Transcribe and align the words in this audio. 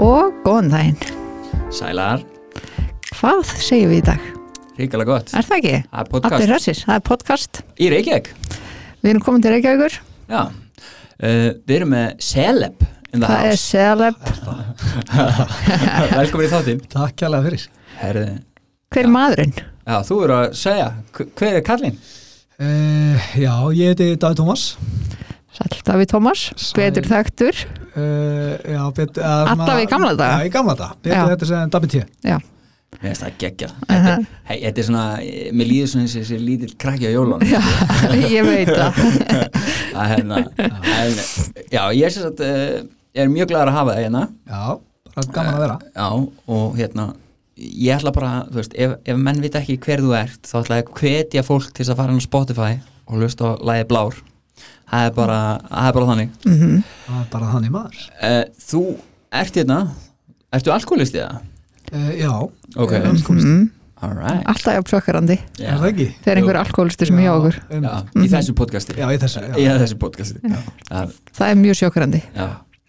og 0.00 0.32
góðan 0.44 0.70
daginn. 0.72 0.96
Sælar, 1.72 2.22
Hvað 3.22 3.42
segjum 3.62 3.90
við 3.92 3.98
í 4.00 4.04
dag? 4.06 4.22
ríkala 4.78 5.04
gott 5.06 5.30
Er 5.36 5.44
það 5.46 5.58
ekki? 5.60 5.72
Það 5.92 6.00
er 6.02 6.08
podcast 6.10 6.34
Allir 6.36 6.50
hressir, 6.52 6.78
það 6.80 6.94
er 6.96 7.02
podcast. 7.06 7.60
í 7.78 7.88
Reykjavík 7.92 8.30
Við 9.02 9.10
erum 9.12 9.22
komin 9.26 9.42
til 9.44 9.52
Reykjavíkur. 9.52 9.96
Já, 10.32 10.40
uh, 10.42 11.48
við 11.68 11.74
erum 11.76 11.92
með 11.94 12.16
Celeb 12.24 12.86
in 13.12 13.20
the 13.20 13.28
Það 13.28 13.36
er 13.36 13.50
house 13.52 13.64
Celeb. 13.68 14.16
Velkomin 16.18 16.46
í 16.48 16.50
þáttinn 16.52 16.82
Takk 16.92 17.14
kjærlega 17.20 17.46
fyrir 17.46 17.66
Herði, 18.02 18.26
Hver 18.92 19.04
er 19.06 19.12
maðurinn? 19.18 19.54
Já, 19.82 19.96
þú 20.08 20.18
eru 20.26 20.36
að 20.40 20.48
segja, 20.62 20.88
hver 21.16 21.30
hver 21.38 21.58
er 21.60 21.64
kallinn? 21.66 21.98
uh, 22.58 23.30
Já, 23.38 23.54
ég 23.76 23.92
heiti 23.92 24.10
David 24.16 24.40
Thomas 24.40 24.66
Davíð 25.86 26.08
Tómas, 26.14 26.46
betur 26.76 27.04
þekktur. 27.10 27.58
uh, 27.92 28.54
Já, 28.64 28.82
bet, 28.96 29.18
uh, 29.20 29.50
Alltaf 29.52 29.82
í 29.82 29.88
gamla 29.90 30.14
daga? 30.16 30.38
Já, 30.40 30.48
í 30.48 30.52
gamla 30.54 30.74
daga, 30.78 30.96
Já. 31.04 31.24
betur 31.26 31.32
þetta 31.34 31.48
sem 31.50 31.72
David 31.74 31.90
T 31.92 32.02
Já. 32.24 32.38
Mér 32.92 33.08
finnst 33.08 33.22
það 33.24 33.36
geggja 33.40 33.68
Uh 33.88 34.08
Hei, 34.48 34.56
þetta 34.62 34.80
er 34.82 34.86
svona, 34.86 35.04
eh, 35.24 35.50
mér 35.56 35.68
líður 35.70 35.90
svona 35.92 36.06
þessi, 36.06 36.22
þessi 36.22 36.38
lítill 36.44 36.72
krakki 36.80 37.08
á 37.08 37.12
jólun 37.12 37.44
Já, 37.48 37.60
ég 38.36 38.44
veit 38.48 38.68
það. 38.68 39.00
að 40.00 40.10
hérna 40.12 40.40
en, 40.56 41.14
Já, 41.72 41.82
ég 41.96 42.04
er 42.08 42.14
sem 42.16 42.26
sagt 42.26 42.42
uh, 42.44 42.82
ég 43.16 43.24
er 43.26 43.32
mjög 43.32 43.52
glæður 43.52 43.72
að 43.72 43.78
hafa 43.80 43.94
það 43.96 44.02
hérna 44.06 44.24
Já, 44.48 44.62
bara 45.16 45.26
gaman 45.36 45.54
að 45.56 45.62
vera 45.66 45.78
Já, 45.92 46.08
og 46.56 46.76
hérna 46.80 47.06
ég 47.60 47.96
ætla 47.98 48.12
bara, 48.16 48.32
þú 48.48 48.60
veist, 48.62 48.76
ef, 48.80 48.96
ef 49.04 49.20
menn 49.28 49.40
vita 49.44 49.60
ekki 49.60 49.76
hver 49.84 50.00
þú 50.04 50.14
ert, 50.20 50.40
þá 50.48 50.56
ætla 50.62 50.80
ég 50.80 50.88
að 50.88 51.00
hvetja 51.02 51.44
fólk 51.48 51.72
til 51.76 51.88
að 51.92 51.98
fara 52.00 52.12
inn 52.16 52.20
á 52.24 52.28
Spotify 52.28 52.72
og 53.08 53.18
hlusta 53.20 53.52
á 53.52 53.60
lagið 53.60 53.88
Blár 53.92 54.20
það 54.92 55.06
er 55.08 55.12
bara, 55.16 55.38
það 55.70 55.88
er 55.88 55.92
bara 55.98 56.06
þannig 56.12 56.30
Mm 56.46 56.82
Það 57.06 57.20
er 57.20 57.28
bara 57.32 57.52
þannig 57.52 57.70
maður 57.74 58.00
uh, 58.22 58.42
Þú 58.70 58.82
ert 59.42 59.54
hérna 59.60 59.78
ertu 60.52 60.72
alkoholist 60.74 61.14
í 61.16 61.22
það? 61.22 61.38
uh, 61.92 62.10
Já, 62.20 62.32
Ok, 62.76 62.92
Ég 62.92 62.98
er 63.00 63.06
alkoholisti. 63.10 63.48
-hmm. 63.52 63.70
alright 64.02 64.46
Alltaf 64.46 64.74
jafn 64.74 64.90
sjokkarandi 64.92 65.38
er 65.60 65.78
það 65.78 65.88
ekki? 65.92 66.08
þegar 66.24 66.36
einhver 66.42 66.56
alkoholisti 66.64 67.06
sem 67.06 67.18
er 67.18 67.22
hjá 67.26 67.32
okkur. 67.38 67.56
Já, 67.70 67.94
í 68.24 68.28
þessu 68.32 68.54
podcasti 68.54 68.92
Já, 68.98 69.06
í 69.12 69.18
þessu 69.22 69.40
já. 69.40 69.54
í 69.56 69.64
þessu 69.82 69.96
podcasti 69.98 70.38
já. 70.42 70.58
Það 71.32 71.48
er 71.50 71.56
mjög 71.64 71.74
sjokkarandi. 71.82 72.22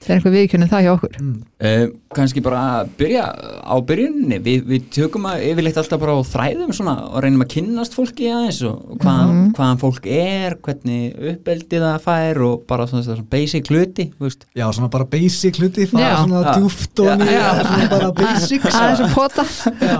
Já. 0.03 0.07
Þegar 0.07 0.17
einhver 0.19 0.33
viðkjörnum 0.35 0.69
það 0.73 0.81
hjá 0.83 0.91
okkur. 0.93 1.13
Mm. 1.21 1.35
Uh, 1.63 1.83
kannski 2.13 2.41
bara 2.43 2.61
byrja 2.99 3.23
á 3.63 3.75
byrjunni 3.87 4.37
við, 4.43 4.65
við 4.67 4.83
tökum 4.93 5.25
að 5.29 5.45
yfirleitt 5.47 5.77
alltaf 5.79 5.99
bara 6.03 6.13
á 6.13 6.21
þræðum 6.27 6.73
svona 6.75 6.95
og 7.07 7.21
reynum 7.23 7.41
að 7.45 7.51
kynnast 7.55 7.95
fólki 7.95 8.27
aðeins 8.29 8.59
og 8.67 8.81
og 8.93 8.97
hvað, 8.99 9.21
Mhm. 9.31 9.53
hvaðan 9.57 9.79
fólk 9.81 10.05
er 10.11 10.55
hvernig 10.61 11.15
uppeldið 11.33 11.85
það 11.87 12.03
fær 12.03 12.41
og 12.49 12.67
bara 12.67 12.85
svona, 12.87 13.03
svona 13.07 13.25
basic 13.31 13.69
hluti 13.71 14.05
þú 14.13 14.27
veist. 14.27 14.45
Já, 14.55 14.65
svona 14.75 14.89
bara 14.91 15.05
basic 15.05 15.55
hluti 15.61 15.87
Það 15.87 15.99
Já. 16.03 16.09
er 16.11 16.17
svona 16.27 16.43
Já. 16.43 16.53
djúft 16.59 16.99
og 16.99 17.11
nýja 17.23 17.39
Já. 17.39 17.63
Svona 17.63 17.89
bara 17.89 18.11
basics 18.21 18.75
Aðeins 18.75 18.99
að 18.99 19.13
pota. 19.13 19.45
já, 19.79 19.99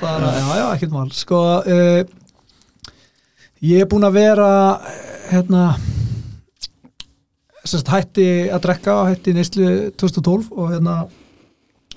bara, 0.00 0.30
já, 0.38 0.46
já, 0.60 0.66
ekkert 0.76 0.92
mál 0.94 1.10
sko 1.12 1.42
uh, 1.66 2.04
ég 3.64 3.80
er 3.82 3.86
búinn 3.90 4.04
að 4.08 4.16
vera 4.18 4.48
eh, 4.84 5.34
hérna 5.34 5.64
sérst, 7.64 7.88
hætti 7.88 8.26
að 8.52 8.64
drekka 8.66 8.96
hætti 9.10 9.34
neyslu 9.36 9.70
2012 10.00 10.50
og 10.52 10.72
hérna 10.74 10.96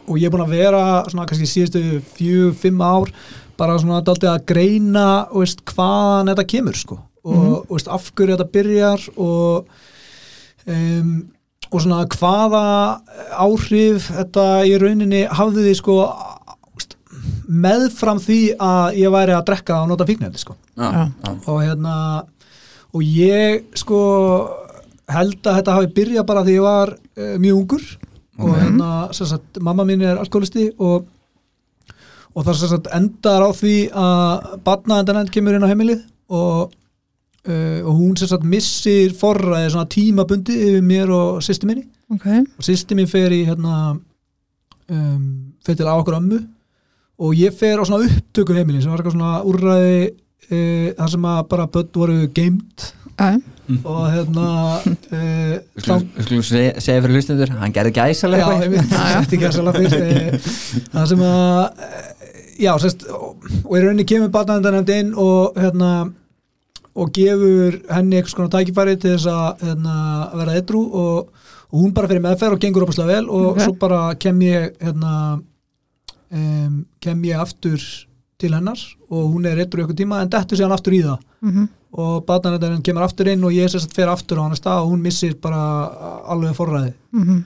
og 0.07 0.15
ég 0.15 0.29
er 0.29 0.31
búinn 0.31 0.45
að 0.45 0.55
vera 0.55 0.83
svona 1.09 1.27
kannski 1.27 1.49
síðustu 1.49 1.81
fjög, 2.15 2.55
fimm 2.61 2.81
ár 2.81 3.11
bara 3.59 3.77
svona 3.81 4.03
daldið 4.05 4.31
að 4.31 4.45
greina 4.53 5.07
og 5.31 5.43
veist, 5.43 5.63
hvaðan 5.67 6.31
þetta 6.31 6.49
kemur 6.53 6.79
sko 6.79 6.99
og 7.27 7.35
mm 7.35 7.55
veist, 7.73 7.89
af 7.91 8.11
hverju 8.15 8.37
þetta 8.37 8.51
byrjar 8.53 9.07
og 9.17 9.67
um, 10.67 11.09
og 11.67 11.81
svona 11.83 12.05
hvaða 12.07 12.63
áhrif 13.43 14.07
þetta 14.15 14.45
í 14.63 14.77
rauninni 14.79 15.25
hafði 15.35 15.65
því 15.65 15.73
sko 15.81 15.97
meðfram 17.47 18.19
því 18.23 18.39
að 18.61 18.99
ég 19.01 19.11
væri 19.11 19.35
að 19.35 19.45
drekka 19.49 19.81
og 19.81 19.91
nota 19.91 20.07
fíknefni 20.07 20.39
sko 20.39 20.55
Já. 20.77 20.87
já. 20.87 21.31
og 21.47 21.59
hérna 21.63 21.95
og 22.95 23.03
ég 23.03 23.65
sko 23.75 23.99
held 25.07 25.39
að 25.47 25.59
þetta 25.61 25.75
hafi 25.77 25.91
byrjað 25.97 26.25
bara 26.29 26.43
því 26.47 26.55
ég 26.57 26.65
var 26.65 26.91
uh, 26.97 27.35
mjög 27.41 27.59
ungur 27.61 27.85
og 28.37 28.49
Ok. 28.51 28.57
hérna 28.61 28.87
sem 29.17 29.25
sagt, 29.31 29.57
mamma 29.65 29.83
mín 29.87 30.03
er 30.05 30.19
alkoholisti 30.21 30.67
og 30.77 31.07
og 32.37 32.43
það 32.45 32.57
sem 32.59 32.69
sagt 32.69 32.89
endar 32.93 33.41
á 33.41 33.49
því 33.57 33.75
að 33.97 34.57
batnaðendanend 34.67 35.31
kemur 35.33 35.55
inn 35.57 35.63
á 35.65 35.71
heimilið 35.71 36.03
og, 36.29 36.73
uh, 37.49 37.79
og 37.81 37.93
hún 37.97 38.13
sem 38.19 38.29
sagt 38.29 38.45
missir 38.45 39.15
forræði 39.17 39.71
svona 39.73 39.89
tímabundi 39.89 40.53
yfir 40.67 40.85
mér 40.85 41.09
og 41.15 41.39
sýsti 41.41 41.65
minni 41.69 41.87
Ok. 42.13 42.27
og 42.29 42.61
sýsti 42.67 42.95
mín 42.99 43.09
fer 43.09 43.33
í 43.33 43.41
hérna 43.47 43.97
um, 44.91 45.25
fer 45.65 45.75
til 45.79 45.89
á 45.89 45.97
okkur 45.97 46.19
ömmu 46.19 46.39
og 47.17 47.33
ég 47.33 47.55
fer 47.57 47.81
á 47.81 47.83
svona 47.89 48.05
upptöku 48.05 48.53
heimilin 48.53 48.83
sem 48.85 48.91
var 48.93 49.01
eitthvað 49.01 49.17
svona 49.17 49.41
úrræði 49.41 49.97
uh, 50.51 50.87
þar 50.99 51.13
sem 51.15 51.25
að 51.33 51.41
bara 51.55 51.65
börn 51.73 51.89
voru 51.97 52.19
geimt 52.37 52.91
Já. 53.17 53.33
Og 53.83 54.03
hérna 54.13 54.45
uh, 54.81 55.55
Við 55.75 55.87
skulum- 55.87 56.43
segja 56.47 57.01
fyrir 57.03 57.15
hlustendur 57.17 57.51
hann 57.59 57.73
gerði 57.75 57.91
Já, 57.97 58.05
gæsalega 58.07 58.51
ég 58.63 58.71
veit, 58.75 58.93
þetta 58.93 59.35
ekki 59.37 59.49
að 59.49 59.57
sæla 59.57 59.73
fyrir 59.75 60.37
það 60.93 61.09
sem 61.11 61.23
að 61.27 61.81
eh, 61.87 62.05
já, 62.63 62.71
sérst 62.83 63.03
og 63.11 63.73
í 63.75 63.81
rauninni 63.83 64.05
kemur 64.07 64.31
batnaðendanefnd 64.33 64.93
inn 64.95 65.11
og 65.19 65.59
hérna 65.59 65.91
og 66.97 67.11
gefur 67.13 67.75
henni 67.93 68.17
eitthvað 68.17 68.33
svona 68.33 68.53
tækifæri 68.55 68.95
til 69.03 69.11
þess 69.17 69.27
að 69.29 69.67
hérna, 69.67 69.97
vera 70.39 70.55
edru 70.57 70.79
og, 70.87 71.27
og 71.69 71.77
hún 71.83 71.91
bara 71.93 72.09
fyrir 72.09 72.23
meðferð 72.25 72.55
og 72.57 72.63
gengur 72.63 72.87
opaslega 72.87 73.11
vel 73.19 73.27
og 73.29 73.51
Ok. 73.51 73.59
svo 73.67 73.75
bara 73.83 73.99
kem 74.17 74.39
ég 74.47 74.71
hérna 74.81 75.13
um, 76.31 76.79
kem 77.03 77.21
ég 77.29 77.37
aftur 77.43 77.77
til 78.41 78.53
hennar 78.53 78.81
og 79.09 79.29
hún 79.35 79.45
er 79.49 79.61
edru 79.63 79.83
eitthvað 79.83 79.99
tíma 80.01 80.23
en 80.23 80.29
dettur 80.33 80.57
síðan 80.59 80.73
aftur 80.75 80.95
í 80.97 81.03
það. 81.05 81.21
Mm 81.45 81.67
og 81.91 82.25
batnaðendanefnd 82.27 82.83
kemur 82.83 83.05
aftur 83.05 83.29
inn 83.31 83.43
og 83.47 83.55
ég 83.55 83.69
sérst 83.71 83.93
fer 83.95 84.09
aftur 84.11 84.41
á 84.41 84.45
hann 84.45 84.57
stað 84.59 84.83
og 84.83 84.91
hún 84.91 85.03
missir 85.05 85.35
bara 85.41 85.61
alveg 86.27 86.55
forræði 86.55 86.93
-hmm. 87.13 87.43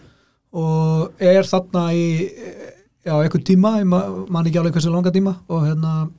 og 0.54 1.12
er 1.20 1.44
þarna 1.44 1.94
í 1.94 2.06
já, 3.06 3.14
eitthvað 3.24 3.44
tíma, 3.44 3.80
ég 3.80 3.86
ma- 3.86 4.26
man 4.30 4.46
ekki 4.46 4.60
alveg 4.60 4.74
hversu 4.74 4.92
langa 4.92 5.12
tíma 5.12 5.36
og 5.48 5.66
hérna 5.66 6.10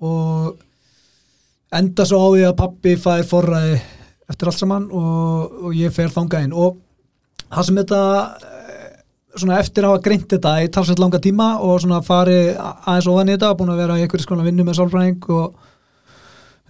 og 0.00 0.56
enda 1.72 2.04
svo 2.04 2.18
á 2.18 2.28
því 2.34 2.44
að 2.48 2.56
pappi 2.56 2.96
fær 2.96 3.24
forræði 3.24 3.80
eftir 4.30 4.50
allt 4.50 4.58
saman 4.58 4.88
og, 4.90 5.52
og 5.66 5.74
ég 5.74 5.92
fer 5.92 6.08
þangað 6.08 6.46
inn 6.46 6.52
og 6.54 6.78
það 7.50 7.66
sem 7.66 7.80
þetta 7.80 8.02
eh, 8.46 8.90
svona 9.36 9.58
eftir 9.58 9.84
að 9.84 9.94
hafa 9.94 10.04
greint 10.06 10.28
þetta 10.30 10.54
í 10.64 10.68
talsveit 10.68 11.02
langa 11.02 11.18
tíma 11.22 11.58
og 11.60 11.80
svona 11.82 12.02
farið 12.02 12.54
aðeins 12.58 13.10
ofan 13.10 13.28
í 13.28 13.34
þetta, 13.36 13.54
búin 13.58 13.74
að 13.74 13.82
vera 13.84 13.98
í 13.98 14.04
einhverjum 14.04 14.26
skona 14.26 14.46
vinnu 14.46 14.66
með 14.66 14.80
sálfræðing 14.80 15.30
og 15.36 15.69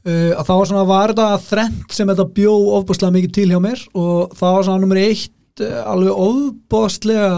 uh, 0.06 0.32
að 0.36 0.46
þá 0.46 0.52
var 0.52 0.70
svona 0.70 0.86
var 0.88 1.14
þetta 1.14 1.42
þrennt 1.48 1.96
sem 1.96 2.12
þetta 2.12 2.28
bjó 2.38 2.54
ofbúslega 2.78 3.16
mikið 3.16 3.34
til 3.36 3.48
hjá 3.50 3.60
mér 3.64 3.84
og 3.94 4.38
það 4.38 4.56
var 4.56 4.68
svona 4.68 4.84
nummer 4.84 5.02
eitt 5.02 5.64
eh, 5.64 5.82
alveg 5.82 6.22
ofbúslega 6.28 7.34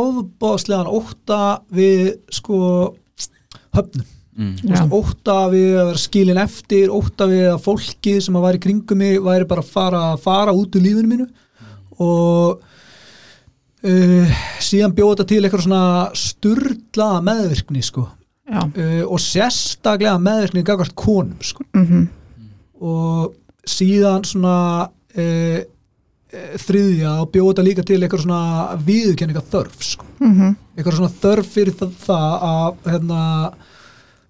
ofbúslegan 0.00 0.94
ótta 1.00 1.42
við 1.74 2.14
sko 2.32 2.62
höfnum 3.76 4.08
mm. 4.40 4.56
Veist, 4.64 4.96
ótta 4.96 5.36
við 5.52 5.74
að 5.74 5.90
vera 5.90 6.02
skilin 6.06 6.42
eftir 6.42 6.94
ótta 6.94 7.28
við 7.30 7.46
að 7.52 7.62
fólkið 7.66 8.24
sem 8.24 8.38
að 8.38 8.48
væri 8.48 8.64
kringum 8.66 9.00
mig 9.02 9.20
væri 9.24 9.48
bara 9.50 9.64
að 9.64 9.72
fara, 9.74 10.02
fara 10.20 10.56
út 10.56 10.76
úr 10.76 10.86
lífinu 10.86 11.10
mínu 11.10 11.28
og 12.00 12.62
uh, 13.84 14.38
síðan 14.62 14.94
bjóða 14.96 15.18
þetta 15.18 15.28
til 15.32 15.42
eitthvað 15.42 15.66
svona 15.66 15.84
sturlaða 16.16 17.20
meðvirkni 17.26 17.84
sko. 17.84 18.06
Uh, 18.50 19.02
og 19.06 19.20
sérstaklega 19.22 20.16
meðvirkni 20.22 20.64
gagvart 20.66 20.96
konum 20.98 21.38
sko. 21.44 21.66
Mm 21.74 22.08
og 22.80 23.34
síðan 23.68 24.22
svona 24.24 24.88
uh, 24.88 25.58
þriðja 26.62 27.10
og 27.20 27.30
bjóða 27.34 27.50
þetta 27.50 27.64
líka 27.66 27.82
til 27.84 27.98
eitthvað 28.00 28.22
svona 28.22 28.78
viðurkenninga 28.86 29.42
þörf 29.50 29.82
sko. 29.84 30.06
-hmm. 30.20 30.54
eitthvað 30.76 30.96
svona 30.96 31.18
þörf 31.20 31.50
fyrir 31.56 31.74
það, 31.76 31.92
það 32.06 32.46
að 32.50 32.90
hérna, 32.94 33.20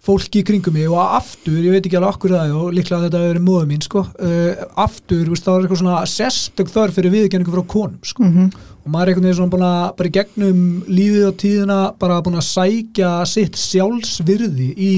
fólki 0.00 0.40
í 0.40 0.46
kringum 0.48 0.72
mig 0.74 0.88
og 0.88 1.00
aftur, 1.02 1.58
ég 1.60 1.74
veit 1.74 1.84
ekki 1.84 1.98
alveg 1.98 2.14
okkur 2.14 2.32
það 2.36 2.54
og 2.56 2.74
líklega 2.76 3.04
þetta 3.04 3.20
hefur 3.20 3.32
verið 3.34 3.46
móðu 3.46 3.68
mín 3.68 3.84
sko, 3.84 4.04
uh, 4.08 4.66
aftur, 4.80 5.26
veist, 5.28 5.44
það 5.44 5.56
er 5.58 5.66
eitthvað 5.66 5.82
svona 5.82 6.02
sérstök 6.08 6.72
þörf 6.72 6.96
fyrir 6.96 7.14
viðurkenningu 7.16 7.56
frá 7.56 7.66
konum 7.76 8.12
sko. 8.12 8.28
Mm 8.28 8.52
og 8.80 8.92
maður 8.92 9.02
er 9.02 9.10
einhvern 9.10 9.26
veginn 9.26 9.38
svona 9.38 9.52
búin 9.52 9.66
að 9.66 9.82
bara 9.98 10.08
í 10.08 10.14
gegnum 10.14 10.60
lífið 10.88 11.26
og 11.26 11.36
tíðina 11.40 11.78
bara 12.00 12.20
búin 12.24 12.40
að 12.40 12.46
sækja 12.48 13.10
sitt 13.28 13.58
sjálfsvirði 13.60 14.68
í 14.72 14.92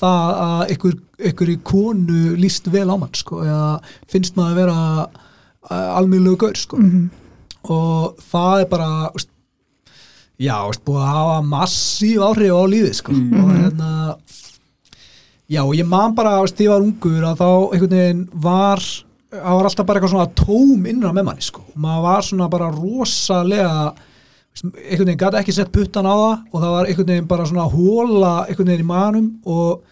það 0.00 0.30
að 0.44 0.62
einhver, 0.66 0.96
einhver 1.30 1.52
í 1.52 1.58
konu 1.70 2.22
líst 2.40 2.70
vel 2.74 2.88
á 2.90 2.96
mann 2.98 3.14
sko, 3.14 3.42
eða 3.46 3.68
finnst 4.10 4.38
maður 4.38 4.50
að 4.50 4.60
vera 4.64 5.90
almjölu 6.00 6.36
gaur 6.40 6.58
sko 6.58 6.80
-hmm. 6.80 7.06
og 7.70 8.24
það 8.32 8.64
er 8.64 8.68
bara 8.72 8.90
veist, 9.14 9.30
já, 10.40 10.56
búið 10.86 11.04
að 11.04 11.12
hafa 11.12 11.38
massíf 11.50 12.24
áhrif 12.24 12.56
á 12.56 12.62
lífið 12.72 12.96
sko. 12.96 13.12
Mm. 13.12 13.32
og 13.36 13.52
hérna 13.58 13.90
já, 15.50 15.62
ég 15.76 15.86
man 15.86 16.16
bara, 16.16 16.38
veist, 16.40 16.56
því 16.58 16.68
ég 16.68 16.74
var 16.74 16.84
ungur 16.86 17.28
að 17.28 17.40
þá 17.40 17.48
einhvern 17.74 17.96
veginn 17.96 18.26
var 18.32 18.84
það 19.30 19.56
var 19.56 19.68
alltaf 19.68 19.86
bara 19.86 20.00
eitthvað 20.00 20.14
svona 20.14 20.38
tóm 20.38 20.86
innra 20.90 21.12
með 21.14 21.26
manni 21.28 21.46
sko. 21.46 21.64
maður 21.78 22.06
var 22.06 22.26
svona 22.26 22.48
bara 22.50 22.70
rosalega 22.74 23.74
einhvern 24.60 25.06
veginn 25.06 25.20
gæti 25.20 25.40
ekki 25.40 25.54
sett 25.54 25.72
puttan 25.74 26.08
á 26.08 26.14
það 26.14 26.34
og 26.50 26.56
það 26.58 26.74
var 26.74 26.90
einhvern 26.90 27.10
veginn 27.12 27.30
bara 27.30 27.48
svona 27.48 27.68
hóla 27.70 28.32
einhvern 28.46 28.72
veginn 28.72 28.84
í 28.84 28.90
manum 28.90 29.28
og, 29.46 29.82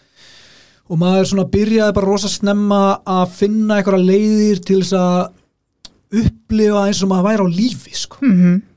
og 0.89 0.99
maður 0.99 1.29
svona 1.31 1.47
byrjaði 1.53 1.95
bara 1.95 2.11
rosa 2.11 2.31
snemma 2.31 2.81
að 3.07 3.37
finna 3.39 3.79
einhverja 3.79 4.09
leiðir 4.09 4.63
til 4.67 4.81
þess 4.81 4.97
að 4.99 6.23
upplifa 6.23 6.87
eins 6.87 7.03
og 7.05 7.11
maður 7.11 7.27
væri 7.29 7.45
á 7.45 7.55
lífi 7.59 7.95
sko. 7.95 8.19
Mhm. 8.25 8.55
og, 8.57 8.68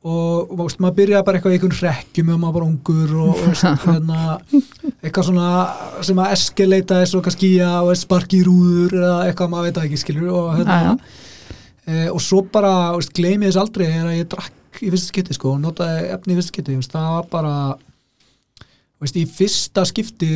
og 0.00 0.52
veist, 0.56 0.78
maður 0.80 0.96
byrjaði 0.96 1.26
bara 1.26 1.38
eitthvað 1.38 1.52
í 1.52 1.56
einhvern 1.58 1.76
hrekkjum 1.76 2.30
og 2.32 2.38
maður 2.40 2.54
bara 2.56 2.68
ungur 2.70 3.10
og, 3.20 3.32
og 3.34 3.50
veist, 3.50 3.66
hérna, 3.84 4.20
eitthvað 5.02 5.26
svona 5.28 5.48
sem 6.06 6.22
að 6.22 6.36
eskeleta 6.36 7.00
þess 7.02 7.18
og 7.18 7.26
kannski 7.26 7.50
og 7.66 7.90
sparki 8.00 8.40
í 8.40 8.46
rúður 8.46 8.96
eða 9.02 9.18
eitthvað 9.26 9.52
maður 9.52 9.68
veit 9.68 9.76
það 9.76 9.90
ekki 9.90 10.00
skilur 10.00 10.30
og 10.38 10.48
hérna 10.56 10.78
e, 11.84 12.06
og 12.08 12.22
svo 12.24 12.40
bara, 12.54 12.72
veist, 12.96 13.12
gleymi 13.16 13.50
þess 13.50 13.60
aldrei 13.60 13.86
er 13.90 14.08
að 14.08 14.16
ég 14.22 14.30
drakk 14.32 14.80
í 14.80 14.88
fyrsta 14.88 15.12
skipti 15.12 15.36
sko, 15.36 15.52
og 15.58 15.60
notaði 15.66 16.08
efni 16.14 16.32
í 16.32 16.38
fyrsta 16.38 16.54
skipti, 16.54 16.78
veist, 16.80 16.96
það 16.96 17.12
var 17.18 17.30
bara 17.36 17.54
í 19.20 19.26
fyrsta 19.28 19.84
skipti 19.88 20.32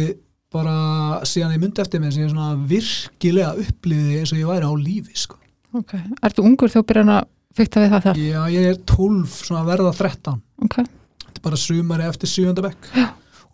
bara 0.55 1.23
síðan 1.27 1.57
ég 1.57 1.63
myndi 1.63 1.83
eftir 1.83 2.03
mér 2.03 2.13
sem 2.15 2.27
ég 2.27 2.35
svona 2.35 2.53
virkilega 2.69 3.57
uppliði 3.65 4.21
eins 4.21 4.33
og 4.35 4.39
ég 4.39 4.51
væri 4.53 4.69
á 4.69 4.73
lífi 4.79 5.17
sko. 5.25 5.41
Ok. 5.75 5.97
Ertu 6.23 6.45
ungur 6.47 6.71
þegar 6.71 6.85
þú 6.85 6.89
byrjar 6.93 7.11
að 7.17 7.25
fykta 7.57 7.81
við 7.85 7.91
það 7.95 8.07
þar? 8.09 8.23
Já, 8.23 8.41
ég 8.55 8.71
er 8.73 8.79
12, 8.87 9.27
svona 9.45 9.63
að 9.65 9.71
verða 9.73 9.93
13 9.99 10.41
Ok. 10.65 10.77
þetta 10.79 11.37
er 11.39 11.45
bara 11.49 11.57
sumari 11.57 12.09
eftir 12.09 12.29
7. 12.29 12.55
bekk 12.63 12.89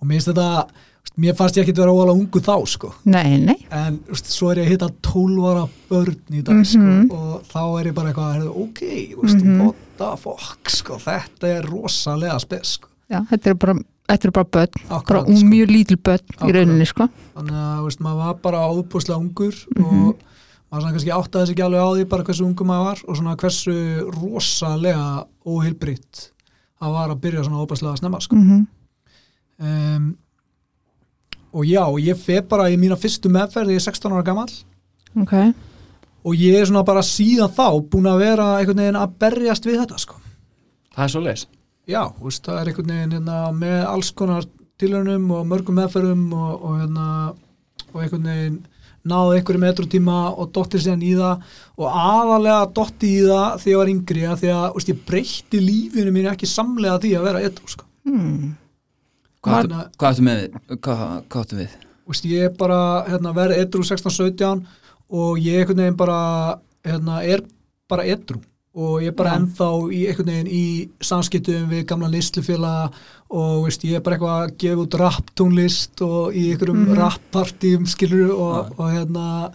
og 0.01 0.07
mér 0.09 0.17
finnst 0.21 0.31
þetta, 0.33 0.67
mér 1.21 1.35
fannst 1.37 1.57
ég 1.59 1.65
ekki 1.67 1.77
vera 1.77 1.93
óala 1.93 2.13
ungu 2.17 2.41
þá 2.41 2.55
sko 2.67 2.93
Nei, 3.05 3.37
nei. 3.39 3.59
en 3.71 3.99
svo 4.15 4.51
er 4.53 4.63
ég 4.63 4.67
að 4.67 4.71
hitta 4.75 4.89
12 5.03 5.47
ára 5.51 5.69
börn 5.91 6.17
í 6.31 6.43
dag 6.43 6.55
Mhm. 6.55 6.65
sko, 6.65 7.15
og 7.17 7.43
þá 7.45 7.81
er 7.81 7.85
ég 7.91 7.95
bara 7.95 8.13
eitthvað 8.13 8.49
ok, 8.57 8.81
Mhm. 9.23 9.61
what 9.65 9.77
the 9.99 10.17
fuck 10.17 10.69
sko, 10.71 10.97
þetta 10.97 11.45
er 11.59 11.63
rosalega 11.69 12.39
spes 12.41 12.79
sko. 12.79 12.89
Já, 13.11 13.27
þetta 13.29 13.47
er 13.51 13.55
bara, 13.55 13.75
þetta 14.09 14.25
er 14.25 14.31
bara 14.31 14.45
börn. 14.45 14.69
Akkurat, 14.89 15.27
Bara 15.27 15.37
sko. 15.37 15.47
mjög 15.47 15.69
lítil 15.69 15.97
börn 15.97 16.21
í 16.21 16.37
Akkurat. 16.39 16.55
rauninni, 16.55 16.87
sko. 16.87 17.09
þannig 17.37 17.53
að 17.53 17.85
veist, 17.85 17.99
maður 18.01 18.17
var 18.17 18.35
bara 18.35 18.59
óbúslega 18.71 19.19
ungur 19.21 19.55
Mhm. 19.77 20.09
og 20.09 20.17
maður 20.71 20.85
svona 20.85 20.95
kannski 20.95 21.15
áttaði 21.15 21.47
sig 21.49 21.57
ekki 21.57 21.65
alveg 21.67 21.83
á 21.83 21.89
því 21.91 22.05
bara 22.13 22.27
hversu 22.29 22.47
ungur 22.47 22.69
maður 22.69 22.87
var 22.87 23.01
og 23.07 23.19
svona 23.19 23.37
hversu 23.41 23.75
rosalega 24.15 25.07
óheilbritt 25.51 26.27
að 26.81 26.95
var 26.97 27.13
að 27.13 27.23
byrja 27.25 27.45
svona 27.47 27.63
óbúslega 27.65 28.01
snemma 28.01 28.21
sko. 28.25 28.39
Mm 28.39 28.67
um, 29.61 30.11
og 31.51 31.67
já, 31.67 31.83
ég 31.99 32.15
fer 32.17 32.45
bara 32.47 32.69
í 32.71 32.77
mína 32.79 32.95
fyrstu 32.97 33.29
meðferð, 33.33 33.73
ég 33.75 33.81
er 33.81 33.83
16 33.83 34.13
ára 34.15 34.23
gamall 34.23 34.53
Ok. 35.19 35.33
og 36.23 36.37
ég 36.39 36.55
er 36.61 36.69
svona 36.69 36.85
bara 36.87 37.03
síðan 37.03 37.51
þá 37.51 37.67
búin 37.91 38.07
að 38.07 38.23
vera 38.23 38.47
einhvern 38.61 38.79
veginn 38.85 39.01
að 39.01 39.17
berjast 39.19 39.67
við 39.67 39.81
þetta 39.83 39.99
sko. 39.99 40.21
Það 40.95 41.05
er 41.05 41.13
svo 41.17 41.23
leis 41.25 41.43
já, 41.91 42.03
þú 42.15 42.29
veist, 42.29 42.45
það 42.47 42.61
er 42.61 42.71
einhvern 42.71 42.93
veginn 42.95 43.17
hérna, 43.19 43.39
með 43.59 43.79
alls 43.91 44.11
konar 44.15 44.47
tilhörnum 44.81 45.27
og 45.35 45.49
mörgum 45.51 45.77
meðferðum 45.81 46.23
og, 46.39 46.53
og, 46.63 46.77
hérna, 46.81 47.07
og 47.91 47.99
einhvern 48.05 48.31
veginn 48.31 48.61
náðu 49.09 49.37
einhverju 49.39 49.61
metrutíma 49.63 50.17
og 50.37 50.51
dottir 50.53 50.83
síðan 50.85 51.05
í 51.07 51.13
það 51.17 51.45
og 51.81 52.01
aðalega 52.03 52.73
dotti 52.77 53.13
í 53.17 53.21
það 53.25 53.47
þegar 53.63 53.73
ég 53.73 53.79
var 53.81 53.93
yngri 53.95 54.25
að 54.29 54.41
því 54.43 54.51
að 54.57 54.67
þú 54.67 54.81
veist, 54.81 54.91
ég 54.93 55.05
breytti 55.09 55.63
lífinu 55.65 56.13
mínu 56.17 56.33
ekki 56.33 56.51
samlega 56.51 56.99
því 57.01 57.15
að 57.17 57.29
vera 57.29 57.45
eitthvað 57.47 57.75
sko. 57.77 57.87
Hmm. 58.05 58.51
Hvað 59.41 59.73
áttu- 59.97 60.27
með 60.27 60.43
Hvað 60.81 61.41
áttu 61.41 61.57
við? 61.63 61.79
Þú 62.05 62.13
veist, 62.13 62.29
ég 62.29 62.45
er 62.45 62.55
bara 62.59 62.81
hérna, 63.09 63.33
verið 63.33 63.63
edru 63.65 63.83
16-17 63.87 64.67
og 65.11 65.39
ég 65.41 65.63
einhvern 65.63 65.81
veginn 65.85 65.97
bara 65.97 66.21
hérna, 66.85 67.23
er 67.25 67.43
bara 67.89 68.05
edru 68.05 68.41
og 68.75 69.01
ég 69.03 69.11
er 69.11 69.17
bara 69.19 69.33
Já. 69.33 69.39
ennþá 69.41 69.69
í 69.91 70.01
einhvern 70.11 70.31
veginn 70.31 70.51
í 70.55 70.65
samskiptum 71.03 71.71
við 71.73 71.87
gamla 71.91 72.11
nýslufélaga 72.13 72.93
og 73.31 73.65
veist, 73.67 73.85
ég 73.87 73.95
er 73.95 74.01
bara 74.03 74.17
eitthvað 74.17 74.39
að 74.45 74.57
gefa 74.59 74.83
út 74.85 74.95
rap 74.99 75.31
tónlist 75.39 76.01
og 76.03 76.35
í 76.35 76.49
einhverjum 76.53 76.81
Mhm. 76.89 76.97
rappartím 76.99 77.87
skilur 77.87 78.33
og, 78.35 78.73
og 78.79 78.91
hérna 78.91 79.53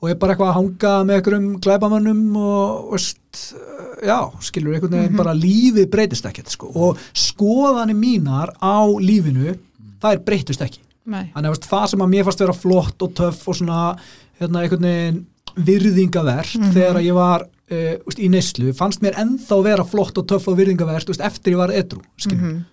og 0.00 0.08
ég 0.08 0.14
er 0.14 0.20
bara 0.22 0.32
eitthvað 0.34 0.48
að 0.48 0.58
hanga 0.58 0.92
með 1.04 1.16
einhverjum 1.20 1.48
glæbamönnum 1.60 2.36
og 2.40 2.92
veist, 2.94 3.54
já, 4.02 4.18
skilur 4.40 4.74
einhvern 4.78 4.96
veginn 4.96 5.16
bara 5.16 5.34
lífið 5.36 5.90
breytist 5.92 6.24
ekkert 6.24 6.48
sko. 6.48 6.70
og 6.74 6.96
skoðanir 7.12 7.96
mínar 8.00 8.54
á 8.62 8.88
lífinu 8.96 9.58
þær 10.00 10.24
breytist 10.24 10.60
ekki 10.64 10.80
Nei. 11.04 11.30
þannig 11.34 11.50
að 11.52 11.68
það 11.68 11.86
sem 11.92 12.00
að 12.00 12.08
mér 12.14 12.24
fannst 12.24 12.38
vera 12.40 12.52
flott 12.56 13.02
og 13.02 13.14
töff 13.14 13.48
og 13.48 13.54
svona 13.56 13.98
hérna, 14.40 14.62
einhvern 14.64 14.88
veginn 14.88 15.26
virðingavert 15.56 16.56
Mhm. 16.58 16.72
þegar 16.72 16.96
að 16.96 17.04
ég 17.04 17.14
var 17.14 17.42
uh, 17.70 17.96
veist, 18.06 18.18
í 18.18 18.28
neyslu, 18.30 18.72
fannst 18.74 19.00
mér 19.02 19.14
ennþá 19.20 19.62
vera 19.62 19.84
flott 19.84 20.16
og 20.18 20.26
töff 20.26 20.48
og 20.48 20.56
virðingavert 20.58 21.10
eftir 21.20 21.52
ég 21.52 21.56
var 21.60 21.68
edru 21.70 22.00
mm 22.00 22.34
Mhm. 22.40 22.64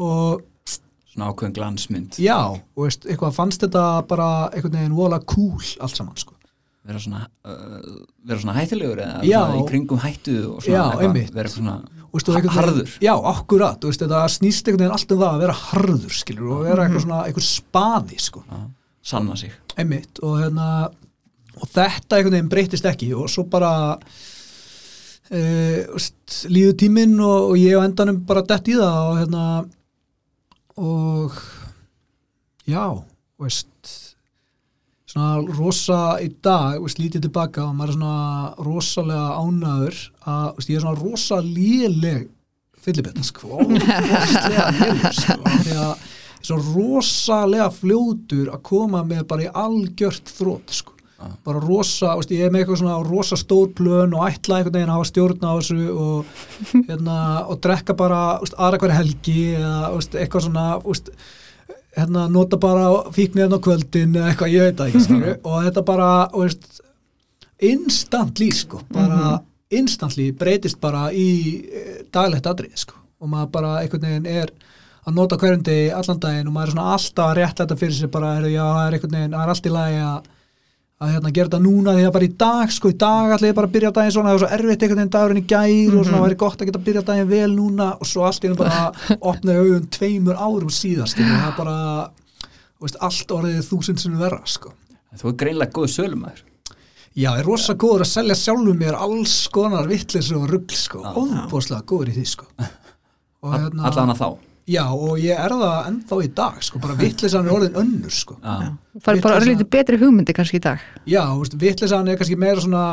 Og 0.00 0.44
Svona 1.08 1.32
ákveðin 1.32 1.54
glansmynd 1.56 2.18
já, 2.22 2.36
og 2.38 2.82
veist, 2.84 3.06
eitthvað 3.08 3.32
fannst 3.34 3.62
þetta 3.64 3.84
bara 4.06 4.26
einhvern 4.52 4.76
veginn 4.76 4.94
vola 4.98 5.18
cool 5.26 5.62
allt 5.82 5.96
saman 5.96 6.16
sko. 6.20 6.34
vera 6.88 7.00
svona, 7.02 7.24
uh, 7.44 8.04
vera 8.24 8.38
svona 8.40 8.54
hættilegur 8.56 9.00
eða 9.02 9.24
Já. 9.26 9.40
svona 9.44 9.58
í 9.58 9.64
kringum 9.68 9.98
hættu 10.04 10.36
og 10.54 10.62
svona 10.62 10.76
Já, 10.76 10.84
eitthvað, 11.02 11.32
vera 11.34 11.48
svona 11.52 11.74
Og 12.08 12.14
veist, 12.16 12.28
og 12.30 12.36
einhvern 12.38 12.48
veginn- 12.48 12.56
harður 12.56 12.92
já, 13.04 13.14
akkurat, 13.32 13.80
þú 13.82 13.90
veist, 13.90 14.00
þetta 14.04 14.20
snýst 14.32 14.68
einhvern 14.70 14.84
veginn 14.84 14.94
allt 14.96 15.12
um 15.12 15.18
það 15.18 15.34
að 15.34 15.42
vera 15.42 15.56
harður 15.64 16.14
skilur 16.20 16.52
og 16.54 16.62
vera 16.64 16.86
eitthvað 16.86 17.04
svona 17.04 17.18
eitthvað 17.26 17.48
spaði 17.48 18.20
sko. 18.28 18.44
Já, 18.48 18.60
sanna 19.02 19.36
sig 19.36 19.52
einmitt 19.76 20.22
og 20.22 20.38
hérna 20.40 20.68
og 21.58 21.68
þetta 21.74 22.16
einhvern 22.16 22.36
veginn 22.38 22.48
breytist 22.54 22.86
ekki 22.88 23.10
og 23.18 23.28
svo 23.28 23.44
bara 23.50 23.98
e, 25.30 25.40
veist, 25.92 26.46
líður 26.48 26.76
tíminn 26.80 27.18
og, 27.20 27.50
og 27.52 27.58
ég 27.60 27.76
á 27.76 27.84
endanum 27.84 28.22
bara 28.28 28.44
dett 28.48 28.70
í 28.72 28.76
það 28.78 29.00
og 29.10 29.18
hérna 29.22 29.44
og 30.78 31.34
já, 32.68 32.84
veist 33.42 33.92
svona 35.08 35.38
rosa 35.56 36.00
í 36.22 36.28
dag, 36.44 36.78
veist, 36.82 37.00
lítið 37.00 37.28
tilbaka 37.28 37.64
og 37.68 37.76
maður 37.78 37.94
er 37.94 37.98
svona 37.98 38.66
rosalega 38.66 39.28
ánæður 39.40 40.02
að, 40.22 40.44
veist, 40.58 40.68
ég 40.70 40.76
er 40.78 40.84
svona 40.84 41.00
rosa 41.00 41.40
léleg 41.44 42.28
fyllibetta, 42.78 43.24
sko 43.26 43.62
rosalega 43.62 44.68
léleg, 44.78 45.08
sko. 45.16 45.40
Því 45.64 45.78
að 45.78 45.88
ég 45.88 46.44
er 46.44 46.50
svo 46.50 46.60
rosalega 46.68 47.70
fljótur 47.74 48.52
að 48.52 48.62
koma 48.68 49.02
með 49.06 49.24
bara 49.32 49.48
í 49.48 49.50
algjört 49.64 50.30
þrótt, 50.36 50.76
sko 50.82 50.97
Já. 51.18 51.32
bara 51.42 51.58
rosa, 51.58 52.12
veist, 52.14 52.30
ég 52.30 52.46
er 52.46 52.52
með 52.54 52.62
eitthvað 52.62 52.78
svona 52.78 52.98
rosa 53.02 53.36
stór 53.38 53.72
plön 53.74 54.12
og 54.14 54.28
ætla 54.28 54.60
einhvern 54.60 54.76
veginn 54.76 54.92
að 54.92 54.98
hafa 55.00 55.08
stjórn 55.08 55.42
á 55.42 55.52
þessu 55.58 55.78
og, 55.90 56.44
hérna, 56.86 57.16
og 57.50 57.58
drekka 57.64 57.96
bara 57.98 58.20
veist, 58.38 58.54
aðra 58.54 58.78
hver 58.84 58.94
helgi 58.94 59.42
eða 59.58 59.90
veist, 59.96 60.14
eitthvað 60.14 60.46
svona 60.46 60.66
hérna, 61.98 62.28
nota 62.30 62.60
bara 62.62 62.86
fíknir 63.16 63.50
á 63.50 63.58
kvöldin 63.58 64.14
eða 64.14 64.30
eitthvað, 64.30 64.54
ég 64.54 64.68
veit 64.68 64.78
það 64.78 64.92
ekki 64.92 65.04
skilur. 65.08 65.36
og 65.42 65.66
þetta 65.66 65.86
bara 65.90 66.12
instantly 67.72 68.50
sko, 68.54 68.84
bara 68.94 69.34
instantly 69.74 70.30
breytist 70.38 70.78
bara 70.80 71.08
í 71.10 71.28
eh, 71.66 72.00
daglegt 72.14 72.46
atrið 72.46 72.78
sko 72.86 72.98
og 73.18 73.30
maður 73.32 73.54
bara 73.58 73.76
einhvern 73.82 74.06
veginn 74.06 74.28
er 74.30 74.54
að 75.02 75.16
nota 75.16 75.38
hverjum 75.40 75.66
degi 75.66 75.90
allan 75.90 76.20
daginn 76.22 76.48
og 76.48 76.54
maður 76.54 76.70
er 76.70 76.76
svona 76.76 76.90
alltaf 76.94 77.26
að 77.26 77.38
rétta 77.40 77.64
þetta 77.64 77.82
fyrir 77.82 77.96
sig 77.98 78.10
bara, 78.12 78.34
er, 78.38 78.50
já, 78.52 78.66
er 78.86 78.94
einhvern 78.94 79.16
veginn, 79.18 79.34
það 79.34 79.42
er 79.42 79.52
allt 79.54 79.66
í 79.66 79.72
lagi 79.74 80.02
að 80.06 80.34
að 80.98 81.12
hérna, 81.14 81.30
gera 81.30 81.46
þetta 81.46 81.60
núna 81.62 81.94
því 81.94 82.06
að 82.08 82.14
bara 82.16 82.26
í 82.26 82.32
dag 82.42 82.72
sko, 82.74 82.90
í 82.90 82.96
dag 82.98 83.34
ætla 83.36 83.50
ég 83.50 83.58
bara 83.58 83.68
að 83.68 83.74
byrja 83.76 83.92
daginn 83.94 84.14
svona 84.16 84.32
það 84.32 84.38
er 84.38 84.42
svo 84.42 84.50
erfitt 84.56 84.82
einhvern 84.82 84.98
veginn 84.98 85.12
dagurinn 85.14 85.40
í 85.40 85.44
gær 85.52 85.94
og 85.94 86.08
svona 86.08 86.22
væri 86.24 86.38
gott 86.40 86.58
að 86.58 86.70
geta 86.70 86.80
byrja 86.88 87.02
daginn 87.06 87.30
vel 87.30 87.50
núna 87.54 87.86
og 87.94 88.10
svo 88.10 88.24
allt 88.26 88.42
í 88.42 88.48
henni 88.48 88.58
bara 88.58 88.80
opnaði 89.30 89.62
augun 89.62 89.86
tveimur 89.94 90.42
árum 90.42 90.74
síðast 90.74 91.20
og 91.22 91.30
það 91.30 91.46
er 91.46 91.54
bara 91.60 91.76
veist, 92.82 92.98
allt 92.98 93.34
orðið 93.38 93.62
þúsund 93.68 94.02
sem 94.02 94.18
verra 94.18 94.42
sko. 94.50 94.74
Þú 95.18 95.30
er 95.30 95.38
greinlega 95.44 95.76
góð 95.78 95.88
sölumæður 95.94 96.44
Já, 97.18 97.32
ég 97.32 97.40
er 97.40 97.46
rosa 97.48 97.74
góður 97.78 98.04
að 98.04 98.10
selja 98.12 98.34
sjálfum 98.38 98.76
mér 98.78 98.98
alls 98.98 99.38
konar 99.54 99.88
vittlis 99.90 100.28
og 100.34 100.50
rugl 100.50 100.76
sko, 100.78 101.00
óbúslega 101.02 101.86
góður 101.88 102.12
í 102.12 102.18
því 102.18 102.26
sko. 102.34 102.50
og 103.46 103.54
hérna, 103.54 103.86
Allan 103.88 104.14
að 104.14 104.20
þá 104.20 104.47
já, 104.68 104.84
og 104.92 105.16
ég 105.22 105.38
er 105.40 105.54
það 105.56 105.88
ennþá 105.90 106.18
í 106.24 106.28
dag 106.42 106.58
sko, 106.66 106.80
bara 106.82 106.96
vittlisan 106.98 107.48
er 107.48 107.56
orðin 107.56 107.78
önnur 107.82 108.12
sko. 108.14 108.36
Já, 108.42 108.68
fær 109.00 109.02
bara 109.04 109.16
Vitleysa- 109.16 109.40
örlítið 109.42 109.70
betri 109.72 109.98
hugmyndi 110.02 110.36
kannski 110.36 110.60
í 110.60 110.64
dag. 110.68 110.84
Já, 111.08 111.22
þú 111.32 111.40
veist, 111.42 111.56
vittlisan 111.64 112.08
er 112.12 112.20
kannski 112.20 112.36
meira 112.38 112.60
svona 112.64 112.84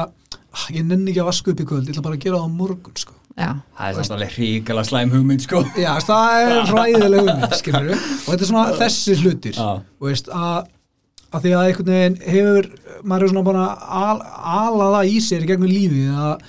ah, 0.55 0.65
ég 0.71 0.85
nenni 0.87 1.11
ekki 1.11 1.21
að 1.25 1.29
vaska 1.33 1.51
upp 1.51 1.59
í 1.61 1.67
kvöld, 1.67 1.87
ég 1.89 1.95
ætla 1.97 2.05
bara 2.07 2.15
að 2.15 2.23
gera 2.25 2.39
það 2.39 2.47
á 2.47 2.57
morgun 2.63 2.95
sko. 3.03 3.13
Já. 3.35 3.49
það 3.75 3.89
er 3.89 3.95
samt 3.99 4.13
alveg 4.15 4.29
hríkala 4.37 4.83
slæm 4.87 5.09
hugmynd 5.11 5.41
sko 5.43 5.59
Já, 5.75 5.89
það 6.07 6.35
er 6.39 6.69
ræðileg 6.71 7.25
hugmynd, 7.25 7.55
skilur 7.59 7.89
og 7.91 8.29
þetta 8.29 8.45
er 8.45 8.47
svona 8.47 8.77
þessi 8.79 9.15
hlutir 9.19 9.57
þú 9.59 10.07
veist, 10.07 10.29
að, 10.31 10.69
að 11.35 11.43
því 11.43 11.51
að 11.57 11.65
einhvern 11.65 11.89
veginn 11.91 12.15
hefur, 12.31 12.69
maður 13.03 13.25
er 13.27 13.33
svona 13.33 13.43
búin 13.49 13.59
að 13.59 13.83
al, 13.99 14.21
ala 14.61 14.87
það 14.93 15.11
í 15.11 15.17
sér 15.27 15.43
í 15.43 15.49
gegnum 15.51 15.67
lífi 15.73 16.05
að 16.15 16.47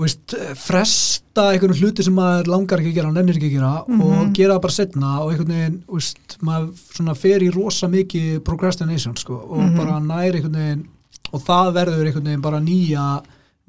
veist, 0.00 0.34
fresta 0.60 1.50
einhvern 1.52 1.76
hluti 1.78 2.04
sem 2.04 2.16
maður 2.16 2.50
langar 2.52 2.82
ekki 2.82 2.92
að 2.92 2.98
gera, 2.98 3.12
nennir 3.14 3.38
ekki 3.38 3.48
að 3.48 3.54
gera 3.56 3.70
og 3.86 4.34
gera 4.36 4.56
það 4.56 4.64
bara 4.66 4.76
setna 4.76 5.12
og 5.22 5.30
einhvern 5.32 5.54
veginn, 5.54 5.78
veist, 5.92 6.36
maður 6.44 7.14
fer 7.22 7.46
í 7.46 7.52
rosa 7.54 7.88
mikið 7.92 8.42
procrastination 8.44 9.16
sko, 9.16 9.38
og 9.56 9.72
bara 9.78 10.00
næri 10.04 10.40
einhvern 10.42 10.60
veginn 10.60 10.84
og 11.32 11.42
það 11.46 11.72
verður 11.78 12.10
einhvern 12.10 12.28
veginn 12.30 12.44
bara 12.44 12.60
nýja 12.62 13.06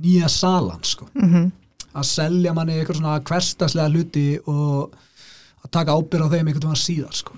nýja 0.03 0.27
salan 0.29 0.83
sko. 0.85 1.07
Mm 1.17 1.47
að 1.97 2.09
selja 2.09 2.53
manni 2.55 2.77
eitthvað 2.77 2.99
svona 2.99 3.19
hverstaslega 3.25 3.91
hluti 3.93 4.25
og 4.45 4.95
að 5.65 5.71
taka 5.73 5.95
ábyrð 5.97 6.27
á 6.29 6.31
þeim 6.33 6.51
einhvern 6.51 6.69
veginn 6.69 6.83
síðar 6.83 7.17
sko. 7.17 7.37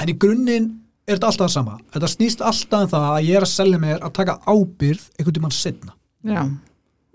en 0.00 0.12
í 0.12 0.16
grunninn 0.20 0.68
er 1.06 1.16
þetta 1.16 1.28
alltaf 1.30 1.52
sama. 1.52 1.76
Þetta 1.94 2.08
snýst 2.10 2.42
alltaf 2.42 2.84
um 2.84 2.90
það 2.90 3.04
að 3.12 3.28
ég 3.28 3.38
er 3.38 3.46
að 3.46 3.52
selja 3.52 3.78
mér 3.80 4.00
að 4.02 4.16
taka 4.18 4.38
ábyrð 4.44 5.04
einhvern 5.16 5.38
veginn 5.38 5.56
setna 5.56 5.94
Já, 6.26 6.42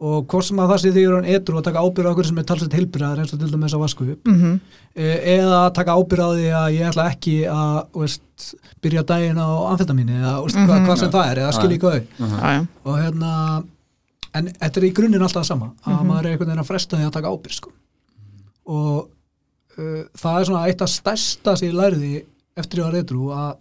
og 0.02 0.24
hvort 0.32 0.48
sem 0.48 0.58
að 0.58 0.72
það 0.72 0.80
sé 0.82 0.92
því 0.96 1.02
að 1.02 1.10
er 1.12 1.16
hann 1.20 1.28
edru 1.36 1.58
að 1.60 1.66
taka 1.68 1.82
ábyrð 1.86 2.08
á 2.10 2.12
okkur 2.12 2.26
sem 2.26 2.38
er 2.42 2.46
talsett 2.50 2.74
heilbyrðar 2.74 3.20
eins 3.22 3.34
og 3.36 3.40
til 3.44 3.50
dæmis 3.54 3.76
að 3.78 3.84
vasku 3.86 4.08
upp 4.16 4.32
mhm, 4.32 4.60
Eh, 4.92 5.38
eða 5.40 5.60
að 5.70 5.74
taka 5.78 5.94
ábyrð 5.96 6.24
á 6.26 6.30
því 6.36 6.48
að 6.52 6.74
ég 6.76 6.88
ætla 6.90 7.04
ekki 7.14 7.36
að 7.48 7.76
veist, 8.02 8.48
byrja 8.84 9.04
daginn 9.08 9.38
á 9.40 9.48
amfetamíni 9.72 10.18
eða 10.20 10.34
veist, 10.44 10.58
Mhm. 10.58 10.66
hvað, 10.68 10.82
hvað 10.88 10.98
sem 11.00 11.12
það 11.14 11.30
er 11.32 11.38
eða 11.40 11.54
skilja 11.56 11.78
ekki 11.78 11.92
auð 11.92 12.04
Mhm. 12.20 12.68
og 12.84 12.98
hérna 13.00 13.64
en 14.34 14.48
þetta 14.48 14.78
er 14.78 14.84
í 14.90 14.94
grunninn 14.94 15.22
alltaf 15.22 15.44
það 15.44 15.46
sama 15.48 15.72
að 15.86 15.96
Mhm. 15.96 16.08
maður 16.10 16.26
er 16.26 16.32
einhvern 16.32 16.48
veginn 16.52 16.64
að 16.66 16.68
fresta 16.72 16.98
því 16.98 17.06
að 17.08 17.12
taka 17.12 17.28
ábyrð 17.32 17.56
sko. 17.56 17.72
og 18.68 19.10
uh, 19.78 20.04
það 20.18 20.40
er 20.40 20.46
svona 20.46 20.68
eitt 20.68 20.82
af 20.82 20.90
stærsta 20.90 21.56
sem 21.58 21.70
ég 21.70 21.76
lærði 21.78 22.26
eftir 22.58 22.80
ég 22.82 22.84
var 22.84 22.94
reyndrú 22.94 23.30
að 23.32 23.56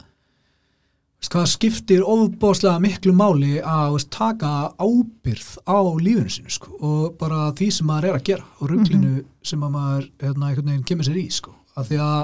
hvað 1.29 1.49
skiptir 1.53 2.05
ofbóðslega 2.07 2.81
miklu 2.81 3.13
máli 3.17 3.59
að 3.61 3.97
veist, 3.97 4.11
taka 4.15 4.71
ábyrð 4.81 5.51
á 5.69 5.79
lífinu 6.01 6.33
sinu 6.33 6.53
sko, 6.55 6.77
og 6.81 7.17
bara 7.21 7.51
því 7.59 7.69
sem 7.77 7.91
maður 7.91 8.09
er 8.09 8.17
að 8.17 8.29
gera 8.31 8.47
og 8.59 8.71
rugglinu 8.71 9.25
sem 9.45 9.67
að 9.67 9.75
maður 9.75 10.07
hérna, 10.23 10.49
einhvern 10.49 10.71
veginn 10.71 10.87
kemur 10.89 11.09
sér 11.09 11.21
í 11.21 11.27
sko. 11.35 11.53
af 11.77 11.91
því 11.91 12.01
að 12.07 12.23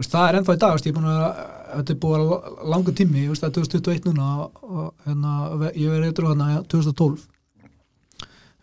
veist, 0.00 0.14
það 0.14 0.28
er 0.28 0.38
ennþá 0.38 0.56
í 0.56 0.62
dag 0.64 0.76
veist, 0.78 0.88
er 0.88 1.10
að, 1.12 1.44
þetta 1.74 1.92
er 1.92 2.00
búin 2.06 2.24
að 2.24 2.64
langa 2.72 2.96
tími 2.96 3.26
það 3.28 3.48
er 3.50 3.54
2021 3.58 4.08
núna 4.08 4.30
og 4.48 4.88
hérna, 5.04 5.36
ég 5.76 5.92
verið 5.92 6.08
eitthvað 6.08 6.32
hérna 6.32 6.64
2012 6.72 7.28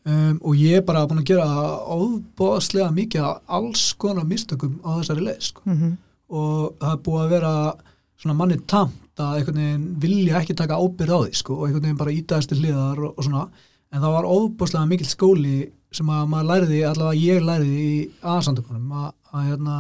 um, 0.08 0.38
og 0.41 0.53
ég 0.58 0.82
er 0.82 0.86
bara 0.88 1.06
búin 1.06 1.22
að 1.22 1.29
gera 1.36 1.50
ofbóðslega 1.94 2.89
mikið 2.96 3.34
alls 3.46 3.91
konar 4.01 4.25
mistökum 4.25 4.79
á 4.82 4.98
þessari 4.98 5.29
leið 5.29 5.44
sko. 5.51 5.62
mhm, 5.70 5.98
og 6.27 6.74
það 6.82 6.96
er 6.96 7.03
búið 7.06 7.22
að 7.27 7.36
vera 7.38 8.34
manni 8.34 8.58
tamt 8.65 9.03
að 9.24 9.40
einhvern 9.40 9.62
veginn 9.62 9.88
vilja 10.04 10.42
ekki 10.42 10.56
taka 10.58 10.78
ábyrð 10.78 11.16
á 11.16 11.20
því 11.24 11.40
sko, 11.40 11.58
og 11.58 11.66
einhvern 11.68 11.88
veginn 11.88 12.00
bara 12.02 12.14
ítaðist 12.16 12.52
til 12.52 12.60
hliðar 12.62 13.02
og, 13.08 13.16
og 13.16 13.28
svona. 13.28 13.48
En 13.94 14.04
það 14.04 14.16
var 14.18 14.30
ofbóðslega 14.30 14.90
mikill 14.90 15.10
skóli 15.10 15.58
sem 15.96 16.12
að 16.12 16.30
maður 16.32 16.50
læriði, 16.52 16.80
allavega 16.90 17.22
ég 17.24 17.44
læriði 17.48 17.84
í 17.88 17.98
aðsandugunum 18.22 18.96
að, 19.00 19.10
að, 19.32 19.44
hérna, 19.48 19.76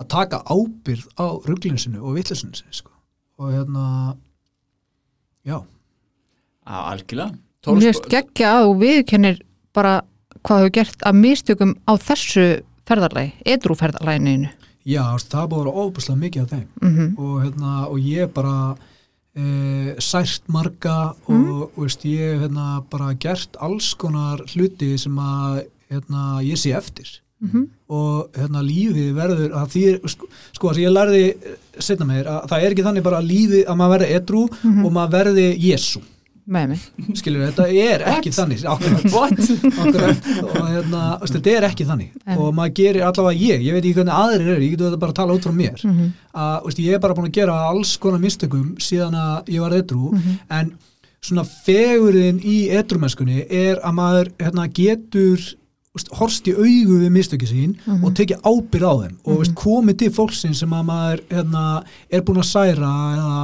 að 0.00 0.10
taka 0.12 0.42
ábyrð 0.44 1.06
á 1.16 1.26
rugglinu 1.48 1.80
sinu 1.80 2.02
og 2.04 2.18
vittlisinu 2.18 2.58
sinu 2.58 2.76
sko. 2.76 2.92
og 3.40 3.54
hérna 3.54 3.84
já, 5.48 5.62
Á, 6.70 6.92
algjörlega. 6.92 7.34
Mér 7.66 7.86
finnst 7.88 8.08
geggja 8.12 8.50
að 8.58 8.66
þú 8.66 8.74
viðkennir 8.84 9.38
bara 9.76 9.94
hvað 10.46 10.64
þú 10.64 10.72
gert 10.76 11.06
að 11.08 11.18
mistökum 11.18 11.72
á 11.88 11.92
þessu 12.00 12.44
ferðarlægi, 12.88 13.32
edrú 13.48 13.76
ferðarlæginu 13.78 14.50
já 14.84 15.02
það 15.18 15.48
búið 15.50 15.60
að 15.60 15.64
vera 15.64 15.82
ofbóðslega 15.84 16.22
mikið 16.24 16.42
af 16.42 16.50
þeim. 16.54 16.68
Mm 16.82 16.92
og, 17.18 17.34
hérna, 17.44 17.72
og 17.88 17.98
ég 18.00 18.32
bara 18.34 18.76
e, 19.34 19.96
sært 19.98 20.42
marga 20.48 21.14
og 21.26 21.72
veist, 21.76 22.04
ég 22.04 22.40
hérna, 22.40 22.82
bara 22.90 23.14
gert 23.14 23.56
alls 23.60 23.94
konar 23.94 24.44
hluti 24.54 24.96
sem 24.98 25.18
að 25.18 25.66
hérna, 25.90 26.42
ég 26.42 26.56
sé 26.56 26.76
eftir. 26.76 27.20
-hmm. 27.40 27.66
og 27.88 28.30
hérna, 28.36 28.62
lífið 28.64 29.12
verður 29.16 29.54
að 29.56 29.74
því, 29.74 29.84
sko, 30.12 30.28
sko 30.56 30.70
að 30.70 30.82
ég 30.84 30.94
lærði 30.94 31.24
setna 31.80 32.08
meir 32.08 32.28
að 32.28 32.48
það 32.52 32.64
er 32.64 32.74
ekki 32.74 32.86
þannig 32.86 33.06
bara 33.06 33.22
lífið 33.24 33.62
að 33.64 33.78
maður 33.80 33.94
verði 33.96 34.16
edru 34.18 34.42
og 34.84 34.90
maður 34.92 35.14
verði 35.16 35.46
Jésu, 35.64 36.02
skilur 37.18 37.46
þetta 37.46 37.66
er 37.68 38.04
ekki 38.14 38.32
þannig 38.34 38.64
akkurat, 38.68 39.06
akkurat. 39.84 40.28
Og 40.44 40.58
hérna, 40.66 41.02
þetta 41.24 41.52
er 41.54 41.66
ekki 41.70 41.86
þannig. 41.88 42.12
En. 42.24 42.38
og 42.38 42.52
maður 42.56 42.76
gerir 42.80 43.06
allavega 43.06 43.38
ég, 43.38 43.64
ég 43.66 43.76
veit 43.76 43.82
ekki 43.84 43.96
hvernig 44.00 44.16
aðrir 44.16 44.52
eru 44.54 44.66
ég 44.66 44.74
getur 44.74 44.90
þetta 44.90 45.02
bara 45.04 45.14
að 45.14 45.20
tala 45.20 45.36
út 45.36 45.48
frá 45.48 45.54
mér. 45.56 45.80
Mm 45.84 45.96
-hmm. 45.96 46.12
að 46.44 46.56
veist, 46.66 46.82
ég 46.86 46.94
er 46.94 47.04
bara 47.04 47.16
búin 47.18 47.30
að 47.30 47.38
gera 47.40 47.58
alls 47.70 47.96
konar 47.96 48.20
mistökum 48.20 48.74
síðan 48.78 49.14
að 49.14 49.54
ég 49.54 49.60
var 49.60 49.76
edru 49.76 50.12
en 50.48 50.74
svona 51.20 51.44
fegurðin 51.44 52.40
í 52.40 52.58
edrumennskunni 52.72 53.44
er 53.44 53.80
að 53.84 53.96
maður 53.96 54.32
hérna, 54.40 54.68
getur 54.72 55.40
horst 56.14 56.46
í 56.46 56.52
augu 56.54 57.00
við 57.00 57.10
mistöki 57.10 57.48
sín 57.50 57.72
og 57.98 58.12
tekið 58.14 58.44
ábyrð 58.46 58.86
á 58.86 58.94
þeim. 59.02 59.16
Og 59.26 59.40
veist, 59.40 59.56
komið 59.58 59.96
til 60.04 60.10
fólksinn 60.14 60.54
sem 60.54 60.72
að 60.76 60.84
maður 60.86 61.22
hérna, 61.32 61.64
er 62.08 62.22
búin 62.26 62.38
að 62.42 62.46
særa 62.46 62.92
eða, 63.16 63.40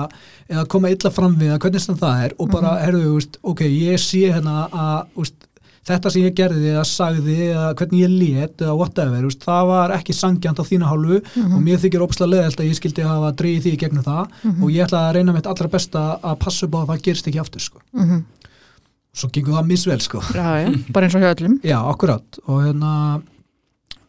eða 0.51 0.67
koma 0.71 0.93
illa 0.93 1.11
fram 1.11 1.35
við 1.39 1.53
eða 1.53 1.63
hvernig 1.65 1.83
sem 1.83 1.99
það 1.99 2.23
er 2.27 2.37
og 2.39 2.53
bara, 2.53 2.77
herðu, 2.85 3.17
veist, 3.17 3.39
ok, 3.43 3.67
ég 3.67 4.01
sé 4.03 4.23
hérna 4.31 4.67
að 4.71 5.19
veist, 5.19 5.49
þetta 5.87 6.13
sem 6.13 6.25
ég 6.27 6.37
gerði 6.39 6.71
eða 6.73 6.85
sagði 6.91 7.37
eða 7.49 7.67
hvernig 7.79 8.03
ég 8.03 8.15
lét 8.15 8.65
eða 8.65 8.77
whatever, 8.79 9.27
veist, 9.27 9.45
það 9.47 9.69
var 9.73 9.95
ekki 9.97 10.17
sangjant 10.17 10.63
á 10.63 10.65
þína 10.69 10.91
hálfu 10.91 11.21
og 11.45 11.61
mér 11.63 11.83
þykir 11.83 12.07
ópslega 12.07 12.33
leðilt 12.33 12.63
að 12.63 12.71
ég 12.71 12.81
skildi 12.81 13.07
hafa 13.07 13.35
dreigið 13.39 13.67
því 13.67 13.75
gegnum 13.85 14.07
það 14.07 14.41
og 14.55 14.67
ég 14.75 14.87
ætla 14.87 15.05
að 15.09 15.15
reyna 15.19 15.37
mitt 15.37 15.51
allra 15.51 15.71
besta 15.73 16.07
að 16.23 16.41
passa 16.43 16.67
upp 16.67 16.75
á 16.75 16.81
að 16.83 16.91
það 16.93 17.07
gerist 17.09 17.31
ekki 17.31 17.43
aftur 17.43 17.67
sko. 17.67 17.83
svo 19.17 19.31
gengur 19.33 19.57
það 19.57 19.71
misvel 19.71 20.01
sko. 20.05 20.21
já, 20.35 20.49
já, 20.67 20.69
bara 20.93 21.07
eins 21.07 21.17
og 21.17 21.23
hjá 21.25 21.31
öllum. 21.33 21.61
Já, 21.73 21.79
akkurat. 21.89 22.39
Og 22.47 22.67
hérna 22.67 23.23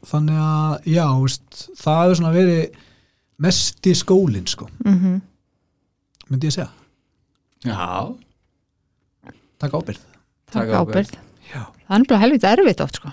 þannig 0.08 0.42
að, 0.44 0.90
já, 0.92 1.06
það 1.80 2.02
hefur 2.02 2.20
svona 2.20 2.34
verið 2.36 2.84
mest 3.44 3.88
í 3.88 3.94
skólinn 3.96 4.48
sko, 4.50 4.68
mm 4.86 4.96
-hmm. 4.98 5.20
Myndi 6.32 6.50
ég 6.50 6.56
segja. 6.56 6.70
Já, 7.66 8.16
taka 9.62 9.80
ábyrð 9.82 10.04
takk 10.04 10.54
Taka 10.54 10.82
ábyrð 10.84 11.14
já, 11.50 11.62
það 11.88 11.96
er 11.98 12.08
bara 12.12 12.22
helvita 12.22 12.52
erfitt 12.54 12.84
oft 12.86 13.00
sko. 13.00 13.12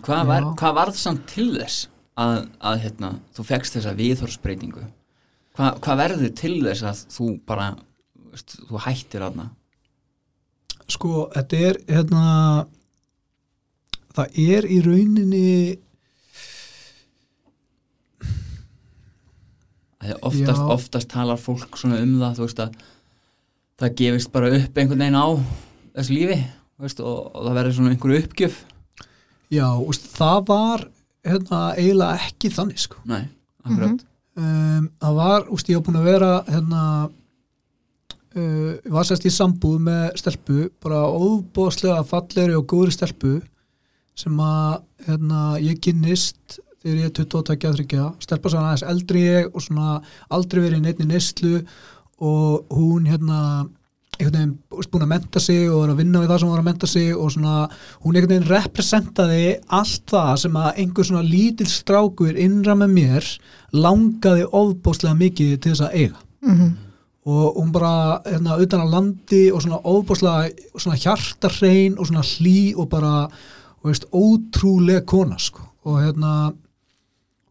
Hvað, 0.00 0.22
var, 0.30 0.46
hvað 0.56 0.76
varð 0.78 0.96
samt 0.96 1.26
til 1.28 1.50
þess 1.58 1.86
að, 2.16 2.36
að 2.64 2.78
hérna, 2.86 3.10
þú 3.36 3.44
fegst 3.50 3.76
þessa 3.76 3.96
viðhorsbreytingu 3.98 4.84
Hva, 5.52 5.74
hvað 5.84 5.98
verður 6.00 6.30
til 6.40 6.54
þess 6.64 6.86
að 6.88 7.02
þú 7.12 7.26
bara 7.48 7.66
veist, 8.32 8.56
þú 8.70 8.80
hættir 8.86 9.26
aðna 9.26 9.50
sko, 10.88 11.26
þetta 11.34 11.60
er 11.68 11.78
hérna 11.92 12.24
það 14.16 14.40
er 14.48 14.68
í 14.68 14.80
rauninni 14.84 15.46
oftast, 20.20 20.64
oftast 20.76 21.10
talar 21.12 21.40
fólk 21.40 21.78
svona 21.78 22.00
um 22.02 22.16
það 22.20 22.38
þú 22.38 22.46
veist 22.46 22.62
að 22.64 22.76
það 23.82 23.94
gefist 24.00 24.32
bara 24.34 24.50
upp 24.58 24.78
einhvern 24.78 25.04
veginn 25.04 25.18
á 25.18 25.28
þessu 25.96 26.16
lífi 26.16 26.38
þú 26.42 26.86
veist, 26.86 27.02
og, 27.04 27.18
og 27.30 27.46
það 27.46 27.58
verður 27.60 27.76
svona 27.78 27.94
einhverju 27.94 28.22
uppgjöf. 28.24 28.60
Já, 29.52 29.66
veist, 29.86 30.08
það 30.16 30.38
var 30.48 30.86
hérna 31.22 31.60
eiginlega 31.78 32.28
ekki 32.28 32.50
þannig 32.52 32.82
sko. 32.82 33.02
Nei, 33.08 33.24
akkurat. 33.62 34.06
Um, 34.32 34.86
það 35.02 35.18
var, 35.20 35.50
úst, 35.52 35.68
ég 35.68 35.78
var 35.78 35.86
búin 35.86 36.00
að 36.00 36.08
vera 36.08 36.30
hérna 36.48 36.82
uh, 38.32 38.92
var 38.94 39.06
sérst 39.06 39.26
í 39.28 39.32
sambúð 39.32 39.82
með 39.86 40.04
stelpu 40.22 40.66
bara 40.82 41.02
óbóðslega 41.12 42.00
fallegri 42.08 42.56
og 42.56 42.66
góðri 42.70 42.96
stelpu 42.96 43.34
sem 44.18 44.40
að 44.44 44.82
hérna, 45.06 45.42
ég 45.60 45.80
kynnist 45.84 46.58
þegar 46.82 46.98
ég 46.98 47.10
er 47.10 47.14
22-23 47.18 48.08
stelpa 48.24 48.52
sem 48.52 48.64
aðeins 48.64 48.88
eldri 48.94 49.22
ég 49.26 49.52
og 49.52 49.62
svona 49.64 50.00
aldrei 50.30 50.62
verið 50.64 50.80
í 50.80 50.84
neittni 50.86 51.08
neyslu 51.10 51.54
og 52.22 52.74
hún 52.74 53.08
hérna 53.10 53.38
einhvern 54.20 54.36
veginn 54.36 54.90
búin 54.92 55.04
að 55.06 55.10
menta 55.10 55.40
sig 55.40 55.70
og 55.70 55.84
er 55.84 55.92
að 55.92 56.00
vinna 56.02 56.20
við 56.20 56.30
það 56.30 56.40
sem 56.40 56.48
hún 56.48 56.54
var 56.54 56.62
að 56.62 56.68
menta 56.68 56.88
sig 56.90 57.10
og 57.16 57.32
svona 57.32 57.56
hún 58.04 58.16
einhvern 58.16 58.32
veginn 58.34 58.50
representaði 58.50 59.46
allt 59.78 60.04
það 60.12 60.32
sem 60.44 60.58
að 60.60 60.80
einhver 60.82 61.08
svona 61.08 61.24
lítil 61.26 61.68
strákur 61.70 62.38
innra 62.38 62.76
með 62.78 62.94
mér 62.98 63.30
langaði 63.72 64.46
ofbóðslega 64.46 65.18
mikið 65.22 65.54
til 65.56 65.72
þess 65.72 65.86
að 65.86 65.96
eiga 65.96 66.18
mm 66.42 66.58
-hmm. 66.58 66.70
og 67.24 67.56
hún 67.56 67.72
bara 67.72 68.20
hérna, 68.26 68.60
utan 68.60 68.84
á 68.84 68.86
landi 68.94 69.50
og 69.52 69.62
svona 69.62 69.80
ofbóðslega 69.84 70.50
svona 70.76 70.96
hjartarrein 70.96 71.98
og 71.98 72.06
svona 72.06 72.22
hlý 72.22 72.74
og 72.76 72.88
bara 72.88 73.28
og 73.82 73.90
veist, 73.90 74.06
ótrúlega 74.12 75.04
kona 75.04 75.38
sko. 75.38 75.60
og 75.84 75.98
hérna 75.98 76.52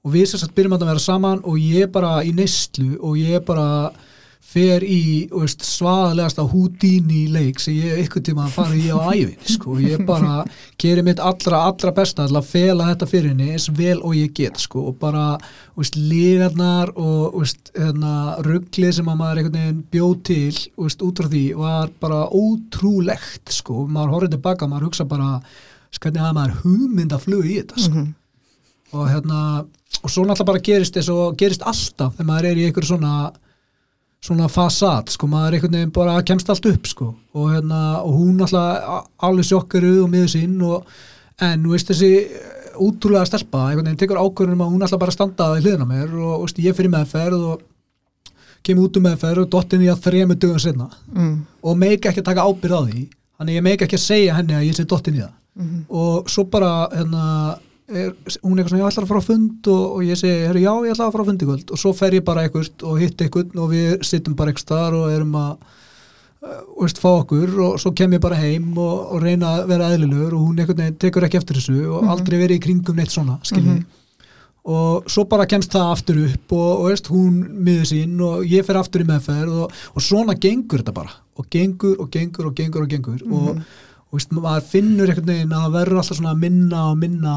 og 0.01 0.15
við 0.15 0.31
sérst 0.31 0.55
byrjum 0.55 0.77
að 0.77 0.87
vera 0.89 1.03
saman 1.03 1.43
og 1.45 1.59
ég 1.61 1.91
bara 1.93 2.21
í 2.25 2.33
neyslu 2.33 2.95
og 2.99 3.19
ég 3.21 3.43
bara 3.45 3.91
fer 4.51 4.83
í 4.83 5.29
veist, 5.31 5.61
svaðalegasta 5.63 6.43
Houdini 6.49 7.27
leik 7.31 7.61
sem 7.61 7.77
ég 7.77 8.01
ykkur 8.03 8.23
tíma 8.25 8.47
fara 8.51 8.75
í 8.75 8.89
á 8.91 8.97
æfinni 9.13 9.53
sko. 9.55 9.75
og 9.75 9.83
ég 9.85 10.01
bara 10.07 10.41
gerir 10.81 11.05
mitt 11.07 11.21
allra, 11.23 11.61
allra 11.69 11.93
besta 11.95 12.25
til 12.27 12.39
að 12.39 12.49
fela 12.49 12.89
þetta 12.89 13.07
fyrir 13.07 13.31
henni 13.31 13.51
eins 13.53 13.69
vel 13.77 13.99
og 14.01 14.17
ég 14.17 14.33
get 14.35 14.59
sko. 14.59 14.87
og 14.91 14.97
bara 14.99 15.37
lígarnar 15.95 16.91
og 16.97 17.37
hérna, 17.77 18.15
rugglið 18.47 18.95
sem 18.97 19.11
að 19.11 19.21
maður 19.21 19.51
bjóð 19.93 20.15
til 20.27 20.55
veist, 20.75 21.05
út 21.05 21.21
frá 21.21 21.29
því 21.31 21.45
var 21.61 21.93
bara 22.01 22.25
ótrúlegt 22.27 23.53
sko. 23.53 23.85
maður 23.87 24.17
horfði 24.17 24.33
tilbaka, 24.35 24.67
maður 24.67 24.89
hugsa 24.89 25.05
bara 25.05 25.37
hvernig 26.01 26.23
að 26.25 26.35
maður 26.35 26.59
hugmynda 26.65 27.21
flug 27.21 27.45
í 27.45 27.61
þetta 27.61 27.85
sko. 27.85 28.09
Og 28.93 29.07
hérna 29.09 29.39
og 30.01 30.09
svo 30.09 30.23
náttúrulega 30.25 30.47
bara 30.51 30.63
gerist 30.65 30.95
þess 30.97 31.11
og 31.13 31.37
gerist 31.39 31.63
alltaf 31.67 32.15
þegar 32.17 32.27
maður 32.29 32.49
er 32.51 32.59
í 32.61 32.67
einhver 32.67 32.87
svona 32.87 33.15
svona 34.21 34.45
fasad, 34.53 35.09
sko, 35.09 35.25
maður 35.27 35.55
einhvern 35.57 35.75
veginn 35.79 35.93
bara 35.95 36.19
kemst 36.21 36.49
allt 36.53 36.65
upp, 36.69 36.85
sko, 36.85 37.07
og 37.33 37.47
hérna 37.49 38.01
og 38.05 38.19
hún 38.19 38.35
náttúrulega 38.37 38.99
alveg 39.25 39.47
sjokkaruð 39.49 40.03
og 40.03 40.11
miður 40.13 40.29
sín 40.35 40.59
og 40.61 40.85
en 41.41 41.63
þú 41.65 41.73
veist 41.73 41.89
þessi 41.89 42.11
eh, 42.21 42.75
útrúlega 42.77 43.25
stelpa, 43.25 43.65
einhvern 43.71 43.89
veginn 43.89 44.01
tekur 44.03 44.21
ákvörðunum 44.21 44.61
að 44.61 44.75
hún 44.75 44.85
ætla 44.85 45.01
bara 45.01 45.13
að 45.13 45.17
standa 45.17 45.49
í 45.57 45.63
hliðina 45.63 45.87
á 45.89 45.91
mér 45.93 46.13
og 46.21 46.45
veist, 46.45 46.61
ég 46.61 46.77
fyrir 46.77 46.93
meðferð 46.93 47.47
og 47.49 47.65
kemur 48.61 48.91
út 48.91 49.01
um 49.01 49.07
meðferð 49.09 49.45
og 49.47 49.51
dottin 49.57 49.81
í 49.81 49.89
að 49.89 50.03
þrejum 50.05 50.35
dögum 50.37 50.61
senna 50.61 50.89
mm. 51.15 51.35
og 51.65 51.81
meik 51.81 52.05
ekki 52.05 52.21
að 52.21 52.29
taka 52.29 52.45
ábyrð 52.45 52.77
á 52.77 52.81
því 52.91 53.05
þannig 53.41 53.57
ég 53.57 53.65
meik 53.65 53.85
ekki 53.87 53.97
að 53.97 54.05
segja 54.05 54.37
henni 54.37 54.53
að 54.53 54.67
ég 54.69 54.77
sé 54.77 54.85
dottin 54.85 55.17
í 55.17 55.23
það 55.23 55.37
Mhm. 55.51 55.85
og 55.89 56.29
svo 56.31 56.45
bara 56.47 56.87
hérna, 56.93 57.57
er, 57.91 58.15
hún 58.41 58.55
er 58.55 58.63
eitthvað 58.63 58.71
svona, 58.71 58.81
ég 58.81 58.89
ætla 58.89 59.03
að 59.03 59.11
fara 59.11 59.21
á 59.21 59.29
fund 59.29 59.69
og, 59.73 59.83
og 59.85 60.07
ég 60.07 60.19
segi, 60.19 60.47
herru, 60.47 60.63
já, 60.63 60.71
ég 60.87 60.95
ætla 60.95 61.07
að 61.07 61.15
fara 61.15 61.25
á 61.25 61.29
fund 61.29 61.45
í 61.45 61.49
kvöld. 61.51 61.71
Og 61.71 61.81
svo 61.83 61.93
fer 61.97 62.17
ég 62.17 62.25
bara 62.27 62.47
eitthvað 62.47 62.87
og 62.89 62.99
hitt 63.03 63.23
eitthvað 63.23 63.55
og 63.61 63.71
við 63.71 63.95
sittum 64.07 64.35
bara 64.39 64.53
eitthvað 64.53 64.67
staðar 64.67 64.99
og 64.99 65.15
erum 65.15 65.39
að 65.41 65.53
uh, 65.61 66.59
veist, 66.81 67.01
fá 67.03 67.09
okkur. 67.13 67.55
Og 67.67 67.79
svo 67.83 67.93
kem 67.97 68.17
ég 68.17 68.23
bara 68.23 68.41
heim 68.41 68.69
og, 68.75 69.15
og 69.15 69.23
reyna 69.23 69.55
að 69.57 69.71
vera 69.73 69.89
eðlilegur 69.95 70.37
og 70.37 70.45
hún 70.45 70.61
veginn 70.61 70.99
tekur 71.01 71.27
ekki 71.27 71.41
eftir 71.41 71.61
þessu 71.61 71.81
og 71.87 72.13
aldrei 72.15 72.37
verið 72.37 72.59
í 72.59 72.63
kringum 72.67 73.01
neitt 73.01 73.13
svona, 73.13 73.39
skiljið 73.47 73.83
og 74.61 75.07
svo 75.09 75.25
bara 75.29 75.47
kemst 75.49 75.73
það 75.73 75.91
aftur 75.91 76.19
upp 76.27 76.53
og, 76.53 76.67
og 76.69 76.89
veist, 76.91 77.07
hún 77.09 77.39
miður 77.65 77.87
sín 77.89 78.19
og 78.21 78.43
ég 78.45 78.65
fer 78.65 78.77
aftur 78.77 79.01
í 79.01 79.07
meðferð 79.09 79.63
og, 79.63 79.79
og 79.95 80.05
svona 80.05 80.35
gengur 80.37 80.83
þetta 80.83 80.93
bara. 80.93 81.15
Og 81.41 81.47
gengur 81.49 81.97
og 82.01 82.11
gengur 82.13 82.51
og 82.51 82.57
gengur 82.57 82.85
og 82.85 82.91
gengur. 82.91 83.23
Og, 83.31 83.63
og 84.11 84.19
veist, 84.19 84.35
maður 84.35 84.67
finnur 84.69 85.13
veginn 85.17 85.55
að 85.57 85.73
verður 85.77 86.03
alltaf 86.03 86.19
svona 86.19 86.35
minna 86.37 86.83
og 86.91 86.99
minna 87.01 87.35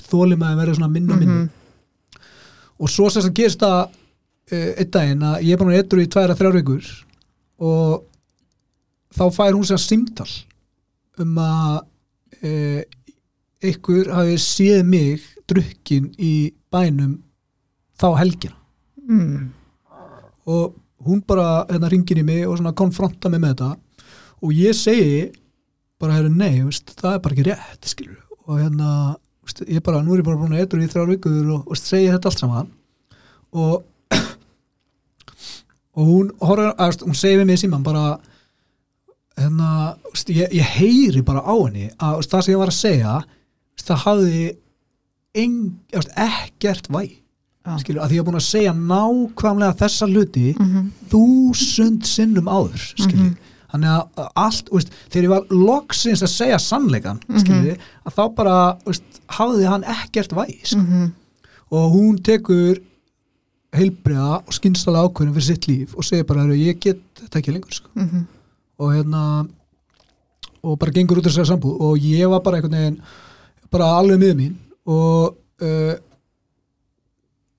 þólum 0.00 0.44
að 0.46 0.62
verður 0.62 0.78
svona 0.78 0.92
minna 0.92 1.16
og 1.16 1.20
minna. 1.22 2.22
Og 2.82 2.90
svo 2.90 3.08
sem 3.12 3.24
það 3.26 3.36
gerist 3.38 3.62
það 3.62 3.80
uh, 3.82 4.70
einn 4.72 4.92
daginn 4.96 5.26
að 5.28 5.44
ég 5.46 5.54
er 5.54 5.60
búin 5.60 5.72
að 5.72 5.80
eitthvað 5.80 6.04
í 6.04 6.10
tværa 6.14 6.38
þrjár 6.38 6.58
vikur 6.58 6.90
og 7.62 8.04
þá 9.12 9.24
fær 9.36 9.54
hún 9.54 9.68
sér 9.68 9.82
símtal 9.82 10.30
um 11.22 11.38
að 11.42 11.76
uh, 12.42 12.80
einhver 13.62 14.10
hafi 14.16 14.38
séð 14.42 14.82
mig 14.88 15.28
drukkin 15.50 16.10
í 16.18 16.52
bænum 16.72 17.20
þá 18.00 18.08
helgina. 18.18 18.56
Mm. 19.02 19.50
og 20.46 20.76
hún 21.02 21.22
bara 21.26 21.64
hérna 21.66 21.88
ringin 21.90 22.20
í 22.22 22.24
mig 22.26 22.44
og 22.46 22.56
svona 22.58 22.74
konfronta 22.78 23.30
mig 23.30 23.42
með 23.42 23.54
þetta. 23.54 23.70
Og 24.42 24.54
ég 24.54 24.76
segi 24.78 25.30
bara 26.02 26.18
hérna 26.18 26.34
nei, 26.38 26.62
veist, 26.66 26.94
það 26.98 27.16
er 27.16 27.22
bara 27.24 27.36
ekki 27.36 27.46
rétt 27.48 27.90
skilur 27.90 28.20
og 28.46 28.58
hérna 28.58 28.90
ég 29.68 29.82
bara, 29.82 30.02
nú 30.02 30.14
er 30.14 30.22
ég 30.22 30.26
bara 30.26 30.36
búin 30.40 30.52
að 30.54 30.62
eitthvað 30.64 30.84
í 30.84 30.90
þrjár 30.92 31.10
vikur 31.12 31.48
og 31.56 31.64
veist, 31.72 31.88
segi 31.90 32.10
þetta 32.12 32.30
allt 32.30 32.42
saman. 32.42 32.68
Og 33.52 33.82
og 35.96 36.06
hún 36.08 36.30
horfir, 36.40 36.70
að, 36.80 37.02
hún 37.06 37.18
segir 37.18 37.40
við 37.42 37.48
mig 37.50 37.58
í 37.58 37.62
síman 37.64 37.82
bara 37.84 38.04
hérna, 39.36 39.70
ég, 40.32 40.52
ég 40.56 40.70
heyri 40.78 41.22
bara 41.26 41.42
á 41.44 41.54
henni 41.66 41.88
að 41.98 42.22
það 42.30 42.44
sem 42.46 42.54
ég 42.54 42.60
var 42.62 42.72
að 42.72 42.78
segja 42.78 43.16
það 43.82 44.02
hafði 44.06 44.42
ekkert 46.20 46.88
væg 46.92 47.18
skilur, 47.80 48.02
að 48.02 48.10
því 48.10 48.16
ég 48.18 48.22
er 48.22 48.26
búin 48.26 48.38
að 48.40 48.46
segja 48.48 48.72
nákvæmlega 48.76 49.76
þessa 49.80 50.08
hluti 50.10 50.48
Mhm. 50.58 50.88
þúsund 51.12 52.06
sinnum 52.08 52.48
áður 52.50 52.82
skilur, 52.98 53.34
þannig 53.72 53.90
að 53.94 54.22
að 54.22 54.28
allt 54.44 54.70
veist, 54.72 54.94
þegar 55.10 55.26
ég 55.26 55.32
var 55.32 55.46
loksins 55.50 56.22
að 56.22 56.32
segja 56.34 56.58
sannleikan 56.62 57.20
skilur, 57.40 57.78
að 58.06 58.16
þá 58.18 58.22
bara 58.36 58.56
veist, 58.86 59.20
hafði 59.38 59.68
hann 59.68 59.84
ekkert 59.96 60.32
væg 60.36 60.60
sko. 60.64 60.80
Mhm. 60.82 61.12
og 61.72 61.92
hún 61.94 62.18
tekur 62.22 62.80
heilbriða 63.72 64.42
og 64.42 64.52
skynstala 64.52 65.06
ákvörðin 65.06 65.32
fyrir 65.38 65.48
sitt 65.48 65.66
líf 65.70 65.94
og 65.96 66.04
segir 66.04 66.26
bara, 66.28 66.44
"Heyrðu, 66.44 66.58
ég 66.66 66.80
get 66.80 67.00
þetta 67.16 67.38
ekki 67.40 67.52
lengur 67.54 67.72
sko. 67.72 67.88
Mhm. 67.96 68.26
og 68.78 68.92
hérna 68.92 69.48
og 70.62 70.78
bara 70.78 70.92
gengur 70.92 71.18
út 71.18 71.26
af 71.26 71.32
þessari 71.32 71.50
sambúð 71.50 71.80
og 71.80 71.98
ég 71.98 72.28
var 72.28 72.40
bara 72.40 72.56
einhvern 72.56 72.76
veginn 72.78 73.00
bara 73.70 73.84
alveg 73.98 74.18
miður 74.20 74.38
mín 74.38 74.54
og 74.86 75.36
uh, 75.62 75.94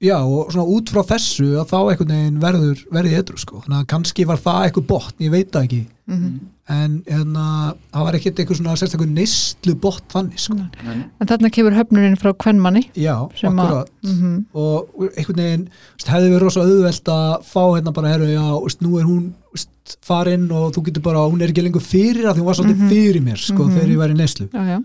já 0.03 0.17
og 0.19 0.51
svona 0.51 0.67
út 0.75 0.89
frá 0.91 1.01
þessu 1.13 1.45
að 1.61 1.69
þá 1.71 1.77
einhvern 1.93 2.11
veginn 2.13 2.39
verður 2.43 2.81
verði 2.91 3.13
eitthvað 3.19 3.43
sko, 3.45 3.61
þannig 3.65 3.79
að 3.83 3.91
kannski 3.93 4.25
var 4.27 4.41
það 4.43 4.65
eitthvað 4.67 4.87
botn, 4.89 5.23
ég 5.23 5.31
veit 5.31 5.51
það 5.53 5.67
ekki 5.69 5.83
Mhm. 6.05 6.39
en 6.67 7.03
hérna, 7.07 7.75
það 7.93 8.03
var 8.03 8.13
ekkert 8.17 8.39
eitthvað 8.39 8.57
svona 8.59 8.73
sérstaklega 8.75 9.13
neyslu 9.15 9.73
botn 9.79 10.03
þannig 10.11 10.39
sko. 10.39 10.53
En, 10.83 11.05
En 11.21 11.27
þarna 11.27 11.49
kemur 11.55 11.71
höfnurinn 11.77 12.17
frá 12.19 12.33
kvennmanni 12.35 12.81
já, 12.95 13.15
sem 13.39 13.55
að 13.55 13.63
akkurat 13.63 13.89
Mhm. 14.03 14.45
og 14.53 14.89
einhvern 15.15 15.39
veginn 15.43 15.69
hefði 16.03 16.29
verið 16.33 16.41
rosa 16.43 16.59
auðvelt 16.59 17.03
að 17.07 17.43
fá 17.47 17.63
hérna 17.77 17.93
bara 17.93 18.07
herru, 18.09 18.27
já, 18.27 18.61
veist, 18.63 18.81
nú 18.81 18.99
er 18.99 19.05
hún 19.05 19.33
veist, 19.53 19.97
farin 20.01 20.51
og 20.51 20.73
þú 20.73 20.83
getur 20.85 21.01
bara, 21.03 21.19
hún 21.29 21.41
er 21.41 21.47
ekki 21.51 21.63
lengur 21.63 21.81
fyrir 21.81 22.25
að 22.27 22.35
því 22.35 22.39
hún 22.39 22.45
var 22.51 22.55
svolítið 22.55 22.79
Mhm. 22.83 22.89
fyrir 22.89 23.21
mér 23.23 23.37
sko, 23.37 23.63
Mhm. 23.63 23.73
þegar 23.77 23.89
ég 23.89 23.97
var 23.97 24.09
í 24.09 24.17
neyslu 24.17 24.49
Já, 24.51 24.59
já, 24.67 24.83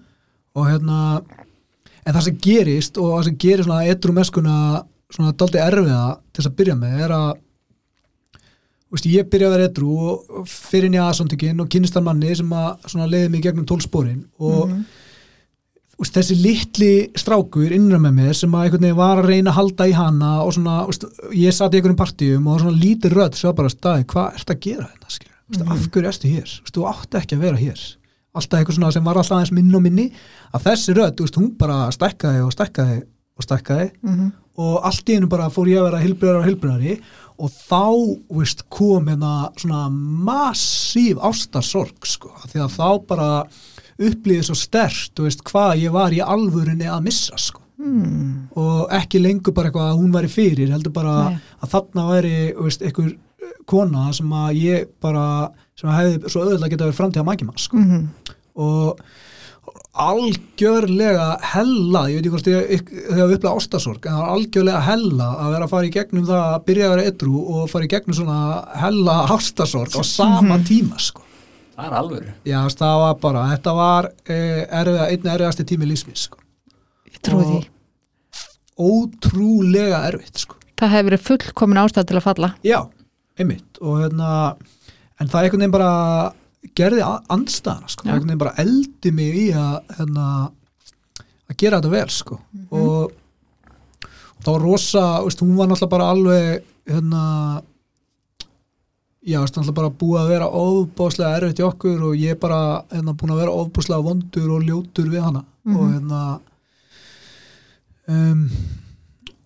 og 0.54 0.66
hérna 0.66 1.22
en 2.06 2.14
það 2.14 2.22
sem 2.22 2.36
gerist 2.38 2.96
og 2.98 3.18
það 3.20 3.24
sem 3.24 3.36
gerir 3.36 3.64
svona 3.64 4.84
svona 5.12 5.32
daldi 5.40 5.58
erfiða 5.62 6.18
til 6.32 6.42
þess 6.42 6.50
að 6.52 6.56
byrja 6.60 6.74
með 6.78 7.02
er 7.06 7.14
að 7.16 7.28
veist, 8.92 9.08
ég 9.10 9.28
byrja 9.28 9.48
að 9.50 9.54
vera 9.56 9.68
etru 9.68 9.90
og 10.12 10.46
fyrir 10.48 10.88
inn 10.88 10.96
í 10.96 11.02
aðsamtökin 11.02 11.60
og 11.64 11.68
kynist 11.72 11.96
þar 11.96 12.06
manni 12.08 12.34
sem 12.38 12.52
að 12.54 13.04
leiði 13.12 13.28
mig 13.34 13.42
gegnum 13.44 13.66
tólsporin 13.68 14.22
og 14.38 14.68
Mhm. 14.68 14.84
veist, 15.98 16.14
þessi 16.14 16.36
litli 16.42 16.92
strákur 17.18 17.72
innra 17.74 17.98
með 17.98 18.14
mér 18.20 18.34
sem 18.36 18.50
að 18.52 18.64
einhvern 18.68 18.80
veginn 18.86 18.96
var 18.96 19.18
að 19.22 19.28
reyna 19.28 19.50
að 19.50 19.58
halda 19.58 19.88
í 19.88 19.92
hana 19.92 20.32
og 20.44 20.52
svona, 20.54 20.86
veist, 20.86 21.04
ég 21.34 21.52
satt 21.52 21.72
í 21.72 21.80
einhverjum 21.80 21.96
partíum 21.96 22.46
og 22.48 22.60
svona 22.60 22.80
lítið 22.80 23.12
rödd 23.18 23.34
svo 23.34 23.52
bara 23.54 23.68
staði, 23.68 24.04
hvað 24.04 24.34
ert 24.34 24.46
að 24.54 24.60
gera 24.60 24.88
þetta 24.92 25.08
skilur? 25.10 25.34
Veist, 25.50 25.64
Mhm. 25.64 25.72
af 25.72 25.90
hverju 25.90 26.08
ertu 26.08 26.28
hér? 26.28 26.60
Þú 26.72 26.88
átti 26.92 27.16
ekki 27.20 27.36
að 27.36 27.40
vera 27.40 27.56
hér 27.56 27.94
alltaf 28.34 28.60
eitthvað 28.60 28.76
svona 28.78 28.92
sem 28.92 29.04
var 29.04 29.14
alltaf 29.16 29.36
aðeins 29.38 29.52
minn 29.52 29.74
og 29.74 29.82
minni 29.82 30.12
að 30.54 30.62
þessi 30.62 30.94
rödd, 30.94 31.16
hún 31.34 31.56
bara 31.58 31.90
stækkaði 31.90 32.44
og 32.46 32.52
stækkaði 32.52 33.02
og 33.36 33.42
stækkaði 33.44 33.90
Mhm. 34.02 34.32
Og 34.58 34.84
allt 34.86 35.08
í 35.08 35.16
einu 35.18 35.30
bara 35.30 35.50
fór 35.52 35.70
ég 35.70 35.80
að 35.80 35.88
vera 35.90 36.02
hilbröðar 36.02 36.40
og 36.42 36.48
hilbröðari 36.48 36.98
og 37.38 37.52
þá 37.54 37.82
veist, 38.34 38.64
kom 38.74 39.06
hérna 39.10 39.52
svona 39.58 39.86
massíf 39.92 41.20
ástarsorg 41.22 42.08
sko, 42.08 42.32
því 42.50 42.64
að 42.64 42.74
þá 42.74 42.88
bara 43.06 43.28
upplýði 43.98 44.48
svo 44.48 44.58
stert 44.58 45.22
veist, 45.22 45.44
hvað 45.46 45.84
ég 45.84 45.94
var 45.94 46.14
í 46.14 46.20
alvörunni 46.22 46.90
að 46.90 47.06
missa 47.06 47.38
sko. 47.38 47.62
Mm. 47.78 48.48
og 48.58 48.88
ekki 48.90 49.20
lengur 49.22 49.54
bara 49.54 49.68
eitthvað 49.70 49.92
að 49.92 50.00
hún 50.00 50.10
væri 50.10 50.28
fyrir 50.32 50.72
heldur 50.74 50.90
bara 50.96 51.12
Nei. 51.28 51.36
að 51.62 51.70
þarna 51.76 52.06
væri 52.08 52.32
veist, 52.58 52.82
einhver 52.82 53.12
kona 53.70 54.08
sem 54.16 54.32
að 54.34 54.58
ég 54.58 54.88
bara 54.98 55.26
sem 55.78 55.92
hefði 55.94 56.32
svo 56.32 56.42
auðvitað 56.42 56.72
geta 56.72 56.88
verið 56.88 56.98
framtíða 56.98 57.26
mækjum 57.28 57.52
sko. 57.54 57.78
Mhm. 57.78 58.08
og 58.58 59.04
algjörlega 59.98 61.26
hella, 61.52 62.02
ég 62.10 62.18
veit 62.18 62.26
ekki 62.26 62.32
hvort 62.34 62.50
ég 62.50 62.90
þegar 62.94 63.30
við 63.30 63.36
upplega 63.36 63.54
ástasorg, 63.60 64.04
en 64.04 64.14
það 64.14 64.22
var 64.22 64.34
algjörlega 64.34 64.82
hella 64.86 65.28
að 65.34 65.54
vera 65.54 65.66
að 65.66 65.72
fara 65.72 65.88
í 65.88 65.94
gegnum 65.94 66.28
það 66.28 66.44
að 66.44 66.66
byrja 66.68 66.86
að 66.86 66.92
vera 66.94 67.06
edru 67.12 67.40
og 67.54 67.64
fara 67.72 67.88
í 67.88 67.90
gegnum 67.94 68.18
svona 68.18 68.38
hella 68.82 69.16
ástasorg 69.34 69.98
á 69.98 70.02
sama 70.06 70.58
tíma 70.68 71.00
sko. 71.02 71.24
það 71.74 71.88
er 71.88 71.96
alvöru 72.02 72.34
já, 72.46 72.60
það 72.82 73.02
var 73.04 73.18
bara, 73.24 73.44
þetta 73.54 73.74
var 73.78 74.10
eh, 74.26 74.62
erfiða, 74.80 75.08
einn 75.08 75.32
erfiðasti 75.34 75.68
tími 75.72 75.90
lífsmins 75.90 76.28
sko. 76.28 76.42
Ég 77.08 77.20
trúi 77.24 77.44
því 77.48 77.60
ótrúlega 78.78 80.04
erfitt 80.06 80.44
sko. 80.44 80.58
Það 80.78 80.92
hefur 80.94 81.10
verið 81.10 81.24
fullkomin 81.26 81.80
ástæð 81.82 82.10
til 82.10 82.20
að 82.20 82.26
falla 82.28 82.52
já, 82.66 82.80
einmitt 83.38 83.82
og 83.82 84.04
hérna, 84.04 84.28
en 85.18 85.30
það 85.30 85.48
einhvern 85.48 85.64
veginn 85.64 85.74
bara 85.74 85.94
gerði 86.74 87.02
andstæðana 87.30 87.88
sko. 87.92 88.08
Veginn 88.08 88.38
bara 88.40 88.54
eldi 88.58 89.12
mig 89.14 89.34
í 89.36 89.46
að 89.54 89.78
hérna, 89.98 90.26
að 91.48 91.56
gera 91.62 91.78
þetta 91.80 91.90
vel 91.94 92.08
sko. 92.12 92.38
og, 92.70 93.12
og 94.38 94.42
það 94.44 94.52
var 94.54 94.62
rosa 94.66 95.04
veist, 95.24 95.40
hún 95.42 95.56
var 95.58 95.68
náttúrulega 95.70 95.90
bara 95.96 96.10
alveg 96.14 96.64
hérna 96.88 97.22
já, 99.28 99.38
veist, 99.42 99.54
náttúrulega 99.56 99.76
bara 99.80 99.94
búið 100.00 100.20
að 100.22 100.28
vera 100.34 100.48
ofbáslega 100.62 101.36
erfitt 101.38 101.62
í 101.62 101.66
okkur 101.68 102.04
og 102.10 102.16
ég 102.16 102.38
bara 102.40 102.60
hérna, 102.92 103.14
búin 103.14 103.32
að 103.34 103.40
vera 103.44 103.56
ofbáslega 103.62 104.04
vondur 104.06 104.50
og 104.58 104.66
ljótur 104.68 105.08
við 105.12 105.22
hana 105.26 105.44
og 105.68 105.72
Mhm. 105.78 105.94
hérna 105.94 106.40
um, 108.08 108.44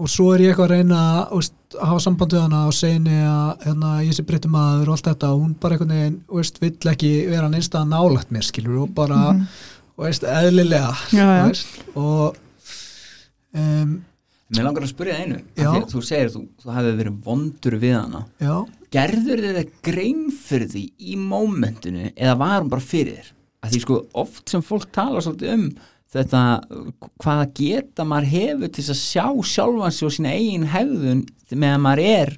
og 0.03 0.11
svo 0.11 0.29
er 0.35 0.43
ég 0.43 0.53
eitthvað 0.53 0.67
að 0.67 0.73
reyna 0.77 1.01
veist, 1.31 1.55
að 1.79 1.87
hafa 1.93 2.03
samband 2.05 2.35
við 2.35 2.43
hana 2.43 2.61
og 2.69 2.75
segja 2.77 2.97
henni 2.99 3.19
að 3.23 3.67
hérna, 3.67 3.91
ég 4.07 4.17
sé 4.19 4.25
breytti 4.27 4.51
maður 4.53 4.89
og 4.91 4.97
allt 4.97 5.09
þetta 5.13 5.31
og 5.37 5.43
hún 5.45 5.53
bara 5.63 5.77
einhvern 5.79 5.95
veginn 5.97 6.17
veist, 6.39 6.59
vill 6.63 6.91
ekki 6.93 7.13
vera 7.31 7.51
neinstað 7.53 7.87
nálægt 7.93 8.33
mér 8.35 8.47
skilur 8.49 8.83
og 8.87 8.95
bara 8.99 9.21
Mhm. 9.33 9.45
veist, 10.03 10.25
eðlilega 10.27 10.93
Já, 11.13 11.27
já. 11.39 11.45
Veist, 11.47 11.85
og 11.95 12.37
um, 13.55 14.01
Mér 14.53 14.67
langar 14.67 14.85
að 14.85 14.91
spyrja 14.93 15.15
einu 15.23 15.39
því 15.57 15.65
að 15.65 15.87
Þú 15.95 16.01
segir 16.05 16.27
að 16.29 16.35
þú, 16.37 16.43
þú 16.61 16.73
hefði 16.77 16.97
verið 16.99 17.21
vondur 17.25 17.77
við 17.81 17.95
hana 17.97 18.25
já, 18.43 18.57
Gerður 18.93 19.41
þið 19.47 19.55
það 19.57 19.71
grein 19.89 20.27
fyrir 20.37 20.69
því 20.75 20.83
í 21.01 21.15
mómentinu 21.17 22.11
eða 22.13 22.35
var 22.43 22.59
hún 22.61 22.69
bara 22.75 22.85
fyrir 22.85 23.15
þér? 23.23 23.31
Að 23.63 23.71
því 23.73 23.81
sko 23.87 23.97
oft 24.21 24.51
sem 24.53 24.65
fólk 24.67 24.91
tala 24.93 25.23
svolítið 25.25 25.55
um 25.55 25.65
þetta 26.13 26.41
hvaða 27.23 27.49
geta 27.57 28.05
maður 28.05 28.31
hefur 28.33 28.73
til 28.73 28.85
að 28.85 29.01
sjá 29.01 29.27
sjálfan 29.49 29.95
sig 29.97 30.07
og 30.09 30.15
sína 30.17 30.33
eigin 30.37 30.71
hefðun 30.73 31.23
meðan 31.53 31.85
maður 31.85 32.03
er 32.05 32.35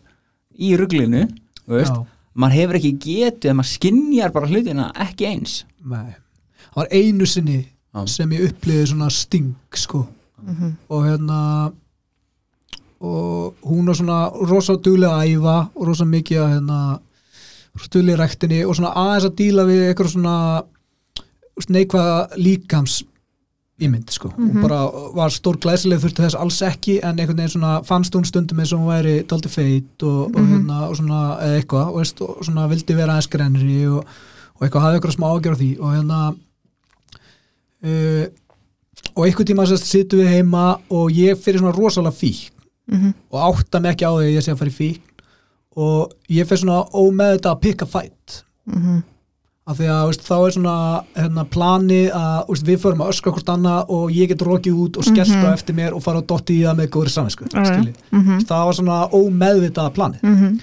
í 0.55 0.71
já, 0.75 1.95
maður 2.35 2.57
hefur 2.59 2.79
ekki 2.79 2.93
getu 3.03 3.49
eða 3.49 3.59
maður 3.59 3.73
skinjar 3.73 4.35
bara 4.35 4.51
hlutina 4.51 4.91
ekki 5.07 5.27
eins. 5.31 5.65
Nei. 5.83 6.15
Það 6.75 6.81
var 6.83 6.93
einu 6.93 7.27
sinni 7.27 7.61
Já. 7.95 8.07
sem 8.11 8.31
ég 8.35 8.49
uppliði 8.49 8.87
svona 8.91 9.11
sting 9.11 9.55
sko. 9.75 10.07
Mhm. 10.45 10.77
og 10.91 11.05
hérna 11.07 11.73
og 13.01 13.55
hún 13.65 13.89
er 13.89 13.95
svona 13.95 14.31
rosa 14.49 14.77
duglega 14.77 15.23
að 15.23 15.39
æfa 15.39 15.71
og 15.75 15.87
rosa 15.87 16.05
mikið 16.05 16.39
að 16.43 16.53
hérna 16.53 16.79
rosa 17.75 17.89
duglega 17.91 18.17
í 18.17 18.21
rektinni 18.21 18.65
og 18.65 18.77
svona 18.77 18.93
aðeins 18.95 19.25
að 19.25 19.37
díla 19.41 19.65
við 19.65 19.83
eitthvað 19.89 20.13
svona 20.13 20.37
neikvæða 21.69 22.37
líkams 22.37 23.05
ímynd 23.83 24.11
sko. 24.15 24.29
Og 24.31 24.61
bara 24.63 24.83
var 25.17 25.33
stór 25.35 25.57
glæsileg 25.59 25.99
þurfti 25.99 26.23
þess 26.23 26.37
alls 26.39 26.61
ekki 26.63 27.01
en 27.03 27.19
einhvern 27.19 27.37
veginn 27.41 27.55
svona 27.57 27.73
fannst 27.85 28.15
hún 28.15 28.25
stundum 28.29 28.61
eins 28.63 28.73
og 28.73 28.81
hún 28.85 28.93
væri 28.93 29.15
daldi 29.27 29.49
feit 29.51 30.03
og, 30.07 30.31
og, 30.31 30.39
hérna, 30.47 30.89
og 30.89 30.97
svona 30.97 31.23
eða 31.43 31.59
eitthvað 31.59 31.89
og, 31.91 31.99
veist, 31.99 32.21
og 32.23 32.45
svona 32.47 32.69
vildi 32.71 32.95
vera 32.95 33.17
aðeins 33.17 33.31
grenri 33.33 33.81
og, 33.91 34.05
og 34.55 34.63
eitthvað 34.63 34.85
hafði 34.87 35.01
eitthvað 35.01 35.17
smá 35.17 35.27
ágjör 35.35 35.57
á 35.59 35.61
því. 35.61 35.71
Og 35.81 35.95
hérna 35.97 36.21
uh, 37.85 38.25
og 39.15 39.27
einhvern 39.27 39.49
tíma 39.51 39.67
sérst 39.69 39.91
sittum 39.91 40.23
við 40.23 40.31
heima 40.37 40.65
og 40.95 41.11
ég 41.15 41.39
fyrir 41.43 41.61
svona 41.63 41.75
rosalega 41.77 42.15
fík 42.19 42.51
Mhm. 42.87 43.15
og 43.33 43.41
átta 43.41 43.81
mig 43.81 43.95
ekki 43.95 44.05
á 44.05 44.13
því 44.13 44.25
að 44.29 44.35
ég 44.37 44.43
sé 44.45 44.53
að 44.53 44.59
fara 44.61 44.71
í 44.71 44.75
fík 44.77 45.23
og 45.81 46.11
ég 46.29 46.45
fyrir 46.47 46.61
svona 46.61 46.83
ómeð 46.93 47.31
þetta 47.39 47.53
að 47.55 47.61
pikka 47.63 47.87
fight. 47.89 48.43
Mhm. 48.69 48.99
Af 49.65 49.79
því 49.79 49.87
að 49.89 50.07
veist, 50.11 50.25
þá 50.29 50.35
er 50.45 50.53
svona 50.59 50.77
hérna, 51.17 51.45
plani 51.49 52.01
að 52.13 52.49
veist, 52.51 52.67
við 52.69 52.81
förum 52.83 53.01
að 53.05 53.13
öskra 53.15 53.33
hvort 53.33 53.53
annað 53.55 53.93
og 53.97 54.11
ég 54.13 54.29
get 54.29 54.43
rokið 54.45 54.81
út 54.85 54.99
og 55.01 55.07
skellt 55.09 55.39
á 55.41 55.49
eftir 55.55 55.77
mér 55.79 55.95
og 55.97 56.03
fara 56.05 56.21
að 56.21 56.27
dotti 56.35 56.59
í 56.61 56.65
það 56.67 56.81
með 56.83 56.91
góður 56.97 57.13
saminsku 57.15 57.47
já. 57.49 57.95
Mhm. 58.13 58.43
það 58.51 58.65
var 58.69 58.75
svona 58.81 58.99
ómeðvitað 59.17 59.95
planið 59.97 60.23
Mhm. 60.23 60.59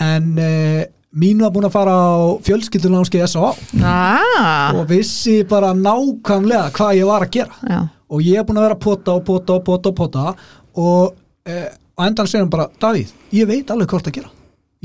en 0.00 0.38
uh, 0.38 0.84
mín 1.18 1.40
var 1.44 1.50
búin 1.50 1.64
að 1.68 1.72
fara 1.76 1.92
á 1.92 2.16
fjölskyldunámskeið 2.46 3.26
S.A. 3.28 3.52
Ah, 3.84 4.72
og 4.76 4.86
vissi 4.88 5.42
bara 5.48 5.72
nákvæmlega 5.74 6.70
hvað 6.72 6.96
ég 7.00 7.06
var 7.08 7.22
að 7.26 7.30
gera 7.30 7.54
já, 7.68 7.88
og 8.08 8.20
ég 8.22 8.38
er 8.38 8.44
búin 8.48 8.58
að 8.60 8.66
vera 8.68 8.76
að 8.78 8.84
pota 8.84 9.12
og 9.18 9.24
pota 9.28 9.52
og 9.58 9.64
pota 9.64 9.88
og 9.92 9.96
pota 9.96 10.34
og 10.78 11.14
eh, 11.44 11.68
endan 11.98 12.26
hann 12.32 12.48
bara 12.50 12.68
Davíð, 12.80 13.12
ég 13.32 13.46
veit 13.46 13.70
alveg 13.70 13.88
hvort 13.88 14.06
að 14.08 14.12
gera 14.20 14.30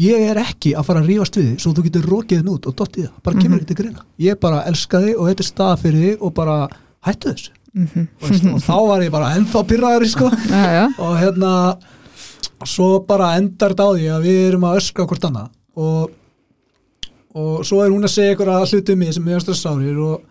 ég 0.01 0.23
er 0.31 0.39
ekki 0.41 0.73
að 0.77 0.87
fara 0.87 1.01
að 1.03 1.09
rífast 1.11 1.37
við 1.37 1.49
svo 1.61 1.73
þú 1.77 1.83
getur 1.87 2.07
rokið 2.09 2.39
þinn 2.41 2.53
út 2.53 2.69
og 2.69 2.77
dottið 2.79 3.07
það. 3.07 3.17
Bara 3.25 3.41
kemur 3.43 3.59
ekki 3.59 3.69
til 3.69 3.79
greina, 3.81 4.05
ég 4.25 4.39
bara 4.41 4.63
elska 4.69 5.01
þig 5.03 5.19
og 5.19 5.29
þetta 5.29 5.43
er 5.45 5.49
stað 5.49 5.75
fyrir 5.83 6.05
þig 6.07 6.23
og 6.23 6.33
bara 6.39 6.57
hættu 7.05 7.33
þessu. 7.33 7.53
Mhm. 7.73 8.07
og, 8.21 8.27
veist, 8.29 8.43
og 8.53 8.59
þá 8.61 8.75
var 8.87 9.01
ég 9.01 9.13
bara 9.13 9.31
ennþá 9.37 9.63
pyrraður 9.69 10.09
sko. 10.11 10.27
Og 11.03 11.15
hérna 11.17 11.53
svo 12.69 12.99
bara 13.07 13.31
endar 13.39 13.73
þetta 13.73 13.87
á 13.89 13.91
því 13.97 14.11
að 14.13 14.27
við 14.27 14.41
erum 14.49 14.67
að 14.69 14.77
öskra 14.77 15.07
hvort 15.09 15.25
annað. 15.25 15.47
Og, 15.73 16.11
og 17.33 17.65
svo 17.65 17.81
er 17.81 17.89
hún 17.89 18.05
að 18.05 18.13
segja 18.13 18.35
ykkur 18.35 18.51
að 18.53 18.67
hlutu 18.69 18.95
mig 18.99 19.15
sem 19.15 19.27
er 19.27 19.41
stressárir 19.41 19.97
og, 20.05 20.21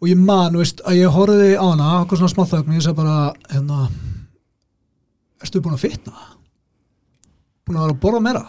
og 0.00 0.08
ég 0.08 0.16
man, 0.16 0.56
veist, 0.56 0.80
að 0.88 1.02
ég 1.02 1.12
horfði 1.12 1.52
á 1.60 1.64
hana 1.68 1.90
okkur 2.00 2.22
svona 2.22 2.32
smáþögn 2.32 2.72
og 2.72 2.80
ég 2.80 2.86
segi 2.86 2.96
bara 2.96 3.18
hérna 3.52 3.90
erstu 5.44 5.60
búin 5.60 5.76
að 5.76 5.84
fitna 5.84 6.16
búin 7.66 7.78
að 7.78 7.86
vera 7.86 7.94
að 7.96 8.02
borða 8.04 8.20
meira 8.26 8.44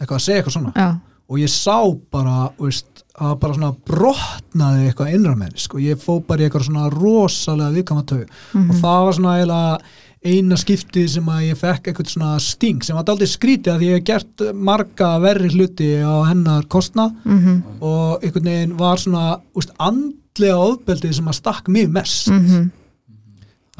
eitthvað 0.00 0.18
að 0.18 0.24
segja 0.26 0.40
eitthvað 0.42 0.56
svona 0.56 0.72
já. 0.76 0.88
og 1.32 1.38
ég 1.38 1.50
sá 1.52 1.76
bara 2.12 2.36
veist, 2.58 3.02
að 3.22 3.34
bara 3.42 3.54
svona 3.56 3.72
brotnaði 3.88 4.86
eitthvað 4.88 5.12
innra 5.16 5.34
með 5.36 5.50
henni, 5.50 5.60
sko. 5.66 5.78
ég 5.82 6.00
fó 6.02 6.14
bara 6.26 6.42
í 6.42 6.46
eitthvað 6.48 6.66
svona 6.68 6.88
rosalega 6.92 7.74
viðkama 7.76 8.06
tau 8.08 8.22
og 8.22 8.72
það 8.80 9.04
var 9.06 9.18
svona 9.18 9.36
eiginlega 9.38 9.78
eina 10.22 10.54
skiptið 10.54 11.06
sem 11.16 11.30
að 11.34 11.40
ég 11.48 11.56
fekk 11.58 11.88
eitthvað 11.90 12.10
svona 12.12 12.32
sting 12.40 12.84
sem 12.86 12.94
var 12.94 13.08
aldrei 13.10 13.26
skrítið 13.26 13.72
að 13.72 13.80
ég 13.88 13.96
hef 13.98 14.04
gert 14.06 14.44
marga 14.54 15.08
verri 15.22 15.48
hluti 15.50 15.88
á 15.98 16.14
hennar 16.30 16.68
kostna 16.70 17.08
Mhm. 17.24 17.56
og 17.82 18.22
einhvern 18.22 18.44
veginn 18.46 18.76
var 18.78 18.96
svona 19.02 19.40
veist, 19.54 19.72
andlega 19.82 20.56
ofbeldið 20.62 21.14
sem 21.18 21.26
að 21.26 21.38
stakk 21.40 21.68
mig 21.68 21.88
mest 21.90 22.28
Mhm. 22.30 22.70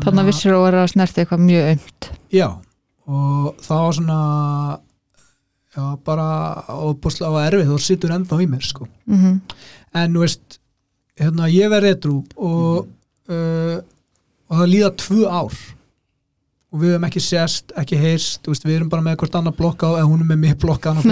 Þannig 0.02 0.20
að 0.22 0.26
vissir 0.32 0.52
að 0.56 0.64
vera 0.64 0.82
að 0.84 0.90
snerti 0.96 1.20
eitthvað 1.22 1.42
mjög 1.46 1.64
aumt 1.70 2.10
Já, 2.32 2.48
og 3.08 3.56
það 3.64 3.82
var 3.86 3.92
svona 3.98 4.18
já, 5.76 5.84
bara 6.04 6.26
óbúslega 6.68 7.30
og 7.32 7.42
erfið 7.46 7.70
og 7.74 7.80
sittur 7.82 8.12
ennþá 8.14 8.40
í 8.44 8.48
mér 8.50 8.64
sko. 8.66 8.88
Mhm. 9.06 9.40
en 9.94 10.12
þú 10.14 10.20
veist 10.24 10.58
hérna, 11.20 11.48
ég 11.52 11.68
verði 11.72 11.92
eitthrú 11.94 12.16
og, 12.36 12.86
uh, 13.28 13.78
og 14.48 14.58
það 14.62 14.70
líða 14.72 14.90
tvö 15.02 15.26
ár 15.28 15.56
og 16.72 16.80
við 16.80 16.94
höfum 16.94 17.04
ekki 17.04 17.20
sést, 17.20 17.72
ekki 17.76 17.98
heyrst 18.00 18.46
veist, 18.48 18.64
við 18.64 18.78
erum 18.78 18.88
bara 18.88 19.02
með 19.04 19.18
hvort 19.20 19.34
annað 19.36 19.56
blokka 19.58 19.90
eða 19.98 20.08
hún 20.08 20.22
er 20.24 20.28
með 20.30 20.38
mig 20.46 20.54
blokka 20.62 20.94
og, 20.96 21.04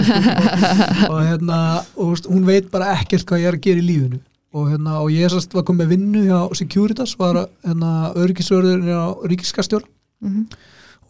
og, 1.11 1.19
hérna, 1.21 1.59
og 1.95 2.15
veist, 2.15 2.25
hún 2.31 2.45
veit 2.49 2.71
bara 2.73 2.95
ekkert 2.97 3.27
hvað 3.29 3.43
ég 3.43 3.51
er 3.51 3.57
að 3.59 3.65
gera 3.67 3.83
í 3.83 3.85
lífinu 3.85 4.19
og, 4.53 4.65
hérna, 4.71 4.97
og 5.03 5.11
ég 5.13 5.29
sast, 5.31 5.53
var 5.53 5.63
komið 5.63 5.93
vinnu 5.93 6.23
hjá 6.25 6.39
Securitas, 6.57 7.13
var 7.19 7.43
hérna, 7.63 8.11
örgisvörður 8.17 8.89
á 8.89 9.05
ríkiskastjór 9.29 9.85
Mhm. 10.21 10.45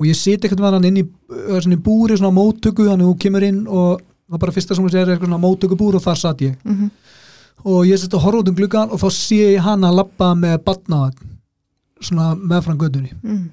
Og 0.01 0.07
ég 0.09 0.17
siti 0.17 0.47
eitthvað 0.47 0.63
með 0.65 0.73
hann 0.79 0.87
inn 0.89 0.97
í, 0.97 1.05
í 1.05 1.81
búri, 1.85 2.17
svona 2.17 2.33
móttöku 2.33 2.87
þannig 2.87 3.05
að 3.05 3.11
hún 3.11 3.19
kemur 3.21 3.43
inn 3.45 3.59
og 3.69 4.01
það 4.31 4.39
bara 4.41 4.55
fyrsta 4.55 4.75
sem 4.75 4.83
hún 4.85 4.89
segir 4.93 5.05
er 5.07 5.13
eitthvað 5.15 5.29
svona 5.29 5.43
móttökubúr 5.45 5.97
og 5.99 6.05
þar 6.07 6.17
satt 6.17 6.41
ég 6.41 6.55
Mhm. 6.65 6.89
og 7.63 7.85
ég 7.85 7.99
seti 8.01 8.15
að 8.17 8.23
horfa 8.25 8.39
út 8.41 8.49
um 8.49 8.55
gluggan 8.57 8.89
og 8.91 8.99
þá 8.99 9.09
sé 9.13 9.37
ég 9.53 9.61
hana 9.61 9.91
lappa 9.93 10.31
með 10.33 10.63
batnavagn 10.65 11.37
svona 12.01 12.33
meðfram 12.35 12.77
gödunni 12.81 13.11
Mhm. 13.21 13.49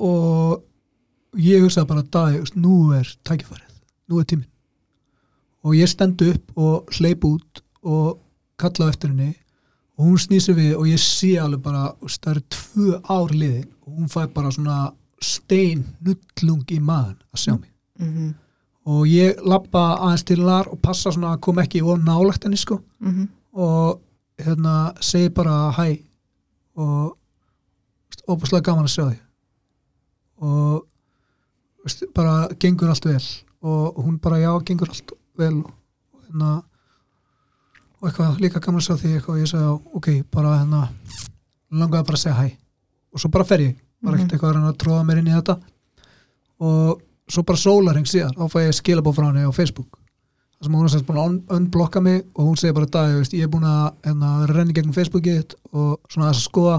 og 0.00 0.62
ég 1.38 1.62
hugsaði 1.64 1.88
bara 1.88 2.02
dag, 2.02 2.42
nú 2.56 2.92
er 2.92 3.08
tækifærið, 3.24 3.70
nú 4.10 4.20
er 4.20 4.24
tíminn 4.24 4.48
og 5.64 5.72
ég 5.78 5.88
stendu 5.88 6.32
upp 6.34 6.58
og 6.58 6.90
hleyp 6.98 7.24
út 7.24 7.62
og 7.84 8.18
kalla 8.58 8.90
eftir 8.90 9.08
henni 9.12 9.34
og 9.98 10.06
hún 10.06 10.18
snýsir 10.18 10.54
við 10.58 10.74
og 10.76 10.86
ég 10.90 10.98
sé 10.98 11.36
alveg 11.40 11.62
bara, 11.62 11.94
það 12.02 12.30
eru 12.32 12.42
tvö 12.50 13.00
ár 13.08 13.30
liðin 13.30 13.68
og 13.86 13.98
hún 13.98 14.10
fær 14.10 14.26
bara 14.34 14.50
svona 14.50 14.92
stein 15.22 15.84
nullung 16.04 16.64
í 16.70 16.78
maðan 16.80 17.18
að 17.32 17.44
sjá 17.44 17.52
mig. 17.58 17.70
Mhm. 17.98 18.34
og 18.84 19.06
ég 19.06 19.38
lappa 19.46 19.96
aðeins 20.02 20.24
til 20.26 20.36
hennar 20.40 20.66
og 20.72 20.80
passa 20.82 21.12
svona 21.12 21.36
að 21.36 21.40
koma 21.40 21.62
ekki 21.62 21.82
of 21.82 22.00
nálagt 22.02 22.44
henni 22.44 22.56
sko. 22.56 22.80
Mhm. 23.00 23.28
og 23.54 24.00
hérna 24.38 24.94
segi 25.00 25.28
bara 25.28 25.70
hæ 25.70 26.02
og 26.76 27.16
óbúslega 28.28 28.62
gaman 28.62 28.84
að 28.88 28.94
sjá 28.94 29.04
þig. 29.10 29.20
Og 30.42 30.86
veist, 31.84 32.04
bara 32.14 32.48
gengur 32.58 32.88
allt 32.88 33.04
vel. 33.04 33.22
Og 33.62 33.94
hún 34.04 34.18
bara 34.20 34.40
já, 34.40 34.50
gengur 34.64 34.88
allt 34.88 35.12
vel 35.38 35.62
og 35.62 36.20
hérna 36.26 36.62
og 38.00 38.08
eitthvað 38.08 38.40
líka 38.42 38.60
gaman 38.60 38.80
að 38.80 38.88
sjá 38.88 38.96
þig 38.98 39.28
og 39.28 39.38
ég 39.38 39.46
segi 39.46 39.62
já, 39.62 39.80
ok, 39.94 40.08
bara 40.30 40.58
hérna 40.58 40.88
langaði 41.70 42.06
bara 42.08 42.18
að 42.18 42.24
segja 42.24 42.38
hæ. 42.40 42.48
Og 43.12 43.20
svo 43.20 43.30
bara 43.30 43.44
fer 43.44 43.58
ég, 43.68 43.76
bara 44.04 44.16
ekkert 44.18 44.32
eitthvað 44.36 44.56
að 44.60 44.68
að 44.72 44.78
tróða 44.82 45.06
mér 45.08 45.18
inn 45.22 45.30
í 45.32 45.34
þetta. 45.36 45.56
Og 46.62 47.02
svo 47.32 47.42
bara 47.48 47.58
sólarheng 47.62 48.06
síðan, 48.08 48.34
þá 48.38 48.46
fæ 48.52 48.58
ég 48.66 48.76
skilabóð 48.78 49.16
frá 49.18 49.26
henni 49.30 49.46
á 49.46 49.52
Facebook. 49.54 49.98
Þar 50.58 50.66
sem 50.68 50.74
hún 50.78 50.84
er 50.86 50.92
sérst 50.92 51.06
búin 51.08 51.18
að 51.18 51.28
un- 51.30 51.44
unblokka 51.58 52.00
mig 52.02 52.24
og 52.36 52.44
hún 52.46 52.58
segir 52.58 52.74
bara 52.74 52.86
dag, 52.86 53.10
ég 53.34 53.42
er 53.42 53.48
búin 53.50 53.66
að 53.66 53.94
hérna, 54.04 54.32
að 54.46 54.70
í 54.70 54.74
gegnum 54.76 54.94
Facebookið 54.94 55.54
og 55.72 55.98
svona 56.08 56.30
þess 56.30 56.42
að 56.42 56.48
skoða 56.50 56.76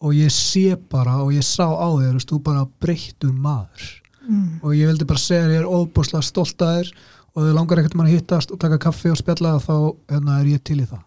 og 0.00 0.12
ég 0.14 0.30
sé 0.32 0.76
bara 0.90 1.22
og 1.24 1.32
ég 1.32 1.44
sá 1.44 1.64
á 1.68 1.88
þér, 2.00 2.16
þú 2.24 2.42
bara 2.42 2.66
breyttur 2.80 3.32
maður. 3.32 4.02
Mhm. 4.26 4.58
og 4.62 4.72
ég 4.74 4.88
vildi 4.90 5.06
bara 5.06 5.18
segja 5.22 5.44
þér, 5.46 5.52
ég 5.54 5.60
er 5.62 5.70
óbúslega 5.70 6.22
stolt 6.24 6.58
að 6.58 6.72
þér 6.82 6.92
og 7.36 7.42
þau 7.44 7.54
langar 7.54 7.78
ekkert 7.78 7.94
mann 7.94 8.06
að 8.08 8.14
hittast 8.16 8.50
og 8.50 8.58
taka 8.58 8.78
kaffi 8.78 9.10
og 9.12 9.16
spjalla 9.20 9.52
þá 9.62 9.74
hérna, 10.10 10.40
er 10.40 10.46
ég 10.50 10.64
til 10.64 10.80
í 10.82 10.86
það 10.88 11.02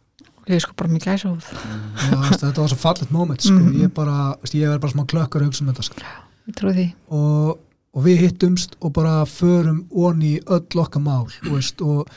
Ég 0.49 0.63
sko 0.63 0.73
bara 0.77 0.89
mikið 0.89 1.13
æsa 1.13 1.29
húð 1.29 1.47
Já, 1.53 2.17
veist, 2.23 2.41
þetta 2.41 2.63
var 2.63 2.71
svo 2.71 2.79
fallet 2.81 3.11
moment 3.13 3.43
sko. 3.45 3.53
Mhm. 3.59 3.79
ég, 3.83 3.93
bara, 3.93 4.17
ég 4.49 4.65
er 4.65 4.81
bara 4.81 4.93
smá 4.95 5.05
klökkar 5.05 5.43
að 5.43 5.51
hugsa 5.51 5.63
um 5.65 5.71
þetta 5.71 5.85
sko. 5.85 6.05
Því 6.49 6.85
og, 7.13 7.59
og 7.93 8.05
við 8.07 8.23
hittumst 8.25 8.77
og 8.81 8.93
bara 8.97 9.23
förum 9.29 9.83
onni 9.91 10.39
öll 10.49 10.81
okkar 10.81 11.03
mál 11.05 11.27
veist, 11.45 11.81
og, 11.85 12.09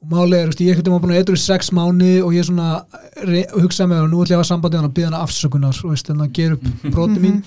og 0.00 0.12
máli 0.12 0.38
er, 0.38 0.52
veist, 0.52 0.62
ég 0.62 0.78
að 0.94 1.02
búin 1.02 1.16
að 1.16 1.18
eitthvað 1.24 1.40
í 1.40 1.42
sex 1.42 1.72
mánu 1.74 2.12
og 2.22 2.36
ég 2.36 2.46
hugsaði 3.56 3.90
með 3.90 3.98
það 3.98 4.12
nú 4.12 4.22
ætla 4.22 4.36
ég 4.36 4.38
að 4.38 4.44
hafa 4.44 4.50
sambandi 4.52 4.78
hann 4.78 4.86
að 4.90 4.94
byggja 4.94 5.10
hann 5.10 5.18
afsökunar 5.24 5.82
og 5.82 5.90
en 6.14 6.22
að 6.22 6.32
gera 6.38 6.54
upp 6.60 6.70
broti 6.94 7.24
mín 7.24 7.42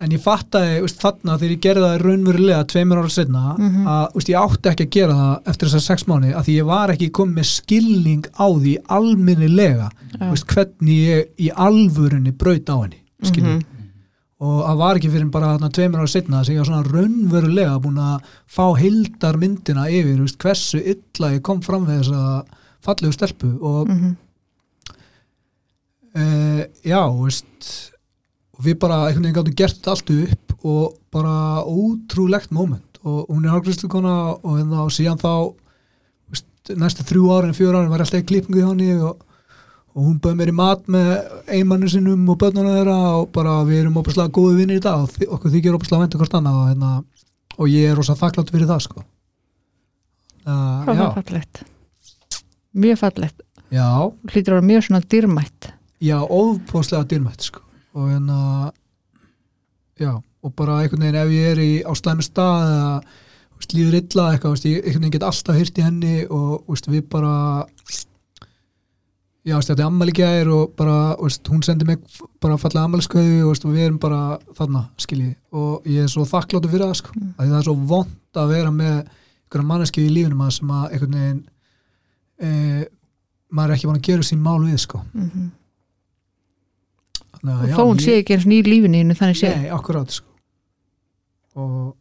en 0.00 0.12
ég 0.14 0.20
fattaði 0.22 0.80
veist, 0.84 1.00
þarna 1.02 1.38
þegar 1.38 1.52
ég 1.56 1.60
gerði 1.64 1.82
það 1.88 2.02
raunverulega 2.06 2.66
tveimur 2.70 2.98
ára 3.02 3.08
setna 3.10 3.40
að 3.58 4.12
veist, 4.14 4.28
ég 4.28 4.38
átti 4.38 4.68
ekki 4.70 4.84
að 4.86 4.90
gera 4.96 5.14
það 5.20 5.48
eftir 5.52 5.68
þessar 5.68 5.86
sex 5.88 6.06
mánu 6.06 6.34
að 6.38 6.44
því 6.46 6.54
ég 6.58 6.68
var 6.68 6.92
ekki 6.94 7.08
komið 7.18 7.34
með 7.40 7.48
skilning 7.50 8.28
á 8.38 8.46
því 8.54 8.74
alminnilega 8.98 9.88
Já. 9.90 10.30
veist, 10.30 10.46
hvernig 10.46 11.00
ég 11.08 11.26
í 11.38 11.50
alvörunni 11.50 12.32
braut 12.32 12.70
á 12.70 12.76
henni 12.84 13.02
skilning 13.26 13.64
Mhm. 13.64 13.74
og 14.40 14.62
það 14.68 14.76
var 14.78 14.94
ekki 15.00 15.10
fyrir 15.10 15.30
bara 15.34 15.46
þarna 15.58 15.72
tveimur 15.74 15.98
ára 15.98 16.06
þess 16.06 16.30
að 16.46 16.52
ég 16.54 16.58
var 16.62 16.68
svona 16.68 16.92
raunverulega 16.92 17.80
búin 17.82 17.98
að 17.98 18.22
fá 18.46 18.66
hildar 18.78 19.36
myndina 19.36 19.88
yfir 19.90 20.20
veist, 20.22 20.38
hversu 20.38 20.78
illa 20.78 21.32
ég 21.34 21.42
kom 21.42 21.60
fram 21.60 21.86
við 21.86 22.04
þess 22.04 22.12
að 22.14 22.44
fallegu 22.86 23.12
stelpu 23.18 23.50
og 23.60 23.88
Mhm. 23.88 24.16
uh, 26.14 26.62
já, 26.86 27.02
veist 27.18 27.92
og 28.58 28.66
við 28.66 28.78
bara 28.82 29.04
einhvern 29.06 29.28
veginn 29.28 29.36
gáttum 29.36 29.56
gert 29.58 29.88
allt 29.88 30.10
upp 30.10 30.66
og 30.66 30.98
bara 31.14 31.62
ótrúlegt 31.62 32.50
moment. 32.50 32.98
Og 33.06 33.28
hún 33.30 33.46
er 33.46 33.54
hálfgristu 33.54 33.88
kona 33.90 34.34
og, 34.34 34.56
hérna, 34.58 34.82
og 34.82 34.90
síðan 34.92 35.20
þá 35.22 35.54
veist, 36.32 36.48
næstu 36.74 37.06
þrjú 37.06 37.30
árin, 37.36 37.54
fjör 37.54 37.78
árin 37.78 37.92
var 37.92 38.02
alltaf 38.02 38.26
klippingu 38.26 38.58
hjá 38.58 38.72
henni 38.72 38.96
og, 38.98 39.22
og 39.94 40.08
hún 40.08 40.18
bauð 40.22 40.40
mér 40.40 40.50
í 40.50 40.56
mat 40.58 40.90
með 40.90 41.12
einmannu 41.54 41.90
sinum 41.92 42.26
og 42.32 42.40
börnunum 42.42 42.74
þeirra 42.74 42.98
og 43.20 43.30
bara 43.36 43.60
við 43.68 43.84
erum 43.84 44.00
opaslega 44.02 44.34
góði 44.34 44.58
vinnir 44.58 44.82
í 44.82 44.84
dag 44.88 45.06
og 45.06 45.36
okkur 45.38 45.54
þykir 45.54 45.78
opaslega 45.78 46.02
vendur 46.02 46.24
hvort 46.24 46.36
annað. 46.40 46.58
Og, 46.58 46.72
hérna, 46.72 46.92
og 47.58 47.70
ég 47.70 47.92
er 47.92 47.96
rosa 47.98 48.18
þakklátt 48.18 48.52
fyrir 48.54 48.70
það 48.70 48.82
sko. 48.88 49.06
Uh, 50.48 50.82
Hvað 50.82 51.04
var 51.04 51.16
fallegt. 51.20 51.62
Mjög 52.78 52.98
fallegt, 53.00 53.40
já, 53.74 53.86
hlýtur 54.28 54.52
að 54.52 54.58
vera 54.58 54.66
mjög 54.72 54.84
svona 54.86 55.00
dýrmætt. 55.14 55.70
Já, 56.04 56.18
óbúslega 56.22 57.06
dýrmætt 57.10 57.48
sko 57.48 57.62
og 57.98 58.10
hérna 58.12 58.72
já, 59.98 60.12
og 60.42 60.54
bara 60.54 60.82
einhvern 60.82 61.02
veginn 61.02 61.18
ef 61.22 61.32
ég 61.34 61.48
er 61.52 61.62
í 61.62 61.72
á 61.82 61.92
slæmi 61.98 62.26
stað 62.26 62.68
eða 62.68 62.92
líður 63.74 63.98
illa 63.98 64.28
eitthvað, 64.32 64.54
veist, 64.54 64.68
ég 64.68 64.84
einhvern 64.84 65.02
veginn 65.02 65.16
get 65.16 65.26
alltaf 65.26 65.58
hýrt 65.58 65.80
í 65.80 65.84
henni 65.84 66.14
og 66.30 66.68
veist, 66.68 66.88
við 66.88 67.08
bara 67.10 67.32
já, 69.48 69.56
veist, 69.56 69.70
þetta 69.72 69.82
er 69.82 69.86
ammæli 69.88 70.14
gær 70.14 70.52
og 70.54 70.74
bara, 70.78 70.98
hún 71.50 71.64
sendi 71.66 71.88
mig 71.88 72.04
bara 72.42 72.58
fallega 72.60 72.86
ammæliskauði 72.86 73.42
og 73.48 73.66
við 73.66 73.84
erum 73.88 74.00
bara 74.02 74.38
þarna, 74.58 74.86
skiljið, 75.00 75.34
og 75.58 75.88
ég 75.90 76.06
er 76.06 76.12
svo 76.12 76.26
þakkláttur 76.28 76.72
fyrir 76.72 76.86
það, 76.86 77.00
sko, 77.02 77.16
mm. 77.16 77.34
að 77.36 77.50
það 77.50 77.58
er 77.60 77.68
svo 77.68 77.76
vond 77.92 78.42
að 78.42 78.54
vera 78.54 78.72
með 78.74 78.96
einhverja 78.98 79.68
manneski 79.72 80.04
í 80.04 80.12
lífinum 80.12 80.44
að 80.44 80.54
sem 80.58 80.72
að 80.76 80.88
einhvern 80.92 81.18
veginn 81.18 81.44
e, 82.38 82.50
maður 83.48 83.72
er 83.72 83.78
ekki 83.78 83.88
búin 83.88 83.98
að 83.98 84.08
gera 84.10 84.28
sín 84.28 84.44
mál 84.44 84.60
við, 84.62 84.82
sko. 84.84 85.02
Mm 85.16 85.30
Þannig 87.38 87.62
og 87.62 87.68
já, 87.70 87.74
þó 87.78 87.84
hún 87.86 87.98
ég- 87.98 88.04
sé 88.06 88.16
ekki 88.22 88.34
eins 88.36 88.44
og 88.46 88.50
ný 88.52 88.58
lífinu 88.66 89.00
þínu, 89.02 89.16
þannig 89.20 89.38
sé 89.40 89.50
Nei, 89.54 89.68
akkurát 89.70 90.10
sko. 90.10 90.26
og 91.58 91.96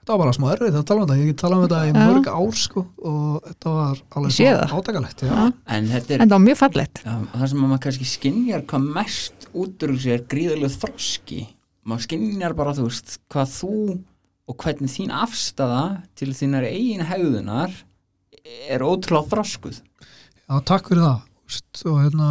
þetta 0.00 0.14
var 0.14 0.20
bara 0.22 0.34
smá 0.36 0.46
erfið 0.54 0.76
að 0.78 0.84
tala 0.86 1.02
um 1.02 1.08
þetta. 1.10 1.26
Ég 1.26 1.36
tala 1.40 1.56
um 1.58 1.64
þetta 1.66 1.80
í 1.88 1.94
mörg 1.96 2.28
ár 2.30 2.56
sko, 2.60 2.82
og 3.02 3.46
þetta 3.48 3.72
var 3.76 4.02
alveg 4.20 4.74
átakalegt 4.76 5.24
en 5.26 5.88
þetta 5.90 6.14
er 6.14 6.20
en 6.22 6.28
það 6.28 6.36
var 6.36 6.44
mjög 6.46 6.60
fallegt. 6.60 7.02
Já, 7.04 7.14
það 7.34 7.48
sem 7.52 7.58
maður 7.64 7.82
kannski 7.86 8.08
skinjar 8.12 8.62
hvað 8.70 8.86
mest 8.96 9.48
út 9.56 9.82
úr 9.86 9.94
þessu 9.96 10.12
er 10.14 10.22
gríðarlega 10.30 10.78
þroski. 10.84 11.40
Maður 11.86 12.06
skinjar 12.06 12.54
bara 12.58 12.74
þú 12.76 12.86
veist 12.88 13.18
hvað 13.32 13.50
þú 13.56 13.72
og 14.46 14.56
hvernig 14.62 14.92
þín 14.92 15.10
afstafa 15.10 15.82
til 16.14 16.30
þínar 16.38 16.68
eigin 16.70 17.02
hegðunar 17.06 17.72
er 18.70 18.84
ótrúlega 18.86 19.26
þroskuð. 19.32 19.80
Já, 20.46 20.60
takk 20.62 20.86
fyrir 20.92 21.02
það. 21.02 21.22
Og, 21.86 21.98
hérna, 22.02 22.28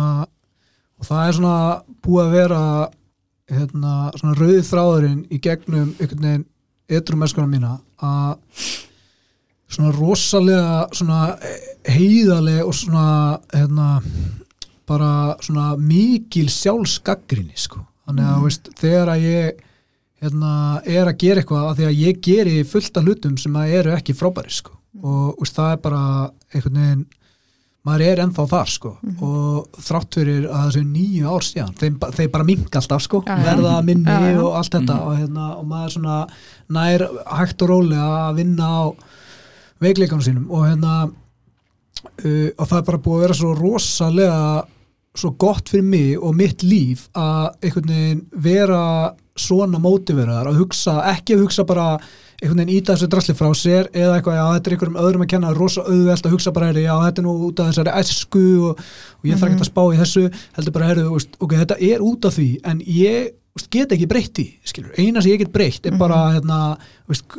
og 1.00 1.08
það 1.10 1.28
er 1.28 1.38
svona 1.40 1.60
búið 2.06 2.24
að 2.24 2.36
vera 2.36 2.62
hérna, 3.52 3.94
svona 4.16 4.38
rauði 4.40 4.64
þráðurinn 4.66 5.22
í 5.30 5.40
gegnum 5.44 5.94
einhvern 6.00 6.28
veginn 6.28 6.46
etrum 6.96 7.22
mennskona 7.22 7.50
mína 7.50 7.76
að 8.06 8.38
svona 9.76 9.92
rosalega 9.96 10.86
svona 10.96 11.20
heiðaleg 11.90 12.64
og 12.66 12.76
svona 12.78 13.08
hérna, 13.54 13.90
bara 14.86 15.36
svona 15.44 15.74
mikil 15.82 16.48
sjálfsgaggrinni 16.54 17.58
sko. 17.58 17.82
þannig 18.06 18.30
að 18.30 18.44
veist, 18.46 18.70
þegar 18.78 19.14
að 19.16 19.26
ég 19.26 19.64
hérna, 20.22 20.54
er 20.86 21.10
að 21.10 21.20
gera 21.22 21.42
eitthvað 21.42 21.68
að 21.70 21.78
því 21.80 21.88
að 21.90 22.02
ég 22.02 22.24
geri 22.30 22.58
fullt 22.70 22.98
af 22.98 23.06
hlutum 23.06 23.38
sem 23.42 23.58
að 23.60 23.78
eru 23.82 23.94
ekki 23.98 24.18
frábæri 24.18 24.54
sko. 24.54 24.78
og 25.02 25.42
veist, 25.42 25.58
það 25.58 25.72
er 25.74 25.84
bara 25.86 26.04
einhvern 26.54 26.82
veginn 26.82 27.06
maður 27.86 28.04
er 28.06 28.22
ennþá 28.24 28.46
þar 28.52 28.72
sko. 28.74 28.94
Og 29.26 29.82
þrátt 29.88 30.18
fyrir 30.20 30.48
að 30.50 30.64
þessu 30.70 30.84
nýju 30.90 31.34
ár 31.34 31.46
síðan 31.46 31.76
þeim, 31.82 31.98
þeir 32.18 32.32
bara 32.34 32.48
minka 32.48 32.82
alltaf 32.82 33.04
sko. 33.06 33.22
Já. 33.28 33.36
verða 33.46 33.76
minni 33.86 34.16
Já, 34.16 34.32
já. 34.32 34.40
og 34.42 34.58
allt 34.60 34.78
þetta 34.78 35.02
og, 35.06 35.20
hérna, 35.20 35.50
og 35.60 35.68
maður 35.70 35.94
svona 35.98 36.22
nær 36.78 37.06
hægt 37.40 37.66
og 37.66 37.72
rólega 37.74 38.08
að 38.24 38.42
vinna 38.42 38.72
á 38.72 38.84
veikleikanum 39.86 40.26
sínum. 40.26 40.48
Og 40.50 40.66
hérna 40.70 40.96
uh, 41.06 42.50
og 42.58 42.66
það 42.66 42.80
er 42.80 42.88
bara 42.90 43.04
búið 43.06 43.20
að 43.20 43.28
vera 43.28 43.38
svo 43.42 43.54
rosalega 43.60 44.40
svo 45.16 45.32
gott 45.40 45.70
fyrir 45.72 45.86
mig 45.88 46.18
og 46.20 46.36
mitt 46.36 46.64
líf 46.66 47.06
að 47.16 47.54
einhvern 47.64 47.94
veginn 47.94 48.26
vera 48.44 48.82
svona 49.36 49.80
mótiveraðar 49.84 50.50
að 50.52 50.60
hugsa, 50.62 50.98
ekki 51.12 51.36
að 51.36 51.46
hugsa 51.46 51.66
bara 51.68 51.88
einhvern 52.42 52.62
veginn 52.62 52.76
íta 52.76 52.96
þessu 52.96 53.10
drasli 53.12 53.36
frá 53.38 53.48
sér 53.56 53.90
eða 53.94 54.18
eitthvað, 54.18 54.38
já 54.40 54.46
þetta 54.56 54.70
er 54.70 54.76
einhverjum 54.76 55.00
öðrum 55.04 55.26
að 55.26 55.32
kenna 55.34 55.54
rosa 55.56 55.86
auðvelt 55.86 56.28
að 56.28 56.36
hugsa 56.36 56.54
bara, 56.56 56.70
heyrðu, 56.72 56.84
já 56.86 56.96
þetta 57.06 57.22
er 57.22 57.28
nú 57.28 57.36
út 57.48 57.62
af 57.62 57.72
þessari 57.72 57.96
æsku 58.02 58.46
og, 58.70 58.84
og 59.22 59.30
ég 59.30 59.42
þarf 59.42 59.56
ekki 59.56 59.66
að 59.66 59.72
spá 59.72 59.82
í 59.86 60.00
þessu 60.02 60.24
heldur 60.58 60.76
bara, 60.76 60.90
heyrðu, 60.92 61.08
veist, 61.16 61.38
ok, 61.40 61.58
þetta 61.64 61.80
er 61.90 62.06
út 62.06 62.30
af 62.30 62.36
því 62.36 62.50
en 62.72 62.82
ég 62.84 63.30
veist, 63.56 63.72
get 63.72 63.96
ekki 63.96 64.10
breytt 64.12 64.44
í 64.44 64.48
skilur, 64.68 64.96
eina 65.00 65.24
sem 65.24 65.32
ég 65.32 65.46
get 65.46 65.54
breytt 65.56 65.88
er 65.88 65.96
bara 66.00 66.22
hérna, 66.36 66.60
veist, 67.08 67.38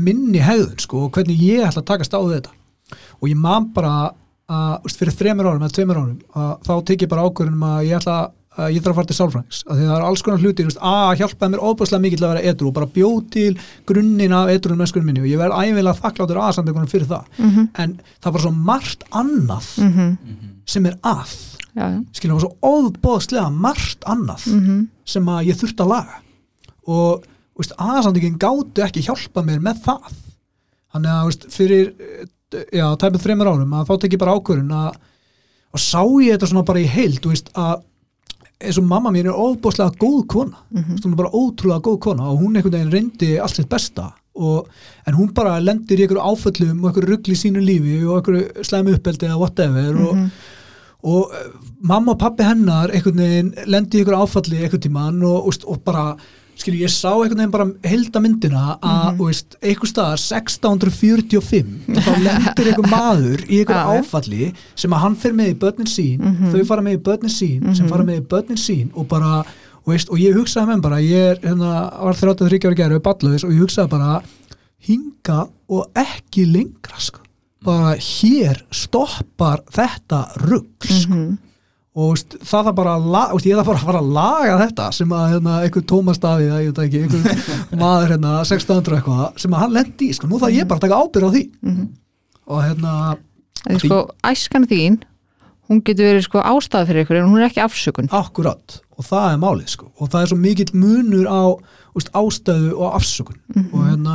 minni 0.00 0.40
hegðun 0.42 0.80
sko, 0.82 1.06
og 1.06 1.12
hvernig 1.16 1.44
ég 1.44 1.66
ætla 1.66 1.84
að 1.84 1.90
takast 1.92 2.16
á 2.16 2.20
þetta. 2.20 2.54
Og 3.20 3.30
ég 3.30 3.38
man 3.38 3.68
bara 3.74 4.10
að 4.48 4.88
fyrir 4.96 5.16
þremur 5.16 5.50
árum 5.50 5.64
eða 5.64 5.76
tveimur 5.76 6.00
árum 6.00 6.18
að 6.40 6.52
þá 6.64 6.72
tek 6.88 7.04
ég 7.04 7.10
bara 7.10 7.24
ákvörðunum 7.28 7.66
að 7.68 7.80
ég 7.84 7.98
ætla 7.98 8.14
að 8.22 8.30
ég 8.74 8.82
þarf 8.82 8.92
að 8.92 8.98
fara 8.98 9.08
til 9.08 9.16
sálfræðings. 9.18 9.60
Að 9.68 9.80
það 9.82 9.92
er 9.94 10.04
alls 10.08 10.22
konar 10.26 10.42
hluti 10.42 10.66
veist, 10.66 10.80
að 10.82 11.20
hjálpaði 11.20 11.52
mér 11.54 11.64
óbúslega 11.64 12.02
mikið 12.04 12.20
til 12.20 12.26
að 12.26 12.32
vera 12.32 12.52
edru 12.52 12.70
og 12.70 12.76
bara 12.78 12.90
bjóð 12.96 13.18
til 13.34 13.50
grunninn 13.88 14.34
af 14.34 14.52
edrunum 14.54 14.82
mennskunum 14.82 15.08
minni 15.08 15.22
og 15.22 15.28
ég 15.30 15.40
verð 15.40 15.58
æfilega 15.62 16.00
þakkláttur 16.02 16.40
aðsamtökunum 16.42 16.90
fyrir 16.90 17.10
það. 17.10 17.28
Mm 17.38 17.68
en 17.78 17.96
það 18.24 18.34
var 18.34 18.44
svo 18.44 18.52
margt 18.70 19.04
annað 19.22 19.68
sem 20.68 20.88
er 20.90 20.96
að. 21.06 21.34
Já. 21.78 21.84
skilur 22.16 22.34
það 22.34 22.38
var 22.38 22.46
svo 22.46 22.72
óbúslega 22.74 23.50
margt 23.54 24.08
annað 24.08 24.46
Mm 24.54 24.86
sem 25.08 25.28
að 25.32 25.46
ég 25.48 25.56
þurfti 25.56 25.80
að 25.80 25.88
laga. 25.88 26.18
Og 26.84 27.22
veist, 27.56 27.72
aðsamtökin 27.80 28.34
gátu 28.36 28.82
ekki 28.84 29.06
hjálpa 29.06 29.40
mér 29.40 29.62
með 29.64 29.78
það. 29.86 30.10
Þannig 30.92 31.12
að 31.14 31.28
veist, 31.30 31.46
fyrir 31.54 31.86
já, 32.52 32.86
tæpið 33.00 33.22
þreymur 33.24 33.50
árum 33.52 33.76
að 33.76 33.88
þá 33.88 33.94
tek 34.02 34.16
ég 34.16 34.20
bara 34.20 34.34
ákvörun 34.36 34.74
að 34.74 34.98
og 35.68 35.82
sá 35.82 36.00
ég 36.24 36.34
þetta 36.34 36.48
svona 36.50 36.66
bara 36.68 36.82
í 36.82 36.88
heild 36.88 37.20
þú 37.22 37.32
veist, 37.32 37.50
að 37.56 37.82
eins 38.60 38.78
og 38.80 38.84
mamma 38.90 39.10
mín 39.14 39.26
er 39.30 39.36
óbúslega 39.38 39.94
góð 40.00 40.26
kona 40.26 40.56
mm 40.70 40.96
hún 41.04 41.12
er 41.12 41.16
bara 41.22 41.30
ótrúlega 41.30 41.80
góð 41.86 41.98
kona 42.06 42.30
og 42.30 42.40
hún 42.42 42.56
einhvern 42.56 42.74
veginn 42.74 42.92
reyndi 42.92 43.38
allt 43.40 43.54
sitt 43.56 43.68
besta 43.68 44.12
og, 44.34 44.68
en 45.06 45.14
hún 45.14 45.32
bara 45.34 45.58
lendir 45.60 45.98
í 45.98 46.02
einhverju 46.06 46.22
áföllum 46.30 46.82
og 46.84 46.88
einhverju 46.90 47.10
ruggli 47.12 47.34
í 47.34 47.38
sínu 47.42 47.60
lífi 47.62 47.96
og 48.06 48.16
einhverju 48.20 48.64
slæmi 48.64 48.94
uppeldi 48.94 49.26
eða 49.26 49.38
whatever 49.40 49.96
og, 50.08 50.14
Mhm. 50.16 50.30
og 51.02 51.30
eh, 51.34 51.48
mamma 51.82 52.12
og 52.12 52.18
pappi 52.18 52.42
hennar 52.42 52.90
einhvern 52.90 53.16
veginn 53.22 53.54
lendi 53.66 53.98
í 53.98 54.00
einhverju 54.04 54.22
áfalli 54.26 54.62
einhvern 54.62 54.82
tímann 54.86 55.22
og, 55.24 55.46
og, 55.46 55.54
og 55.66 55.84
bara 55.84 56.16
skilju, 56.58 56.80
ég 56.84 56.90
sá 56.90 57.10
einhvern 57.14 57.38
veginn 57.38 57.52
bara 57.54 57.66
heilda 57.86 58.20
myndina 58.24 58.62
að, 58.80 59.04
mm 59.12 59.20
veist, 59.22 59.56
einhver 59.62 59.90
staðar 59.90 60.18
1645 60.18 61.70
og 61.94 62.02
þá 62.04 62.10
lendir 62.26 62.70
einhver 62.72 62.90
maður 62.90 63.44
í 63.46 63.60
einhverju 63.60 63.78
Já, 63.78 63.94
já. 63.94 64.02
áfalli 64.02 64.48
sem 64.82 64.96
að 64.96 65.02
hann 65.04 65.16
fer 65.22 65.36
með 65.38 65.52
í 65.52 65.56
börnin 65.64 65.90
sín 65.92 66.26
þau 66.52 66.60
fara 66.72 66.84
með 66.88 66.98
í 66.98 67.02
börnin 67.08 67.34
sín 67.34 67.74
sem 67.78 67.88
fara 67.90 68.06
með 68.08 68.20
í 68.22 68.26
börnin 68.34 68.60
sín 68.60 68.90
og 68.94 69.06
bara, 69.10 69.32
og, 69.84 69.92
veist, 69.92 70.10
og 70.12 70.18
ég 70.22 70.36
hugsaði 70.38 70.66
með 70.70 70.76
mér 70.80 70.84
bara, 70.88 71.00
ég 71.04 71.30
er, 71.32 71.40
hérna, 71.46 71.72
var 72.08 72.18
33 72.20 72.60
ára 72.68 72.78
gerð 72.82 72.98
við 72.98 73.04
ballaðis 73.08 73.46
og 73.48 73.54
ég 73.54 73.64
hugsaði 73.66 73.92
bara 73.94 74.18
hinga 74.88 75.40
og 75.74 75.98
ekki 75.98 76.44
lengra 76.48 77.00
sko. 77.02 77.20
bara 77.64 77.96
hér 77.98 78.60
stoppar 78.70 79.64
þetta 79.74 80.24
rugg 80.46 80.86
sko 80.86 81.14
Mhm. 81.14 81.38
Og 81.98 82.12
veist, 82.14 82.36
það 82.46 82.66
þarf 82.68 82.76
bara 82.78 82.92
að 82.98 83.06
la- 83.14 83.26
veist, 83.34 83.46
ég 83.50 83.58
þarf 83.58 83.68
bara 83.72 83.80
að 83.82 83.88
fara 83.88 84.00
að 84.04 84.10
laga 84.18 84.56
þetta 84.62 84.88
sem 84.98 85.14
að 85.18 85.24
hérna, 85.32 85.54
einhver 85.66 85.84
Tómas 85.92 86.20
Davíð 86.22 86.52
ég 86.54 86.68
veit 86.70 86.80
ekki, 86.84 87.00
einhver 87.04 87.52
maður 87.82 88.12
hérna 88.14 88.34
1600 88.44 88.98
eitthvað 89.00 89.40
sem 89.44 89.56
að 89.56 89.62
hann 89.64 89.76
lendi 89.78 90.10
í 90.12 90.16
sko. 90.18 90.30
nú 90.30 90.38
þarf 90.42 90.54
ég 90.58 90.68
bara 90.70 90.78
að 90.78 90.84
taka 90.86 91.00
ábyrð 91.02 91.26
á 91.26 91.30
því. 91.34 91.44
Og 92.48 92.60
hérna 92.64 92.92
Því, 93.68 93.78
sko, 93.82 93.96
æskan 94.30 94.68
þín 94.70 95.00
hún 95.68 95.80
getur 95.84 96.06
verið 96.08 96.22
sko 96.28 96.40
ástæða 96.48 96.86
fyrir 96.88 97.02
ykkur 97.04 97.18
en 97.18 97.26
hún 97.28 97.40
er 97.42 97.48
ekki 97.50 97.60
afsökun. 97.64 98.06
Akkurat. 98.16 98.78
Og 98.96 99.04
það 99.04 99.26
er 99.34 99.40
málið 99.42 99.72
sko. 99.74 99.90
og 99.98 100.08
það 100.12 100.22
er 100.22 100.30
svo 100.30 100.38
mikill 100.40 100.70
munur 100.78 101.26
á 101.28 101.42
veist, 101.98 102.12
ástæðu 102.16 102.70
og 102.78 102.94
afsökun. 103.00 103.40
Og 103.74 103.82
hérna 103.90 104.14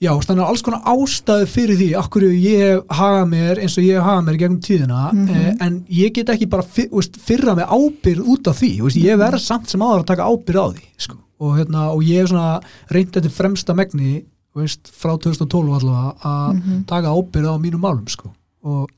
Já, 0.00 0.14
þannig 0.24 0.40
að 0.40 0.48
alls 0.48 0.62
konar 0.64 0.86
ástæðu 0.88 1.46
fyrir 1.52 1.76
því 1.76 1.86
akkur 2.00 2.24
ég 2.24 2.60
hef 2.64 2.94
hagað 2.96 3.26
mér 3.34 3.58
eins 3.60 3.74
og 3.76 3.84
ég 3.84 3.98
hef 3.98 4.06
hagað 4.06 4.22
mér 4.24 4.36
gegnum 4.40 4.60
tíðina 4.64 5.00
eh, 5.12 5.48
en 5.60 5.74
ég 5.92 6.12
get 6.16 6.30
ekki 6.32 6.46
bara 6.48 6.64
fyr, 6.64 6.86
veist, 6.94 7.18
fyrra 7.20 7.52
með 7.58 7.74
ábyrð 7.74 8.30
út 8.32 8.48
af 8.48 8.62
því 8.62 8.70
veist, 8.86 8.96
ég 8.96 9.18
verð 9.20 9.42
samt 9.44 9.68
sem 9.68 9.82
áður 9.84 9.98
að 10.00 10.06
taka 10.08 10.28
ábyrð 10.32 10.62
á 10.64 10.66
því 10.72 10.86
sko. 11.04 11.16
og, 11.44 11.50
hérna, 11.58 11.82
og 11.92 12.00
ég 12.08 12.22
hef 12.22 12.30
svona 12.30 12.94
reynd 12.96 13.10
þetta 13.12 13.32
fremsta 13.34 13.76
megni 13.76 14.22
veist, 14.56 14.88
frá 14.88 15.12
2012 15.20 15.74
allavega 15.76 16.30
að 16.30 16.62
taka 16.88 17.12
ábyrð 17.12 17.50
á 17.52 17.56
mínum 17.60 17.84
málum 17.84 18.08
sko. 18.08 18.32
og 18.64 18.88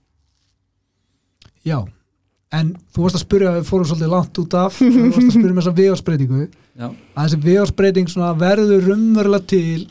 já 1.67 1.81
en 2.53 2.71
þú 2.95 3.09
varst 3.09 3.19
að 3.19 3.25
spyrja, 3.25 3.57
við 3.57 3.67
fórum 3.67 3.89
svolítið 3.91 4.13
langt 4.13 4.39
út 4.39 4.55
af 4.61 4.79
þú 4.79 5.03
varst 5.09 5.19
að 5.19 5.35
spyrja 5.35 5.57
með 5.57 5.61
þessa 5.65 5.75
vegarsbreytingu 5.81 6.47
Já, 6.79 6.87
að 6.87 7.27
þessi 7.27 7.41
vegarsbreyting 7.49 8.15
verður 8.39 8.87
rumverulega 8.87 9.51
til 9.51 9.83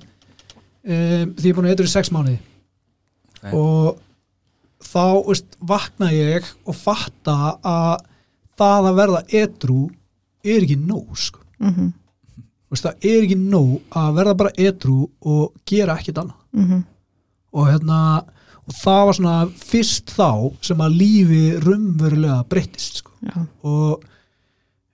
um, 0.86 1.34
því 1.36 1.46
ég 1.46 1.52
er 1.52 1.58
búin 1.58 1.68
að 1.68 1.74
eitthvað 1.74 1.90
í 1.90 1.94
sex 1.96 2.12
mánuði 2.14 2.40
Ok. 3.42 3.54
og 3.58 3.98
þá 4.86 5.06
veist, 5.26 5.58
vakna 5.66 6.12
ég 6.14 6.46
og 6.66 6.78
fatta 6.78 7.38
að 7.66 8.04
það 8.62 8.90
að 8.92 9.00
verða 9.00 9.22
edru 9.42 9.80
er 10.46 10.62
ekki 10.62 10.78
nóg 10.78 11.18
sko. 11.18 11.42
mm 11.62 11.92
veist, 12.72 12.86
það 12.86 13.08
er 13.10 13.26
ekki 13.26 13.38
nóg 13.40 13.98
að 14.00 14.14
verða 14.16 14.38
bara 14.40 14.54
edru 14.58 15.10
og 15.28 15.58
gera 15.68 15.98
ekkit 16.00 16.22
annað 16.22 16.38
-hmm. 16.54 16.84
og 17.52 17.68
hérna 17.68 17.98
og 18.68 18.74
það 18.78 19.06
var 19.06 19.14
svona 19.18 19.36
fyrst 19.72 20.14
þá 20.16 20.30
sem 20.62 20.78
að 20.86 20.98
lífi 21.02 21.44
raunverulega 21.66 22.44
breyttist 22.48 23.02
sko. 23.02 23.12
og 23.64 24.04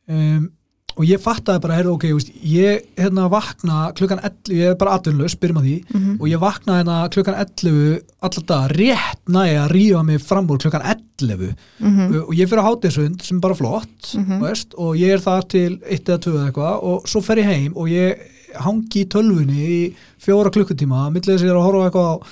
um, 0.07 0.49
og 0.97 1.05
ég 1.05 1.19
fattaði 1.21 1.61
bara, 1.61 1.75
heyrðu, 1.77 1.91
ok, 1.93 2.05
veist, 2.17 2.31
ég 2.41 2.85
hérna 2.97 3.27
vakna 3.29 3.91
klukkan 3.97 4.19
11, 4.23 4.53
ég 4.57 4.71
er 4.71 4.75
bara 4.81 4.95
atvinnlaus, 4.97 5.35
byrjum 5.37 5.59
að 5.61 5.67
því 5.67 5.75
Mhm. 5.93 6.15
og 6.19 6.27
ég 6.27 6.39
vakna 6.41 6.77
hérna 6.83 6.97
klukkan 7.13 7.35
11 7.37 8.01
alltaf 8.21 8.71
rétt 8.71 9.21
næja 9.29 9.67
að 9.67 9.71
rífa 9.75 10.03
mig 10.05 10.21
fram 10.21 10.47
úr 10.47 10.57
klukkan 10.57 10.81
11 10.81 11.53
mhm, 11.79 12.15
og 12.27 12.33
ég 12.33 12.47
fyrir 12.49 12.63
á 12.63 12.69
hátinsund 12.69 13.21
sem 13.21 13.37
er 13.37 13.41
bara 13.41 13.55
flott 13.55 14.15
Mhm. 14.17 14.41
veist, 14.41 14.73
og 14.77 14.95
ég 14.97 15.13
er 15.13 15.17
þar 15.19 15.47
til 15.47 15.79
1 15.85 16.05
eða 16.09 16.19
2 16.19 16.33
eða 16.33 16.51
eitthvað 16.51 16.83
og 16.83 17.03
svo 17.07 17.21
fer 17.21 17.35
ég 17.37 17.45
heim 17.45 17.73
og 17.75 17.87
ég 17.87 18.17
hangi 18.57 19.03
í 19.03 19.07
tölvunni 19.07 19.67
í 19.67 19.93
fjóra 20.19 20.49
klukkutíma 20.49 21.11
millið 21.13 21.35
þess 21.37 21.43
að 21.43 21.47
ég 21.47 21.51
er 21.51 21.59
að 21.61 21.67
horfa 21.67 21.91
eitthvað 21.91 22.09
á 22.09 22.25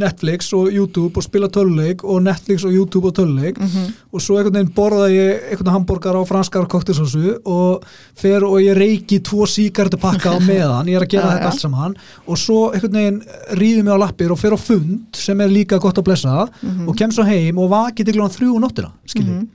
Netflix 0.00 0.48
og 0.56 0.70
YouTube 0.72 1.20
og 1.20 1.24
spila 1.26 1.48
töluleik 1.52 2.00
og 2.08 2.22
Netflix 2.24 2.64
og 2.64 2.72
YouTube 2.72 3.10
og 3.10 3.16
töluleik 3.18 3.58
mhm, 3.60 3.90
og 4.12 4.22
svo 4.24 4.38
einhvern 4.38 4.56
veginn 4.56 4.72
borða 4.76 5.08
ég 5.12 5.42
einhvern 5.50 5.74
hambúrgar 5.74 6.16
á 6.16 6.22
franskar 6.24 6.68
koktelsósu 6.72 7.34
og 7.44 7.84
fer 8.16 8.46
og 8.46 8.56
ég 8.64 8.78
reiki 8.78 9.20
tvo 9.20 9.44
síkartupakka 9.44 10.32
á 10.32 10.38
meðan, 10.48 10.88
ég 10.88 10.96
er 10.96 11.04
að 11.04 11.12
gera 11.12 11.34
þetta 11.34 11.44
já. 11.44 11.50
allt 11.50 11.64
saman. 11.66 11.96
Og 12.24 12.40
svo 12.40 12.60
einhvern 12.72 12.96
veginn 12.96 13.20
ríði 13.60 13.84
mig 13.84 13.92
á 13.92 14.02
lappir 14.06 14.32
og 14.32 14.40
fer 14.40 14.56
á 14.56 14.58
fund 14.60 15.20
sem 15.20 15.44
er 15.44 15.52
líka 15.52 15.80
gott 15.82 16.00
að 16.00 16.08
blessa 16.08 16.46
mhm, 16.48 16.88
og 16.88 16.96
kem 16.96 17.12
svo 17.12 17.28
heim 17.28 17.60
og 17.60 17.72
vakið 17.74 18.08
til 18.08 18.16
kljóðan 18.16 18.36
þrjú 18.38 18.56
um 18.56 18.64
nóttina 18.64 18.94
skilji 19.04 19.28
mhm. 19.28 19.48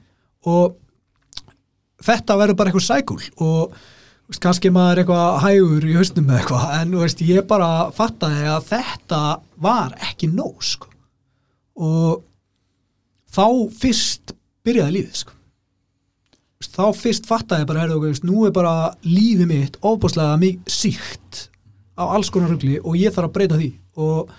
og 0.54 0.78
þetta 2.06 2.38
verður 2.38 2.60
bara 2.60 2.69
eitthvað 2.69 2.89
sækul 2.91 3.21
og 3.41 3.78
veist, 4.27 4.41
kannski 4.43 4.71
maður 4.73 5.03
eitthvað 5.03 5.39
hægur 5.45 5.87
í 5.87 5.95
hausnum 5.97 6.27
með 6.27 6.41
eitthvað 6.41 6.75
en 6.81 6.95
veist, 7.01 7.23
ég 7.25 7.47
bara 7.49 7.71
fattaði 7.95 8.47
að 8.51 8.69
þetta 8.71 9.21
var 9.63 9.95
ekki 10.09 10.29
nóg 10.31 10.63
sko. 10.65 10.91
og 11.77 12.23
þá 13.31 13.45
fyrst 13.77 14.33
byrjaði 14.65 14.95
lífið 14.97 15.19
sko. 15.21 15.33
Þá 16.57 16.85
fyrst 16.97 17.27
fattaði 17.29 17.63
ég 17.63 17.69
bara 17.69 17.99
veist, 18.01 18.25
nú 18.25 18.47
er 18.47 18.53
bara 18.55 18.95
lífið 19.05 19.47
mitt 19.51 19.77
ofbúslega 19.85 20.39
mig 20.41 20.59
síkt 20.65 21.47
á 21.97 22.03
alls 22.05 22.29
konar 22.33 22.51
rugli 22.53 22.77
og 22.81 22.97
ég 22.97 23.13
þarf 23.13 23.29
að 23.29 23.35
breyta 23.35 23.59
því 23.59 23.69
og 23.97 24.31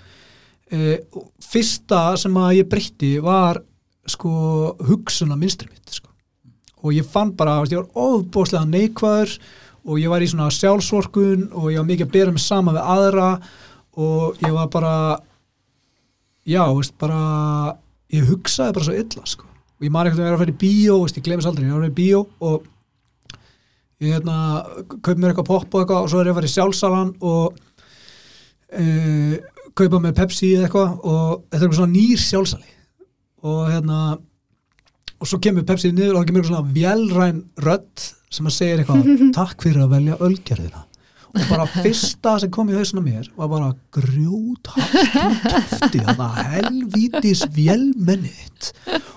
e, 0.71 0.99
fyrsta 1.43 2.03
sem 2.19 2.37
að 2.39 2.59
ég 2.61 2.69
breytti 2.71 3.13
var 3.23 3.63
sko 4.09 4.75
hugsuna 4.89 5.37
minstri 5.39 5.69
mitt 5.71 5.99
sko. 6.01 6.11
og 6.83 6.95
ég 6.95 7.07
fann 7.07 7.33
bara, 7.39 7.61
veist, 7.63 7.75
ég 7.75 7.83
var 7.83 8.19
ofbúslega 8.19 8.67
neikvæður 8.67 9.39
og 9.89 9.99
ég 10.01 10.13
var 10.13 10.23
í 10.23 10.29
svona 10.29 10.51
sjálfsvorkun 10.53 11.49
og 11.57 11.71
ég 11.73 11.81
var 11.81 11.89
mikið 11.89 12.07
að 12.07 12.15
bera 12.15 12.35
mig 12.35 12.45
saman 12.45 12.77
við 12.77 12.91
aðra 12.95 13.29
og 13.99 14.43
ég 14.45 14.55
var 14.55 14.71
bara 14.73 14.95
já, 16.49 16.63
veist, 16.77 16.95
bara 17.01 17.21
ég 18.13 18.29
hugsaði 18.29 18.77
bara 18.77 18.89
svo 18.89 18.97
illa 18.97 19.29
sko. 19.29 19.47
og 19.49 19.87
ég 19.87 19.95
man 19.95 20.09
eitthvað 20.09 20.25
að 20.25 20.29
vera 20.29 20.39
að 20.39 20.45
fyrir 20.45 20.59
bíó 20.63 20.99
veist, 21.03 21.19
ég 21.19 21.27
glemis 21.27 21.49
aldrei, 21.49 21.67
ég 21.69 21.75
var 21.75 21.83
að 21.83 21.89
fyrir 21.89 21.99
bíó 21.99 22.25
og 22.41 22.69
ég 23.99 24.15
hérna 24.15 24.39
kaup 25.03 25.17
mér 25.17 25.33
eitthvað 25.33 25.51
popp 25.51 25.75
og 25.75 25.83
eitthvað 25.83 26.05
og 26.05 26.13
svo 26.13 26.23
er 26.23 26.31
ég 26.31 26.39
að 26.39 26.49
í 26.49 26.53
sjálfsalan 26.55 27.15
og 27.27 27.59
e, 28.71 28.85
kaupa 29.79 30.03
með 30.03 30.19
Pepsi 30.21 30.53
eitthvað 30.61 30.99
og 31.03 31.23
þetta 31.49 31.59
er 31.59 31.65
eitthvað 31.65 31.81
svona 31.81 31.97
nýr 31.97 32.23
sjálfsali 32.23 32.75
og 33.49 33.61
hérna 33.73 34.01
og 35.19 35.31
svo 35.31 35.41
kemur 35.43 35.67
Pepsi 35.67 35.91
niður 35.93 36.17
og 36.17 36.23
það 36.23 36.29
kemur 36.31 36.49
svona 36.49 36.75
vélræn 36.75 37.41
rödd 37.65 38.05
sem 38.33 38.49
að 38.49 38.57
segja 38.59 38.79
eitthvað 38.79 39.09
takk 39.39 39.65
fyrir 39.65 39.85
að 39.85 39.97
velja 39.97 40.21
ölgerðina 40.29 40.85
og 41.29 41.43
bara 41.51 41.67
fyrsta 41.69 42.35
sem 42.43 42.53
kom 42.53 42.71
í 42.73 42.77
hausuna 42.77 43.03
mér 43.05 43.29
var 43.37 43.51
bara 43.53 43.71
grjót 43.95 44.71
kæfti 44.73 46.01
þarna 46.01 46.29
helvítis 46.55 47.45
vélmennið 47.55 48.71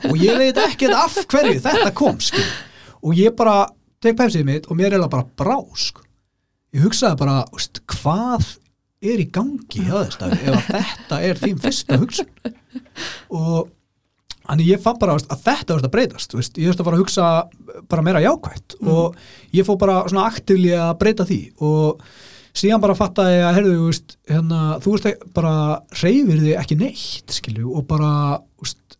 og 0.09 0.17
ég 0.19 0.39
veit 0.41 0.59
ekkert 0.59 0.97
af 0.97 1.19
hverju 1.31 1.61
þetta 1.63 1.91
kom 1.97 2.19
skil. 2.23 2.45
og 3.01 3.15
ég 3.17 3.35
bara 3.37 3.63
tek 4.03 4.17
Pepsið 4.19 4.47
mitt 4.47 4.67
og 4.67 4.79
mér 4.79 4.95
er 4.95 5.05
það 5.05 5.13
bara 5.15 5.29
brá 5.39 5.57
sko. 5.77 6.03
ég 6.75 6.83
hugsaði 6.85 7.21
bara 7.21 7.37
veist, 7.53 7.83
hvað 7.95 8.57
er 9.01 9.21
í 9.23 9.27
gangi 9.33 9.85
hjá 9.87 9.95
þess 10.03 10.25
að 10.25 10.35
ef 10.37 10.57
að 10.57 10.65
þetta 10.71 11.21
er 11.29 11.39
þín 11.45 11.61
fyrsta 11.63 12.01
hugsun 12.01 12.33
og 13.31 13.71
Þannig 14.51 14.67
ég 14.67 14.81
fann 14.83 14.97
bara 14.99 15.15
að 15.15 15.29
þetta 15.45 15.71
verður 15.77 15.87
að 15.87 15.93
breytast 15.95 16.33
veist. 16.35 16.57
ég 16.59 16.67
þurfti 16.67 16.83
að 16.83 16.87
fara 16.89 16.97
að 16.97 17.03
hugsa 17.05 17.27
bara 17.87 18.03
meira 18.03 18.19
jákvætt 18.25 18.75
og 18.83 19.15
ég 19.55 19.67
fór 19.67 19.77
bara 19.79 20.01
svona 20.11 20.25
aktífli 20.27 20.73
að 20.75 20.97
breyta 20.99 21.23
því 21.29 21.39
og 21.63 22.01
síðan 22.51 22.81
bara 22.83 22.97
fattaði 22.99 23.37
ég 23.37 23.45
að 23.47 23.57
heyrðu, 23.61 23.75
veist, 23.87 24.17
hérna, 24.27 24.61
þú 24.83 24.95
veist 24.97 25.05
ekki- 25.07 25.29
bara 25.37 25.53
reyfir 26.01 26.41
þig 26.43 26.57
ekki 26.59 26.77
neitt 26.81 27.37
skilju 27.37 27.75
og 27.79 27.85
bara 27.87 28.11
veist, 28.59 28.97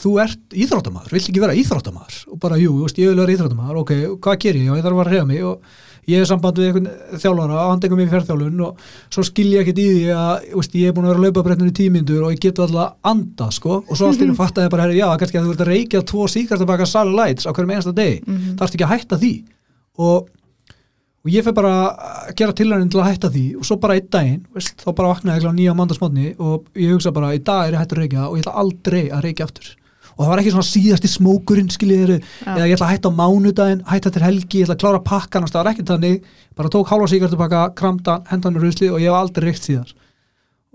þú 0.00 0.16
ert 0.24 0.56
íþróttamaður, 0.58 1.14
vilt 1.14 1.28
ekki 1.30 1.44
vera 1.44 1.54
íþróttamaður 1.54 2.18
og 2.34 2.40
bara 2.42 2.58
jú, 2.58 2.74
veist, 2.82 2.98
ég 2.98 3.12
vil 3.12 3.22
vera 3.22 3.36
íþróttamaður 3.36 3.80
ok, 3.84 3.94
hvað 4.18 4.42
ger 4.42 4.58
ég? 4.58 4.66
Já, 4.66 4.74
ég 4.74 4.82
þarf 4.82 4.96
að 4.96 5.00
fara 5.04 5.10
að 5.10 5.14
reyfa 5.14 5.30
mig 5.30 5.46
og 5.46 5.62
ég 6.08 6.22
er 6.22 6.28
samband 6.28 6.58
við 6.58 6.70
einhvern 6.70 6.88
þjálfara 7.20 7.58
og 7.60 7.70
hann 7.72 7.82
tekur 7.82 7.98
mig 7.98 8.08
í 8.08 8.12
fjárþjálun 8.14 8.62
og 8.66 8.80
svo 9.12 9.24
skil 9.26 9.46
ég 9.52 9.62
ekkert 9.62 9.80
í 9.82 9.86
því 9.90 10.08
að 10.16 10.48
veist, 10.56 10.74
ég 10.80 10.90
er 10.90 10.96
búin 10.96 11.06
að 11.06 11.12
vera 11.12 11.20
að 11.20 11.26
laupa 11.28 11.44
brettinu 11.46 11.70
í 11.70 11.76
tímyndur 11.76 12.24
og 12.26 12.34
ég 12.34 12.42
get 12.42 12.60
alltaf 12.64 12.96
anda 13.12 13.48
sko. 13.54 13.80
Og 13.86 13.98
svo 13.98 14.10
allt 14.10 14.22
í 14.22 14.26
einu 14.28 14.36
fattaði 14.38 14.68
ég 14.68 14.74
bara, 14.74 14.86
herri, 14.86 14.98
já, 15.00 15.08
kannski 15.20 15.40
að 15.40 15.48
þú 15.48 15.54
ert 15.54 15.64
að 15.64 15.72
reykja 15.72 16.02
tvo 16.10 16.26
síkast 16.30 16.64
að 16.64 16.70
baka 16.72 16.88
sali 16.88 17.16
lights 17.16 17.48
á 17.48 17.50
hverjum 17.52 17.74
einasta 17.74 17.96
degi. 17.96 18.20
Mhm. 18.26 18.52
þarfst 18.60 18.78
ekki 18.78 18.86
að 18.86 18.94
hætta 18.94 19.20
því? 19.20 19.32
Og, 20.00 20.30
og 21.20 21.34
ég 21.34 21.44
fer 21.44 21.56
bara 21.56 21.74
að 21.90 22.34
gera 22.40 22.56
tilhærin 22.56 22.90
til 22.90 23.00
að 23.00 23.10
hætta 23.10 23.30
því. 23.30 23.46
Og 23.58 23.68
svo 23.68 23.76
bara 23.80 23.98
einn 23.98 24.08
daginn, 24.10 24.46
veist, 24.54 24.78
þá 24.80 24.94
bara 24.94 25.12
vaknaði 25.14 25.44
ég 25.44 25.58
nýja 25.58 25.76
mandasmotni 25.76 26.34
og 26.38 26.64
ég 26.74 26.94
hugsa 26.94 27.12
bara, 27.12 27.34
í 27.34 27.44
dag 27.44 27.68
er 27.68 27.76
ég 27.76 27.84
hættur 27.84 28.00
að 28.00 28.06
reykja 28.06 28.28
og 28.28 28.38
ég 28.38 28.46
ætla 28.46 28.56
aldrei 28.64 29.04
að 29.10 29.24
reykja 29.28 29.46
aftur 29.50 29.76
og 30.20 30.26
það 30.26 30.30
var 30.34 30.42
ekki 30.42 30.50
svona 30.52 30.68
síðasti 30.68 31.08
smókurinn 31.08 31.70
skiljiði 31.72 32.18
Já. 32.20 32.50
eða 32.52 32.66
ég 32.68 32.74
ætla 32.76 32.88
að 32.90 32.92
hætta 32.92 33.08
á 33.08 33.18
mánudaginn, 33.22 33.84
hætta 33.88 34.10
til 34.12 34.22
helgi 34.26 34.60
ég 34.60 34.66
ætla 34.68 34.76
að 34.76 34.82
klára 34.82 35.00
pakkan, 35.06 35.46
það 35.48 35.62
var 35.62 35.70
ekki 35.72 35.86
þannig. 35.88 36.26
Bara 36.60 36.72
tók 36.74 36.90
hálfa 36.92 37.08
síkartupakka, 37.14 37.62
kramdan, 37.80 38.26
hendan 38.28 38.52
með 38.58 38.66
rusli 38.68 38.90
og 38.92 39.00
ég 39.00 39.08
hef 39.08 39.16
aldrei 39.22 39.46
reykt 39.48 39.64
síðar. 39.70 39.94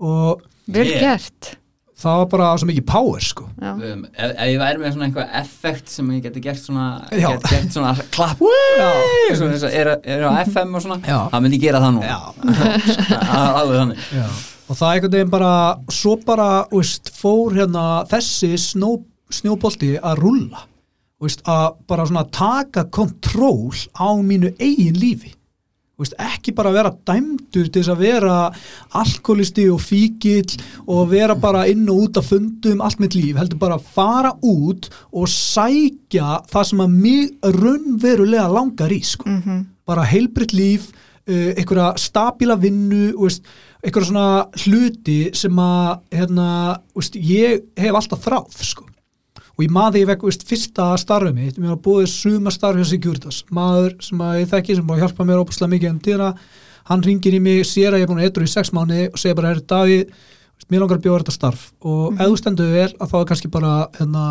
Og 0.02 0.42
vel 0.74 0.88
gert. 0.98 1.52
Það 1.96 2.18
var 2.20 2.26
bara 2.28 2.46
svo 2.60 2.66
mikið 2.68 2.84
power 2.90 3.22
sko. 3.24 3.46
Um, 3.56 4.02
ef, 4.12 4.32
ef 4.34 4.48
ég 4.50 4.58
væri 4.60 4.82
með 4.82 4.90
svona 4.92 5.06
eitthvað 5.06 5.30
effekt 5.38 5.88
sem 5.94 6.10
ég 6.12 6.26
geti 6.26 6.42
gert 6.44 6.60
svona 6.60 6.88
Já. 7.16 7.30
geti 7.30 7.54
gert 7.54 7.72
svona 7.78 7.94
klapp. 8.18 8.42
Er, 9.70 9.92
er 10.04 10.26
á 10.28 10.30
FM 10.42 10.76
og 10.76 10.84
svona 10.84 10.98
Já. 11.06 11.22
það 11.32 11.46
myndi 11.46 11.56
ég 11.56 11.64
gera 11.70 11.80
það 11.86 11.96
nú 11.96 12.02
alveg 13.62 13.78
þannig. 13.80 14.04
Já. 14.12 14.26
og 14.66 14.76
það 14.80 14.92
einhvern 14.92 15.14
veginn 15.16 15.32
bara 15.32 15.52
svo 15.96 16.16
bara, 16.26 16.48
veist, 16.74 17.08
fór 17.16 17.56
hérna 17.56 17.86
þessi 18.10 18.52
snó, 18.60 18.90
snjóbolti 19.32 19.96
að 19.98 20.22
rulla 20.22 20.66
veist, 21.22 21.42
að 21.48 21.80
bara 21.88 22.06
svona 22.08 22.26
taka 22.32 22.86
kontról 22.92 23.72
á 23.96 24.08
mínu 24.20 24.52
eigin 24.60 24.98
lífi. 25.00 25.32
Veist, 25.96 26.12
ekki 26.20 26.52
bara 26.52 26.74
vera 26.74 26.90
dæmdur 27.08 27.70
til 27.72 27.80
þess 27.80 27.88
að 27.94 28.02
vera 28.04 28.34
alkoholisti 29.00 29.64
og 29.72 29.80
fíkil 29.80 30.58
og 30.92 31.06
vera 31.08 31.32
bara 31.40 31.64
inn 31.70 31.86
og 31.88 32.02
út 32.04 32.20
að 32.20 32.34
fundum 32.34 32.82
allt 32.84 33.00
mitt 33.00 33.16
líf, 33.16 33.38
heldur 33.38 33.62
bara 33.62 33.78
að 33.78 33.86
fara 33.94 34.34
út 34.44 34.90
og 35.08 35.30
sækja 35.32 36.42
það 36.52 36.68
sem 36.70 36.84
að 36.84 36.98
mig 37.06 37.54
raunverulega 37.56 38.50
langar 38.52 38.92
í 38.92 39.00
sko. 39.08 39.30
Mhm, 39.30 39.64
bara 39.88 40.04
heilbritt 40.04 40.52
líf 40.52 40.90
uh, 40.92 41.54
einhverja 41.56 41.94
stabíla 41.96 42.58
vinnu 42.60 43.14
veist, 43.16 43.48
einhverja 43.80 44.10
svona 44.10 44.28
hluti 44.66 45.30
sem 45.32 45.64
að 45.64 45.88
hérna, 46.12 46.50
veist, 46.92 47.16
ég 47.16 47.64
hef 47.80 47.96
alltaf 47.96 48.26
þráð 48.26 48.60
sko. 48.68 48.85
Og 49.56 49.64
ég 49.64 49.70
maður 49.72 50.00
ég 50.02 50.08
vekk 50.10 50.22
veist, 50.28 50.44
fyrsta 50.48 50.86
starfið 51.00 51.34
mitt, 51.34 51.58
mér 51.58 51.72
var 51.74 51.82
búið 51.86 52.08
suma 52.12 52.50
starfið 52.52 52.82
hjá 52.84 52.90
Sigurdas, 52.92 53.42
maður 53.50 53.94
sem 54.04 54.20
að 54.20 54.40
ég 54.42 54.50
þekki 54.52 54.76
sem 54.76 54.86
búið 54.86 54.98
að 54.98 55.04
hjálpa 55.06 55.24
mér 55.30 55.42
óbúslega 55.42 55.72
mikið 55.72 55.90
en 55.94 56.00
tíðna 56.04 56.30
hann 56.86 57.02
ringir 57.02 57.34
í 57.34 57.40
mig, 57.42 57.62
sér 57.66 57.92
að 57.96 58.02
ég 58.02 58.06
er 58.06 58.10
búin 58.12 58.20
að 58.20 58.28
eitthvað 58.28 58.46
í 58.46 58.52
sex 58.52 58.72
mánu 58.76 58.98
og 59.10 59.18
segir 59.18 59.34
bara, 59.40 59.48
herri 59.54 59.64
Davíð 59.72 60.02
veist, 60.06 60.68
mér 60.70 60.80
langar 60.84 60.98
að 61.00 61.06
bjóða 61.06 61.22
þetta 61.24 61.34
starf. 61.34 61.64
Og 61.82 62.12
ef 62.20 62.28
þú 62.30 62.36
stendur 62.40 62.70
vel 62.76 62.92
að 63.00 63.10
þá 63.10 63.16
er 63.18 63.26
kannski 63.32 63.50
bara 63.56 63.72
hérna, 63.98 64.24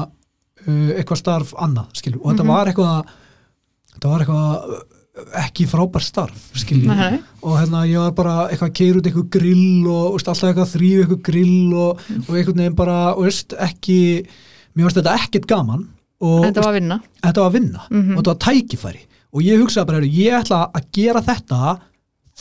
uh, 0.66 0.92
eitthvað 0.96 1.20
starf 1.24 1.52
annað, 1.58 1.90
skilju, 2.00 2.22
og 2.24 2.32
þetta 2.32 2.46
Mhm. 2.46 2.54
var 2.54 2.72
eitthvað 2.72 3.14
þetta 3.96 4.10
var 4.14 4.24
eitthvað 4.24 4.76
uh, 4.76 4.84
ekki 5.40 5.66
frábær 5.72 6.04
starf 6.04 6.48
skilji 6.60 6.88
Nei. 6.92 7.20
og 7.42 7.54
hérna 7.62 7.86
ég 7.88 7.98
var 8.04 8.12
bara 8.18 8.34
eitthvað 8.52 8.68
að 8.72 8.74
keira 8.80 9.00
út 9.00 9.06
eitthvað 9.08 9.30
grill 9.32 9.88
og 9.88 10.10
veist, 10.18 10.28
alltaf 10.28 10.50
eitthvað 10.50 10.66
að 10.66 10.74
þrýfa 10.76 11.04
eitthvað 11.06 11.22
grill 11.30 11.74
og, 11.74 12.02
og 12.28 12.34
einhvern 12.36 12.60
veginn 12.60 12.76
bara 12.76 12.98
veist, 13.16 13.56
ekki, 13.64 14.00
mér 14.76 14.88
varst 14.88 15.00
þetta 15.02 15.18
ekkert 15.24 15.48
gaman 15.50 15.84
og 16.22 16.46
þetta 16.46 16.64
var 16.64 16.72
að 16.72 16.80
vinna. 16.80 16.98
Þetta 17.24 17.44
var 17.44 17.50
að 17.52 17.58
vinna. 17.60 17.82
Mhm. 17.90 18.16
og 18.16 18.24
þetta 18.24 18.34
var 18.34 18.42
tækifæri. 18.46 19.04
Og 19.36 19.44
ég 19.44 19.60
hugsaði 19.60 19.88
bara, 19.90 20.00
ég 20.08 20.34
ætla 20.40 20.62
að 20.72 20.84
gera 20.96 21.22
þetta 21.22 21.78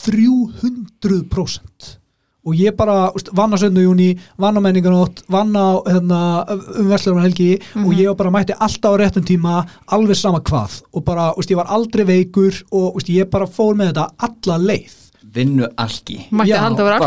300% 0.05 1.97
og 2.45 2.53
ég 2.59 2.75
bara 2.77 3.09
vann 3.33 3.55
á 3.55 3.57
söndu 3.57 3.81
júni, 3.81 4.19
vann 4.37 4.57
á 4.57 4.61
menninganótt 4.61 5.23
vann 5.33 5.55
á 5.57 5.81
hérna, 5.87 6.19
um 6.77 6.89
Vestlurum 6.91 7.23
helgi. 7.23 7.57
Og 7.81 7.93
ég 7.97 8.05
var 8.11 8.15
bara 8.19 8.31
mætti 8.35 8.53
alltaf 8.53 8.93
á 8.93 8.97
réttum 9.01 9.25
tíma 9.25 9.65
alveg 9.89 10.15
sama 10.15 10.39
hvað. 10.45 10.83
Og 10.93 11.03
bara, 11.03 11.33
veist, 11.33 11.49
ég 11.49 11.57
var 11.57 11.71
aldrei 11.73 12.05
veikur 12.05 12.53
og 12.71 12.99
veist, 12.99 13.09
ég 13.09 13.31
bara 13.33 13.47
fór 13.49 13.73
með 13.73 13.93
þetta 13.93 14.05
alla 14.29 14.59
leið. 14.61 14.93
Vinnu 15.35 15.65
alki. 15.81 16.19
Mætti 16.31 16.53
að 16.53 16.83
vera 16.85 16.99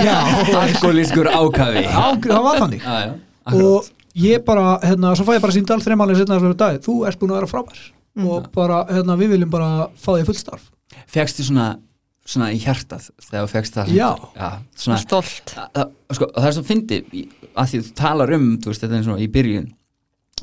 já, 0.00 0.16
alkoholískur 0.62 1.28
ákafi. 1.38 1.84
Það 2.24 2.42
var 2.48 2.62
þannig. 2.64 2.80
Já, 2.80 2.96
já, 3.04 3.12
akkurat. 3.44 3.68
og 3.68 4.03
ég 4.18 4.44
bara, 4.46 4.78
hérna, 4.84 5.14
svo 5.18 5.26
fæ 5.26 5.36
ég 5.38 5.44
bara 5.44 5.56
síndal 5.56 5.80
þreymálið 5.82 6.22
setna 6.22 6.38
þessari 6.38 6.60
dag, 6.60 6.78
þú 6.84 7.00
ert 7.08 7.20
búin 7.20 7.34
að 7.34 7.40
vera 7.40 7.50
frábær. 7.50 7.82
Og 8.24 8.46
bara, 8.54 8.84
hérna, 8.92 9.18
við 9.18 9.34
viljum 9.34 9.50
bara 9.50 9.88
fá 9.98 10.12
þig 10.14 10.28
fullstarf 10.28 10.70
fegstu 11.10 11.44
svona, 11.46 11.74
svona 12.24 12.50
í 12.54 12.60
hjartað 12.62 13.08
þegar 13.22 13.46
þú 13.46 13.52
fegst 13.52 13.78
það? 13.78 13.92
Já. 13.94 14.08
já 14.36 14.50
svona, 14.78 15.00
Stolt. 15.02 15.54
Sko, 15.54 16.28
og 16.28 16.38
það 16.38 16.48
er 16.48 16.56
svo 16.56 16.64
fyndi 16.68 17.00
að 17.54 17.72
því 17.72 17.82
þú 17.88 17.96
talar 17.98 18.34
um 18.36 18.48
þú 18.62 18.72
veist, 18.72 18.84
þetta 18.84 18.98
er 18.98 19.06
svona 19.08 19.24
í 19.24 19.28
byrjun 19.34 19.68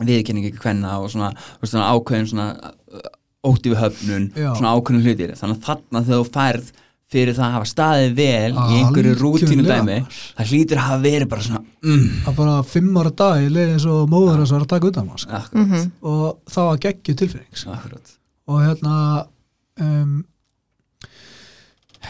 viðkenning 0.01 0.47
ekki 0.49 0.63
hvenna 0.63 0.97
og 1.01 1.09
svona, 1.13 1.33
þú 1.57 1.65
veist, 1.65 1.73
svona 1.73 1.89
ákveðin 1.91 2.29
svona 2.31 2.47
ótti 3.41 3.73
við 3.73 3.81
höfnun 3.81 4.29
Já. 4.37 4.51
svona 4.53 4.75
ákveðin 4.77 5.05
hlutir. 5.05 5.35
Þannig 5.39 5.57
að 5.59 5.67
þarna 5.67 6.03
þegar 6.05 6.21
þú 6.21 6.31
færð 6.37 6.71
fyrir 7.11 7.35
það 7.35 7.45
að 7.47 7.55
hafa 7.57 7.69
staðið 7.71 8.15
vel 8.17 8.51
í 8.55 8.79
einhverju 8.79 9.13
rútínu 9.19 9.65
dæmi 9.67 9.99
það 10.07 10.51
hlýtur 10.53 10.79
að 10.79 10.87
hafa 10.87 11.03
verið 11.03 11.29
bara 11.33 11.45
svona 11.47 11.61
mm, 11.83 12.07
að 12.29 12.39
bara 12.39 12.57
fimm 12.71 12.97
ára 13.01 13.13
dag 13.23 13.45
leið 13.57 13.75
eins 13.75 13.87
og 13.91 14.09
móður 14.11 14.43
þess 14.43 14.57
að 14.57 14.67
taka 14.71 14.91
utan 14.91 15.11
á 15.11 15.15
sko. 15.19 15.41
akkurat, 15.41 15.87
og 16.01 16.25
það 16.55 16.69
var 16.69 16.83
geggju 16.87 17.17
tilfinning 17.21 17.61
sko. 17.63 17.75
akkurat. 17.75 18.13
Og 18.51 18.61
hérna 18.65 18.95
um, 19.81 20.19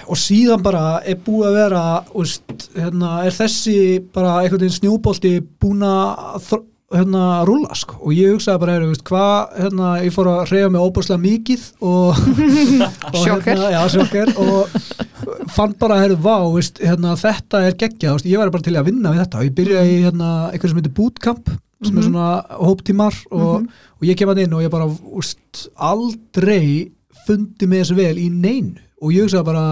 og 0.08 0.18
síðan 0.20 0.62
bara 0.64 0.84
er 1.04 1.18
búið 1.20 1.50
að 1.50 1.58
vera 1.58 1.84
úst, 2.18 2.68
hérna, 2.78 3.16
er 3.28 3.36
þessi 3.36 3.78
bara 4.14 4.38
einhvern 4.42 4.64
veginn 4.64 4.78
snjúbolti 4.78 5.34
búin 5.62 5.84
að 5.86 6.54
hérna, 6.92 7.22
rúlla 7.48 7.76
sko. 7.78 7.98
og 8.02 8.14
ég 8.16 8.34
hugsaði 8.34 8.62
bara, 8.64 8.78
veist, 8.84 9.04
hvað 9.08 9.56
hérna, 9.64 9.92
ég 10.06 10.14
fór 10.16 10.30
að 10.32 10.52
reyja 10.52 10.70
mig 10.74 10.82
óbúslega 10.84 11.22
mikið 11.24 11.66
og, 11.82 12.22
og 13.14 13.20
Sjokker. 13.22 13.62
hérna, 13.62 14.36
og 14.42 15.52
fann 15.56 15.76
bara, 15.80 16.00
heyrðu, 16.04 16.20
vá, 16.26 16.36
veist, 16.56 16.82
hérna, 16.84 17.16
þetta 17.20 17.64
er 17.68 17.78
geggja, 17.80 18.16
veist, 18.18 18.28
ég 18.30 18.42
væri 18.42 18.54
bara 18.56 18.68
til 18.68 18.76
að 18.80 18.90
vinna 18.92 19.14
við 19.14 19.24
þetta 19.26 19.42
og 19.42 19.48
ég 19.48 19.56
byrjaði 19.60 19.94
í 19.98 20.02
hérna, 20.06 20.32
eitthvað 20.52 20.74
sem 20.74 20.82
heitir 20.82 20.96
bootcamp 21.00 21.54
sem 21.82 21.98
er 21.98 22.06
svona 22.06 22.26
hóptímar 22.62 23.16
og, 23.34 23.64
og 23.98 24.04
ég 24.06 24.18
kem 24.20 24.30
að 24.30 24.44
inn 24.44 24.52
og 24.54 24.62
ég 24.62 24.74
bara 24.74 24.86
úst, 25.18 25.64
aldrei 25.82 26.92
fundi 27.26 27.70
með 27.70 27.84
þessu 27.86 27.98
vel 27.98 28.18
í 28.22 28.28
neinu 28.30 28.78
og 29.02 29.16
ég 29.16 29.26
hugsaði 29.26 29.48
bara 29.48 29.64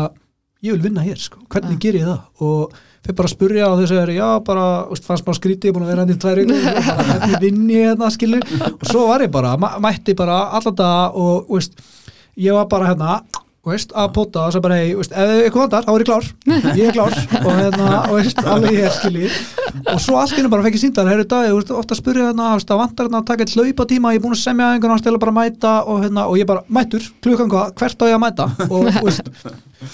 ég 0.66 0.74
vil 0.76 0.88
vinna 0.90 1.04
hér, 1.06 1.20
sko. 1.22 1.44
hvernig 1.48 1.78
Ja. 1.78 1.84
ger 1.86 2.00
ég 2.00 2.08
það 2.10 2.48
og 2.48 2.74
fyrir 3.06 3.16
bara 3.20 3.30
að 3.30 3.34
spurja 3.36 3.68
og 3.72 3.80
þessu 3.82 4.00
er 4.04 4.12
já, 4.18 4.28
bara, 4.46 4.66
úst, 4.94 5.06
fannst 5.08 5.26
bara 5.28 5.38
skrítið, 5.40 5.70
ég 5.70 5.72
er 5.72 5.78
búin 5.78 5.86
að 5.88 5.92
vera 5.94 6.04
hann 6.06 6.14
í 6.14 6.18
tvær 6.20 6.42
vikur, 6.42 6.60
og 6.60 6.90
bara, 6.90 7.06
hvernig 7.10 7.44
vinn 7.46 7.70
ég 7.74 7.86
hérna 7.90 8.10
skilur, 8.14 8.48
og 8.74 8.88
svo 8.92 9.06
var 9.10 9.24
ég 9.26 9.32
bara 9.34 9.54
mæ- 9.62 9.78
mætti 9.86 10.16
bara 10.20 10.40
allan 10.60 10.76
dag 10.82 11.16
og 11.16 11.50
úst, 11.60 11.80
ég 12.38 12.54
var 12.58 12.68
bara 12.72 12.92
hérna 12.92 13.20
veist, 13.72 13.92
að 13.98 14.10
pota 14.16 14.46
og 14.48 14.54
svo 14.54 14.62
bara, 14.64 14.78
hey, 14.82 14.94
veist, 14.98 15.14
ef 15.14 15.32
eitthvað 15.34 15.64
vandar, 15.64 15.86
þá 15.86 15.92
er 15.94 16.04
ég 16.04 16.10
klár, 16.10 16.28
ég 16.80 16.90
er 16.90 16.96
klár 16.96 17.16
og 17.40 17.50
hérna, 17.60 17.88
og 18.10 18.16
veist, 18.18 18.42
alveg 18.54 18.76
ég 18.78 18.88
er 18.88 18.96
skilji 18.96 19.30
og 19.94 20.02
svo 20.04 20.18
allt 20.22 20.36
innu 20.40 20.52
bara 20.54 20.66
fekk 20.66 20.78
ég 20.80 20.84
síndar 20.84 21.10
herru 21.12 21.28
dag, 21.30 21.48
ég 21.50 21.58
veist, 21.58 21.74
ofta 21.76 21.96
að 21.96 22.02
spyrja 22.02 22.30
hérna, 22.30 22.50
veist, 22.58 22.74
að 22.74 22.82
vantar 22.84 23.10
hérna 23.10 23.22
að 23.22 23.30
taka 23.30 23.46
eitt 23.48 23.56
hlaupa 23.58 23.88
tíma, 23.94 24.14
ég 24.16 24.22
er 24.22 24.26
búin 24.26 24.36
að 24.38 24.44
semja 24.44 24.72
einhvern 24.74 24.94
veginn 24.96 25.04
stela 25.06 25.22
bara 25.26 25.36
að 25.36 25.40
mæta 25.40 25.74
og 25.86 26.04
hérna, 26.06 26.26
og 26.32 26.42
ég 26.42 26.50
bara, 26.50 26.66
mættur, 26.80 27.08
klukkan 27.26 27.54
hvað, 27.54 27.72
hvert 27.80 28.04
á 28.04 28.06
ég 28.10 28.18
að 28.18 28.24
mæta 28.26 28.50
og, 28.70 28.90
veist, 29.06 29.32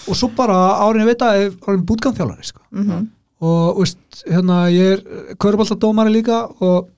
og 0.07 0.17
svo 0.17 0.32
bara 0.38 0.59
árinni 0.86 1.11
ég 1.11 1.28
er 1.28 1.53
árinni 1.67 1.88
bútgangþjálari 1.91 2.49
sko. 2.51 2.63
Mhm. 2.71 3.05
og 3.45 3.80
veist, 3.84 4.26
hérna, 4.26 4.65
ég 4.73 4.97
er 4.97 5.36
körbáltadómari 5.36 6.13
líka 6.15 6.45
og 6.59 6.91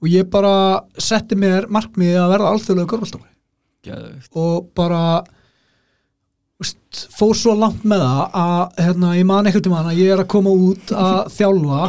og 0.00 0.08
ég 0.08 0.28
bara 0.32 0.80
setti 0.96 1.36
mér 1.36 1.68
markmiði 1.72 2.16
að 2.16 2.32
verða 2.34 2.54
alþjóðlega 2.54 2.90
körbáltadómari 2.94 3.34
Geðveikt. 3.84 4.30
og 4.36 4.70
bara 4.76 5.02
fór 7.16 7.36
svo 7.38 7.54
langt 7.56 7.84
með 7.88 8.02
það 8.04 8.38
að 8.42 8.82
hérna, 8.84 9.12
ég 9.16 9.28
man 9.28 9.48
ekkert 9.48 9.68
um 9.70 9.76
hana 9.78 9.94
ég 9.96 10.12
er 10.12 10.22
að 10.22 10.30
koma 10.34 10.52
út 10.52 10.92
að 10.92 11.20
þjálfa 11.36 11.80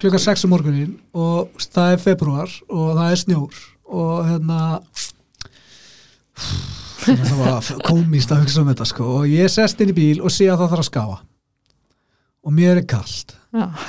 klukkan 0.00 0.24
6 0.24 0.46
um 0.46 0.52
morgunin 0.54 0.92
og 1.16 1.50
veist, 1.54 1.72
það 1.76 1.94
er 1.94 2.02
februar 2.04 2.54
og 2.68 2.92
það 2.98 3.06
er 3.06 3.20
snjór 3.22 3.62
og 4.00 4.14
hérna 4.28 4.60
það 7.00 7.34
var 7.40 7.72
komist 7.88 8.32
að 8.32 8.44
hugsa 8.44 8.62
um 8.62 8.70
þetta 8.70 8.88
sko. 8.88 9.10
og 9.20 9.28
ég 9.30 9.52
sest 9.52 9.80
inn 9.80 9.92
í 9.92 9.96
bíl 9.96 10.22
og 10.22 10.32
sé 10.32 10.48
að 10.48 10.62
það 10.62 10.72
þarf 10.74 10.84
að 10.84 10.90
skafa 10.90 11.20
og 12.40 12.56
mér 12.56 12.80
er 12.80 12.88
kallt 12.88 13.36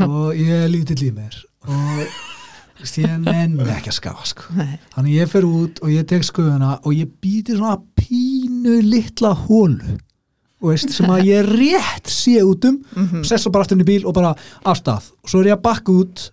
og 0.08 0.36
ég 0.36 0.66
er 0.66 0.72
lítill 0.72 1.02
í 1.08 1.12
mér 1.16 1.40
og 1.68 2.04
veist, 2.82 2.98
ég 2.98 3.18
nenni 3.22 3.68
ekki 3.70 3.92
að 3.92 3.98
skafa 4.00 4.26
sko. 4.26 4.48
Nei. 4.58 4.80
Þannig 4.96 5.18
ég 5.20 5.30
fer 5.32 5.46
út 5.48 5.82
og 5.84 5.92
ég 5.94 6.08
tek 6.10 6.26
sköðuna 6.26 6.78
og 6.82 6.96
ég 6.98 7.12
býti 7.22 7.56
svona 7.56 7.78
pínu 8.00 8.80
litla 8.88 9.36
hólu 9.46 10.00
veist, 10.70 10.90
sem 10.94 11.06
að 11.10 11.26
ég 11.26 11.46
rétt 11.50 12.06
sé 12.08 12.42
út 12.46 12.66
um 12.66 12.84
Mhm. 12.96 13.20
og 13.20 13.26
sess 13.26 13.44
svo 13.44 13.52
bara 13.52 13.64
aftur 13.66 13.78
inn 13.80 13.86
í 13.86 13.90
bíl 13.90 14.06
og 14.06 14.14
bara 14.14 14.36
af 14.66 14.78
stað. 14.78 15.12
Og 15.24 15.30
svo 15.30 15.40
er 15.42 15.46
ég 15.52 15.58
að 15.58 15.62
bakka 15.62 15.92
út 15.92 16.30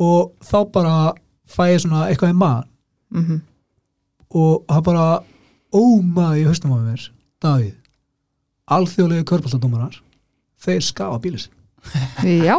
og 0.00 0.32
þá 0.44 0.72
bara 0.72 1.12
fæ 1.48 1.74
ég 1.74 1.80
svona 1.82 2.06
eitthvað 2.08 2.30
í 2.30 2.38
maður 2.38 2.64
Mhm. 3.10 3.40
og 4.30 4.64
það 4.68 4.82
bara 4.84 5.22
ómaði 5.74 6.42
í 6.42 6.46
haustum 6.46 6.72
á 6.72 6.78
mér 6.78 7.08
Davíð, 7.42 7.74
alþjóðlegu 8.70 9.24
körbáltadómarar 9.24 10.00
þeir 10.64 10.82
skafa 10.82 11.18
bílið 11.22 11.44
sinn. 11.46 11.54
Já, 12.44 12.56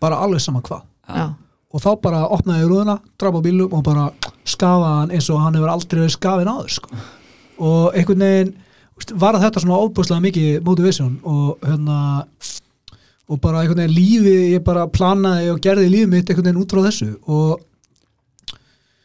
bara 0.00 0.16
alveg 0.16 0.40
sama 0.40 0.60
hvað. 0.64 0.82
Já, 1.08 1.34
og 1.74 1.80
þá 1.84 2.00
bara 2.02 2.22
opnaði 2.32 2.64
ég 2.64 2.70
rúðuna, 2.70 3.00
draf 3.20 3.34
á 3.36 3.40
bílum 3.44 3.72
og 3.76 3.84
bara 3.84 4.10
skafa 4.48 4.94
hann 5.00 5.10
eins 5.10 5.28
og 5.30 5.40
hann 5.40 5.54
hefur 5.54 5.68
aldrei 5.68 6.00
verið 6.00 6.16
skafin 6.16 6.48
áður 6.48 6.70
sko. 6.70 6.88
og 7.60 7.92
einhvern 7.94 8.18
veginn 8.24 8.54
var 9.20 9.38
þetta 9.40 9.62
svona 9.64 9.80
óbúslega 9.80 10.24
mikið 10.26 10.62
motivation 10.66 11.18
og 11.24 11.58
hérna 11.66 11.98
og 13.30 13.40
bara 13.40 13.62
einhvern 13.62 13.84
veginn 13.84 13.96
lífi 13.96 14.36
ég 14.56 14.62
bara 14.66 14.88
planaði 14.90 15.50
og 15.52 15.60
gerði 15.62 15.90
lífið 15.92 16.14
mitt 16.14 16.30
einhvern 16.30 16.48
veginn 16.50 16.62
út 16.64 16.74
frá 16.74 16.86
þessu 16.88 17.10
og 17.30 17.66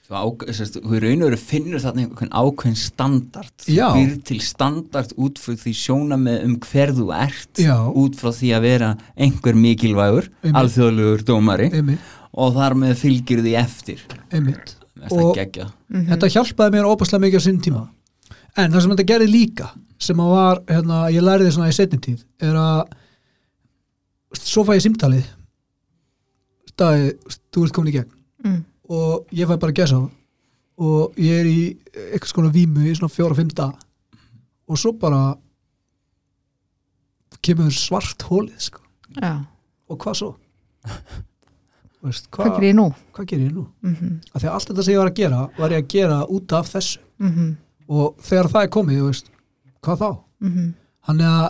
Þú, 0.06 1.00
raun 1.02 1.24
og 1.26 1.32
veru 1.32 1.38
finnur 1.42 1.82
þarna 1.82 2.04
einhvern 2.04 2.30
ákveðin 2.30 2.76
standard 2.78 3.64
þú 3.66 3.88
býr 3.96 4.12
til 4.30 4.38
standard 4.46 5.16
út 5.18 5.40
frá 5.42 5.56
því 5.58 5.72
sjóna 5.80 6.18
með 6.22 6.44
um 6.46 6.54
hver 6.62 6.94
þú 6.94 7.08
ert 7.18 7.62
Já. 7.64 7.74
út 7.90 8.20
frá 8.20 8.30
því 8.30 8.52
að 8.54 8.68
vera 8.68 8.90
einhver 9.18 9.58
mikilvægur, 9.58 10.28
Einmitt. 10.44 10.60
alþjóðlegur 10.62 11.24
dómari 11.26 11.72
einmitt, 11.74 12.06
og 12.38 12.54
þar 12.54 12.78
með 12.84 12.94
fylgir 13.02 13.42
því 13.42 13.56
eftir. 13.64 14.06
Og- 15.10 15.34
geggja 15.40 15.72
þetta 15.90 16.30
hjálpaði 16.36 16.76
mér 16.78 16.90
óbúslega 16.92 17.26
mikið 17.26 17.42
á 17.42 17.46
sinn 17.48 17.60
tíma. 17.66 17.84
En 18.56 18.72
það 18.72 18.82
sem 18.86 18.94
þetta 18.94 19.10
gerði 19.10 19.32
líka 19.34 19.72
sem 20.06 20.22
að 20.22 20.36
var, 20.36 20.62
hérna, 20.70 21.00
ég 21.14 21.26
lærði 21.26 21.54
svona 21.56 21.72
í 21.72 21.76
setni 21.76 22.00
tíð 22.02 22.22
er 22.44 22.60
að 22.60 22.84
svo 24.40 24.66
fæ 24.68 24.76
ég 24.78 24.86
símtalið 24.86 25.26
staði, 26.76 27.16
þú 27.54 27.66
ert 27.66 27.76
komin 27.76 27.92
í 27.92 27.96
gegn 27.96 28.12
mm. 28.46 28.62
og 28.92 29.36
ég 29.36 29.50
fæ 29.50 29.56
bara 29.56 29.72
að 29.74 29.80
gesa 29.82 30.02
og 30.76 31.20
ég 31.22 31.42
er 31.42 31.50
í 31.50 31.60
eitthvað 32.12 32.32
skona 32.34 32.54
vímu 32.54 32.84
í 32.84 32.96
svona 32.98 33.14
fjóra-fimm 33.14 33.52
dag 33.56 33.76
og 34.66 34.82
svo 34.82 34.92
bara 35.00 35.36
kemur 37.46 37.70
svart 37.74 38.26
hólið 38.26 38.70
sko. 38.70 38.82
já. 39.22 39.46
og 39.90 40.02
hvað 40.02 40.20
svo? 40.22 40.34
Veist, 42.06 42.28
Hvað 42.30 42.44
hvað, 42.46 42.56
gerir 42.60 42.70
ég 42.70 42.76
nú? 42.78 42.90
hvað 43.16 43.28
gerir 43.32 43.48
ég 43.48 43.54
nú? 43.56 43.64
Mm 43.82 44.18
því 44.36 44.48
að 44.48 44.52
allt 44.54 44.68
þetta 44.70 44.84
sem 44.86 44.94
ég 44.94 45.00
var 45.02 45.10
að 45.10 45.20
gera 45.20 45.40
var 45.58 45.74
ég 45.74 45.82
að 45.82 45.88
gera 45.94 46.18
út 46.30 46.54
af 46.54 46.68
þessu 46.74 47.00
-hmm. 47.18 47.56
og 47.88 48.20
þegar 48.22 48.50
það 48.52 48.64
er 48.64 48.74
komið, 48.76 49.02
veist, 49.08 49.32
hvað 49.86 50.02
þá? 50.04 50.10
Mm 50.42 50.74
Þannig 51.06 51.28
að 51.30 51.50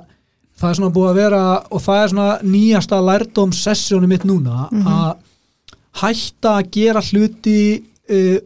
það 0.59 0.69
er 0.69 0.75
svona 0.77 0.93
búið 0.95 1.09
að 1.09 1.15
vera 1.21 1.41
og 1.71 1.81
það 1.85 2.01
er 2.03 2.09
svona 2.11 2.39
nýjasta 2.43 2.97
lærdómssessjónu 3.09 4.07
mitt 4.11 4.25
núna 4.27 4.65
Mhm. 4.71 4.87
að 4.87 5.15
hætta 6.01 6.51
að 6.59 6.69
gera 6.75 7.01
hluti 7.01 7.83
uh, 8.11 8.37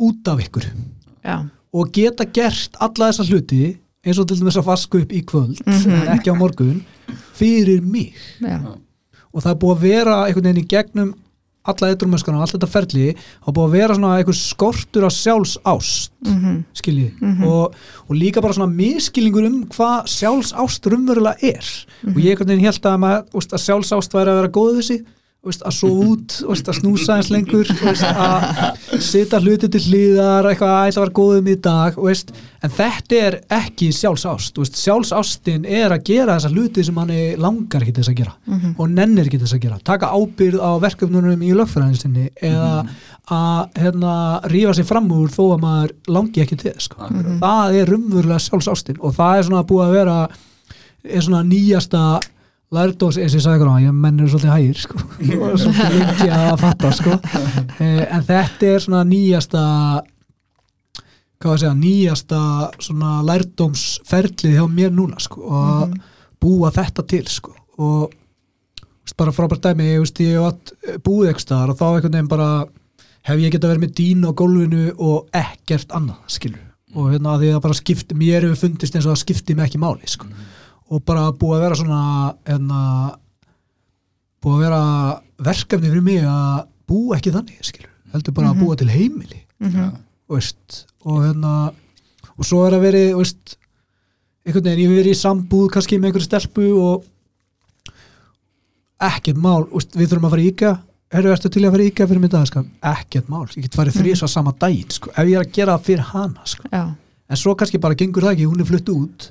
út 0.00 0.28
af 0.32 0.40
ykkur 0.44 0.64
Já, 1.24 1.36
og 1.74 1.92
geta 1.92 2.24
gert 2.24 2.76
alla 2.80 3.10
þessa 3.12 3.26
hluti 3.28 3.76
eins 4.04 4.18
og 4.20 4.28
til 4.28 4.36
dæmis 4.40 4.56
að 4.60 4.66
vaska 4.68 4.98
upp 5.04 5.12
í 5.12 5.22
kvöld 5.24 5.60
Mhm. 5.66 5.92
en 5.92 6.18
ekki 6.18 6.32
á 6.32 6.36
morgun 6.36 6.82
fyrir 7.34 7.82
mig 7.82 8.14
já, 8.40 8.60
og 9.32 9.42
það 9.42 9.50
er 9.50 9.60
búið 9.60 9.76
að 9.76 9.80
vera 9.80 10.16
einhvern 10.26 10.44
veginn 10.48 10.64
í 10.64 10.68
gegnum 10.68 11.14
alla 11.64 11.88
eitthrumöskana 11.90 12.36
og 12.38 12.44
allt 12.44 12.54
þetta 12.58 12.68
ferli 12.68 13.06
er 13.14 13.54
búið 13.56 13.64
að 13.68 13.74
vera 13.78 13.94
svona 13.96 14.12
einhver 14.18 14.36
skortur 14.36 15.06
af 15.08 15.14
sjálfsást 15.16 16.10
mm 16.26 16.64
skiljið 16.74 17.12
Mhm. 17.20 17.44
og, 17.48 17.74
og 18.08 18.14
líka 18.16 18.42
bara 18.42 18.52
svona 18.52 18.72
miskilningur 18.74 19.46
um 19.46 19.64
hvað 19.66 20.04
sjálfsást 20.06 20.86
raunverulega 20.92 21.36
er. 21.42 21.64
Og 22.06 22.16
ég 22.20 22.30
einhvern 22.34 22.48
veginn 22.48 22.64
held 22.66 22.84
að, 22.84 23.24
að 23.34 23.64
sjálfsást 23.64 24.12
væri 24.12 24.30
að 24.30 24.40
vera 24.42 24.48
góð 24.58 24.76
við 24.76 25.06
úst, 25.44 25.62
að 25.66 25.74
svo 25.76 25.90
út, 26.12 26.36
úst, 26.48 26.68
að 26.70 26.78
snúsa 26.80 27.16
eins 27.18 27.30
lengur 27.32 27.68
úst, 27.68 28.04
að 28.04 28.98
setja 29.04 29.40
hluti 29.44 29.68
til 29.74 29.82
hlýðar 29.88 30.48
eitthvað 30.50 30.74
að 30.74 30.88
ætla 30.88 31.02
að 31.02 31.04
vera 31.04 31.16
góðum 31.20 31.50
í 31.52 31.56
dag 31.66 31.98
en 32.64 32.72
þetta 32.72 33.18
er 33.20 33.34
ekki 33.52 33.90
sjálfsást 33.92 34.60
sjálfsástin 34.80 35.66
er 35.68 35.92
að 35.92 36.04
gera 36.08 36.38
þessa 36.38 36.52
hluti 36.54 36.84
sem 36.86 36.96
hann 36.96 37.12
langar 37.42 37.84
ekki 37.84 37.96
þess 37.98 38.12
að 38.12 38.16
gera 38.22 38.32
Mhm. 38.46 38.74
og 38.78 38.88
nennir 38.90 39.26
ekki 39.28 39.40
þess 39.42 39.54
að 39.58 39.60
gera 39.66 39.78
taka 39.84 40.12
ábyrð 40.16 40.60
á 40.64 40.70
verkefnunum 40.80 41.42
í 41.44 41.52
lögfræðinsinni 41.58 42.28
eða 42.42 42.86
að 43.30 43.68
hérna, 43.80 44.14
rífa 44.52 44.74
sig 44.74 44.84
fram 44.86 45.08
úr 45.12 45.28
þó 45.32 45.54
að 45.54 45.60
maður 45.62 45.92
langi 46.12 46.42
ekki 46.44 46.56
til 46.60 46.72
þess 46.72 46.88
sko. 46.90 46.96
Akkurat. 47.00 47.38
það 47.40 47.78
er 47.80 47.86
rumvurlega 47.92 48.40
sjálfsástin 48.44 48.98
og 49.00 49.14
það 49.16 49.38
er 49.38 49.42
svona 49.48 49.64
búið 49.64 49.86
að 49.86 49.94
vera 49.98 50.28
er 51.04 51.20
svona 51.20 51.42
nýjasta 51.44 52.02
lærdós, 52.74 53.18
eins 53.18 53.34
og 53.34 53.40
ég 53.40 53.44
sagði 53.44 53.60
ykkur 53.60 53.70
á 53.70 53.84
ég 53.84 53.94
mennur 54.04 54.30
svolítið 54.30 54.52
hægir 54.54 54.80
sko. 54.82 54.98
Og 55.44 55.54
svolítið 55.62 55.94
lengi 56.00 56.32
að 56.38 56.58
fatta 56.64 56.90
sko. 56.98 57.20
Eh, 57.82 58.04
en 58.06 58.22
þetta 58.22 58.68
er 58.70 58.82
svona 58.84 59.00
nýjasta 59.08 59.60
hvað 61.42 61.48
var 61.48 61.56
að 61.56 61.62
segja, 61.64 61.72
nýjasta 61.80 62.40
svona 62.86 63.14
lærdómsferlið 63.26 64.54
hjá 64.54 64.66
mér 64.70 64.92
núna 64.94 65.18
sko 65.20 65.42
og 65.48 65.64
að 65.64 65.96
búa 66.44 66.70
þetta 66.72 67.04
til 67.10 67.24
sko. 67.28 67.54
Og 67.82 68.14
veist, 68.14 69.16
bara 69.18 69.34
frábært 69.34 69.66
dæmi, 69.66 69.90
ég 69.90 70.04
veist 70.04 70.22
ég 70.22 70.38
hef 70.38 70.52
átt 70.52 71.02
búið 71.04 71.32
ekki 71.32 71.44
staðar 71.44 71.74
og 71.74 71.80
þá 71.80 71.84
einhvern 71.88 72.14
veginn 72.14 72.30
bara 72.30 72.48
hef 73.26 73.42
ég 73.42 73.56
geta 73.56 73.72
verið 73.72 73.84
með 73.88 73.96
dínu 73.98 74.30
á 74.30 74.38
gólfinu 74.38 74.84
og 74.94 75.34
ekkert 75.34 75.94
annað, 75.98 76.22
skilur 76.30 76.62
og 76.94 77.10
hérna 77.10 77.34
að 77.34 77.42
því 77.42 77.48
að 77.56 77.62
bara 77.64 77.76
skipti, 77.80 78.16
mér 78.18 78.44
hefur 78.46 78.60
fundist 78.60 78.94
eins 78.94 79.06
og 79.08 79.16
það 79.16 79.22
skipti 79.24 79.56
mig 79.58 79.66
ekki 79.66 79.80
máli, 79.82 80.06
sko 80.06 80.28
og 80.92 81.04
bara 81.06 81.30
búið 81.32 81.56
að 81.58 81.64
vera 81.64 81.78
svona 81.78 82.00
hérna 82.48 82.80
búið 84.44 84.56
að 84.56 84.64
vera 84.66 84.82
verkefni 85.48 85.90
fyrir 85.90 86.04
mig 86.04 86.24
að 86.28 86.66
búa 86.88 87.18
ekki 87.18 87.32
þannig, 87.34 87.60
skilur. 87.64 87.92
Heldur 88.14 88.36
bara 88.36 88.52
að 88.52 88.60
búa 88.62 88.76
til 88.78 88.90
heimili. 88.92 89.40
Já. 89.64 89.88
veist, 90.28 90.84
og 91.06 91.22
hérna 91.24 91.52
og 92.34 92.46
svo 92.46 92.64
er 92.66 92.76
að 92.76 92.84
veri 92.84 93.04
veist, 93.16 93.54
einhvern 94.44 94.66
veginn, 94.66 94.82
ég 94.82 94.90
hef 94.90 94.98
verið 94.98 95.14
í 95.14 95.20
sambúð 95.20 95.68
kannski 95.72 95.98
með 95.98 96.10
einhverju 96.10 96.26
stelpu 96.26 96.66
og 96.74 97.92
ekkert 99.04 99.40
mál 99.40 99.64
veist, 99.70 99.94
við 99.96 100.10
þurfum 100.10 100.28
að 100.28 100.34
fara 100.34 100.44
í 100.44 100.50
IKEA. 100.52 100.74
Herru, 101.14 101.30
ertu 101.30 101.50
til 101.52 101.62
að 101.62 101.76
fara 101.76 101.84
í 101.84 101.92
IKEA 101.92 102.10
fyrir 102.10 102.32
dag, 102.32 102.46
sko? 102.50 102.64
Ekkert 102.90 103.30
mál, 103.30 103.46
ég 103.54 103.66
get 103.66 103.78
farið 103.78 104.00
þrís 104.00 104.24
á 104.24 104.28
sama 104.28 104.54
daginn, 104.58 104.90
sko, 104.92 105.12
ef 105.14 105.30
ég 105.30 105.38
er 105.38 105.46
að 105.46 105.54
gera 105.54 105.76
það 105.76 105.88
fyrir 105.88 106.08
hana, 106.10 106.46
sko. 106.50 106.68
En 107.24 107.40
svo 107.40 107.54
kannski 107.56 107.80
bara 107.80 107.96
gengur 107.98 108.26
það 108.26 108.36
ekki, 108.36 108.48
hún 108.50 108.60
er 108.60 108.68
flutt 108.68 108.90
út 108.92 109.28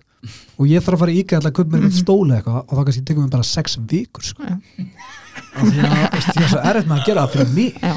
og 0.58 0.66
ég 0.70 0.84
þarf 0.86 0.96
að 0.98 1.04
fara 1.04 1.14
í 1.14 1.20
IKEA 1.24 1.38
alltaf 1.40 1.52
að 1.52 1.58
köpa 1.60 1.74
mér 1.74 1.84
eitthvað 1.88 2.00
stóla 2.02 2.38
eitthvað 2.40 2.60
og 2.64 2.74
þá 2.78 2.84
kannski 2.88 3.06
tekum 3.10 3.26
við 3.28 3.32
bara 3.36 3.48
sex 3.50 3.78
vikur, 3.92 4.24
sko. 4.24 4.44
Af 4.44 5.64
því 5.68 5.86
að, 5.86 5.96
ég 6.04 6.44
er 6.44 6.52
svo 6.52 6.62
erfitt 6.64 6.90
með 6.90 6.98
að 7.00 7.06
gera 7.08 7.24
það 7.28 7.34
fyrir 7.38 7.54
mig. 7.58 7.80
Já, 7.84 7.96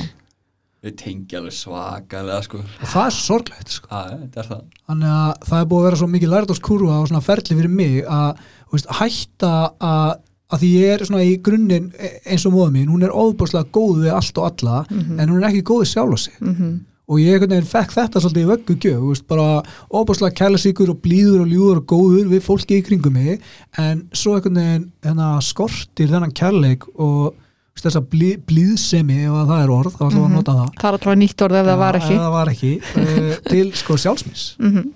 Við 0.87 0.93
tengja 1.01 1.39
alveg 1.41 1.55
svakalega 1.57 2.43
sko. 2.47 2.59
Og 2.63 2.91
það 2.93 3.07
er 3.09 3.15
sorglegt, 3.17 3.73
sko. 3.75 3.89
Er 3.97 4.47
það. 4.47 4.61
Þannig 4.87 5.15
að 5.17 5.31
það 5.49 5.59
er 5.63 5.69
búið 5.73 5.81
að 5.81 5.87
vera 5.89 5.99
svo 6.03 6.09
mikið 6.13 6.31
lærdóskurva 6.35 6.99
og 7.01 7.09
svona 7.11 7.23
ferli 7.27 7.57
fyrir 7.59 7.73
mig 7.73 7.97
að 8.07 8.43
þú 8.69 8.77
veist, 8.77 8.91
hætta 9.01 9.51
að, 9.89 10.13
að 10.53 10.63
því 10.63 10.71
ég 10.77 10.93
er 10.95 11.05
svona 11.09 11.25
í 11.27 11.33
grunninn 11.49 11.89
e- 11.99 12.13
eins 12.31 12.45
og 12.47 12.55
móða 12.55 12.75
mín, 12.77 12.93
hún 12.93 13.03
er 13.09 13.17
óbúslega 13.19 13.67
góð 13.75 14.05
við 14.05 14.15
allt 14.15 14.39
og 14.39 14.47
alla, 14.53 14.85
en 14.93 15.25
hún 15.33 15.41
er 15.41 15.49
ekki 15.49 15.65
góð 15.73 15.83
sjálf 15.91 16.15
á 16.15 16.19
sig. 16.29 16.37
Mhm, 16.45 16.71
og 17.07 17.21
ég 17.23 17.37
einhvern 17.37 17.53
veginn 17.55 17.71
fekk 17.71 17.93
þetta 17.95 18.21
svolítið 18.23 18.43
í 18.43 18.51
vöggu 18.51 18.77
gjöf, 18.83 19.21
bara 19.31 19.63
óbúslega 19.95 20.35
kærleysíkur 20.41 20.91
og 20.91 21.01
blíður 21.05 21.45
og 21.45 21.51
ljúður 21.53 21.81
og 21.83 21.87
góður 21.93 22.31
við 22.33 22.43
fólki 22.43 22.81
í 22.81 22.85
kringum 22.87 23.15
mig, 23.15 23.43
en 23.79 24.05
svo 24.11 24.35
einhvern 24.35 24.59
veginn 24.59 24.87
hérna, 25.07 25.29
skortir 25.47 26.11
þennan 26.11 26.35
kærleik 26.35 26.89
og 26.97 27.31
veist, 27.31 27.85
þessa 27.87 28.03
blí, 28.11 28.33
blíðsemi 28.49 29.21
ef 29.29 29.37
að 29.39 29.51
það 29.53 29.63
er 29.63 29.73
orð, 29.77 29.95
þá 29.95 30.05
ætlum 30.09 30.23
við 30.25 30.29
að 30.29 30.37
nota 30.41 30.57
það. 30.59 30.71
Það 30.81 30.89
er 30.91 30.99
alltaf 30.99 31.19
nýtt 31.23 31.45
orð 31.47 31.59
ef 31.61 31.67
það 31.71 31.83
var 31.85 31.99
ekki. 32.01 32.17
það 32.23 32.37
var 32.37 32.53
ekki. 32.55 32.73
Uh, 32.97 33.35
til 33.53 33.67
sko 33.83 33.99
sjálfsmís 34.03 34.47
Mhm, 34.59 34.89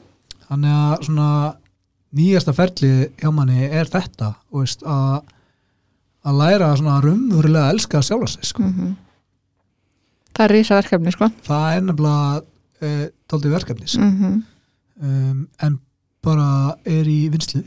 þannig 0.51 0.79
að 0.81 1.05
svona 1.07 1.29
nýjasta 2.19 2.55
ferlið 2.57 3.05
hjá 3.21 3.31
manni 3.31 3.69
er 3.71 3.87
þetta 3.87 4.33
veist, 4.51 4.83
að 4.83 5.21
að 6.27 6.37
læra 6.37 6.73
svona 6.77 6.99
raunverulega 7.01 7.69
að 7.69 7.75
elska 7.77 8.03
sjálfa 8.05 8.27
sig 8.35 8.49
sko. 8.51 8.63
mhm. 8.67 8.97
Það 10.41 10.47
er 10.47 10.55
rísa 10.57 10.77
verkefni, 10.79 11.13
sko. 11.13 11.27
Það 11.45 11.65
er 11.75 11.83
nefnilega 11.85 12.37
uh, 12.41 13.01
tóldi 13.29 13.51
verkefni 13.53 13.91
sko. 13.93 14.07
Mhm, 14.07 14.39
um, 15.05 15.43
en 15.67 15.75
bara 16.25 16.47
er 16.89 17.09
í 17.13 17.19
vinslu 17.33 17.61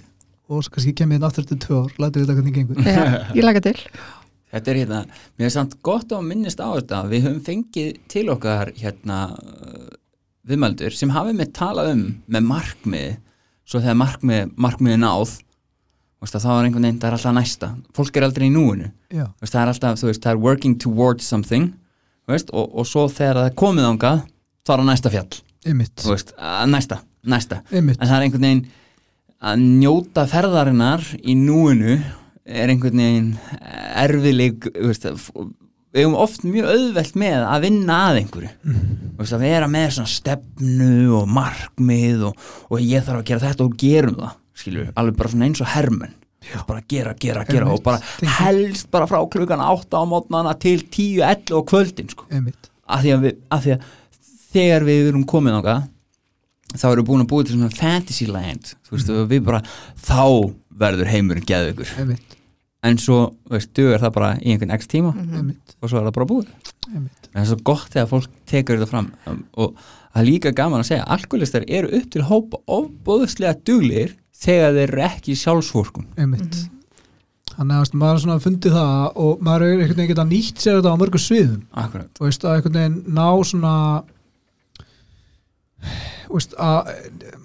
og 0.50 0.64
svo 0.66 0.74
kannski 0.74 0.96
kemur 0.98 1.20
hérna 1.20 1.30
aftur 1.30 1.46
til 1.50 1.60
tvö 1.62 1.84
ár 1.84 1.94
lætur 2.02 2.24
við 2.24 2.26
þetta 2.26 2.36
hvernig 2.40 2.56
gengur. 2.58 2.82
Já, 2.82 3.30
ég 3.38 3.46
laga 3.46 3.62
til. 3.62 3.76
Þetta 4.54 4.70
er 4.70 4.80
hérna, 4.84 4.98
mér 5.38 5.48
er 5.48 5.54
samt 5.54 5.78
gott 5.86 6.12
að 6.14 6.26
minnist 6.28 6.60
á 6.62 6.70
þetta 6.70 6.98
við 7.10 7.24
höfum 7.26 7.40
fengið 7.42 7.96
til 8.10 8.28
okkar 8.30 8.70
hérna 8.78 9.22
viðmældur 10.46 10.94
sem 10.94 11.10
hafi 11.14 11.34
með 11.34 11.56
talað 11.58 11.90
um 11.96 12.04
með 12.30 12.46
markmið 12.52 13.16
svo 13.66 13.82
þegar 13.82 13.98
markmið, 14.02 14.54
markmið 14.54 14.94
er 14.98 15.02
náð 15.02 15.34
þá 16.22 16.38
er 16.38 16.68
einhvern 16.68 16.86
veginn, 16.86 17.00
það 17.02 17.08
er 17.10 17.18
alltaf 17.18 17.34
næsta. 17.40 17.72
Fólk 17.98 18.20
er 18.20 18.28
aldrei 18.28 18.46
í 18.46 18.54
núinu. 18.54 18.92
Það 19.10 19.58
er 19.64 19.72
alltaf, 19.74 19.98
þú 20.00 20.12
veist, 20.12 20.22
það 20.24 20.36
er 20.36 20.44
working 20.46 20.78
towards 20.80 21.26
something 21.26 21.74
veist, 22.30 22.54
og, 22.54 22.70
og 22.72 22.88
svo 22.88 23.08
þegar 23.12 23.42
það 23.42 23.50
er 23.50 23.58
komið 23.64 23.90
ángað, 23.90 24.22
þá 24.64 24.74
er 24.74 24.84
það 24.84 24.90
næsta 24.92 25.14
fjall. 25.14 25.42
Veist, 26.04 26.34
næsta, 26.72 27.00
næsta. 27.36 27.60
Ymmit 27.72 28.00
en 28.00 28.10
það 28.10 28.16
er 28.18 28.28
einhvern 28.28 28.48
veginn 28.48 28.64
að 29.44 29.66
njóta 29.82 30.24
ferðarinnar 30.32 31.04
í 31.20 31.36
núinu 31.40 31.98
er 32.44 32.72
einhvern 32.72 33.04
veginn 33.04 33.34
erfiðleik 34.00 34.70
þú 34.70 34.88
veist, 34.90 35.08
við 35.94 36.02
hefum 36.02 36.18
oft 36.20 36.46
mjög 36.48 36.72
auðvelt 36.74 37.20
með 37.22 37.44
að 37.48 37.66
vinna 37.68 38.00
að 38.08 38.20
einhverju. 38.22 38.54
Þú 38.64 39.20
veist, 39.20 39.36
að 39.36 39.46
vera 39.46 39.70
með 39.72 39.90
svona 39.98 40.14
stefnu 40.14 40.96
og 41.20 41.28
markmið 41.30 42.28
og, 42.30 42.48
og 42.70 42.84
ég 42.84 43.06
þarf 43.06 43.22
að 43.22 43.30
gera 43.30 43.46
þetta 43.48 43.68
og 43.68 43.78
gerum 43.84 44.18
það 44.22 44.40
skilur, 44.64 44.92
alveg 45.00 45.18
bara 45.20 45.34
svona 45.34 45.48
eins 45.50 45.62
og 45.64 45.72
veist, 45.74 46.14
bara 46.68 46.82
gera, 46.90 47.14
gera, 47.20 47.44
gera 47.48 47.66
Einmitt. 47.66 47.80
og 47.80 47.84
bara 47.84 48.02
helst 48.40 48.90
bara 48.92 49.08
frá 49.10 49.20
klukkan 49.32 49.62
8 49.64 49.98
á 49.98 50.04
mótnana 50.10 50.54
til 50.60 50.84
10, 50.84 51.22
11 51.22 51.56
og 51.58 51.66
kvöldin 51.72 52.10
sko. 52.12 52.26
Að 52.30 53.02
því 53.06 53.14
að, 53.16 53.22
við, 53.28 53.38
að 53.52 53.64
því 53.68 53.72
að 53.78 53.90
þegar 54.54 54.84
við 54.90 55.08
erum 55.14 55.26
komið 55.26 55.58
ángað 55.62 55.90
þá 56.74 56.86
erum 56.90 57.04
við 57.04 57.10
búin 57.10 57.24
að 57.24 57.30
búið 57.32 57.48
til 57.50 57.56
svona 57.58 57.78
fantasy 57.78 58.26
land 58.28 58.74
þú 58.88 58.96
veist, 58.98 59.10
Mhm. 59.10 59.18
og 59.24 59.30
við 59.30 59.44
bara 59.46 59.62
þá 59.98 60.54
verður 60.84 61.12
heimurinn 61.14 61.46
geðveikur. 61.46 61.90
Ymmit, 62.02 62.38
en 62.84 62.98
svo, 62.98 63.18
veist, 63.50 63.74
dugar 63.74 64.00
það 64.02 64.14
bara 64.14 64.32
í 64.42 64.52
einhvern 64.54 64.74
x 64.74 64.88
tíma 64.88 65.14
ymmit, 65.16 65.76
og 65.82 65.90
svo 65.90 66.00
er 66.02 66.08
það 66.10 66.14
bara 66.18 66.26
búið. 66.26 66.48
En 66.94 67.10
það 67.34 67.42
er 67.42 67.46
svo 67.52 67.60
gott 67.64 67.90
þegar 67.94 68.10
fólk 68.10 68.30
tekur 68.50 68.78
þetta 68.82 68.90
fram 68.90 69.12
um, 69.28 69.44
og 69.58 69.76
það 70.14 70.22
er 70.22 70.28
líka 70.28 70.52
gaman 70.56 70.82
að 70.84 70.90
segja 70.92 71.06
alkoholistar 71.08 71.64
eru 71.68 71.88
upp 71.98 72.10
til 72.12 72.22
hópa 72.28 72.60
ofbóðslega 72.68 73.56
duglir 73.66 74.16
þegar 74.44 74.78
þeir 74.78 74.86
eru 74.88 75.04
ekki 75.08 75.34
í 75.34 75.40
sjálfsvorkun. 75.42 76.08
Einmitt. 76.20 76.58
Þannig 77.54 77.78
að 77.84 77.98
maður 78.02 78.16
er 78.18 78.24
svona 78.24 78.42
fundið 78.42 78.76
það 78.80 79.22
og 79.24 79.44
maður 79.46 79.66
er 79.68 79.74
einhvern 79.76 80.00
veginn 80.00 80.12
geta 80.14 80.26
nýtt 80.26 80.64
sér 80.64 80.80
þetta 80.80 80.94
á 80.98 81.02
mörgum 81.02 81.22
sviðum. 81.22 81.62
Akkurat, 81.84 82.10
þú 82.18 82.26
veist 82.26 82.48
að 82.48 82.56
einhvern 82.58 82.80
veginn 82.80 83.00
ná 83.14 83.28
svona 83.46 83.76
þú 86.34 86.40
veist 86.40 86.56
að 86.58 86.92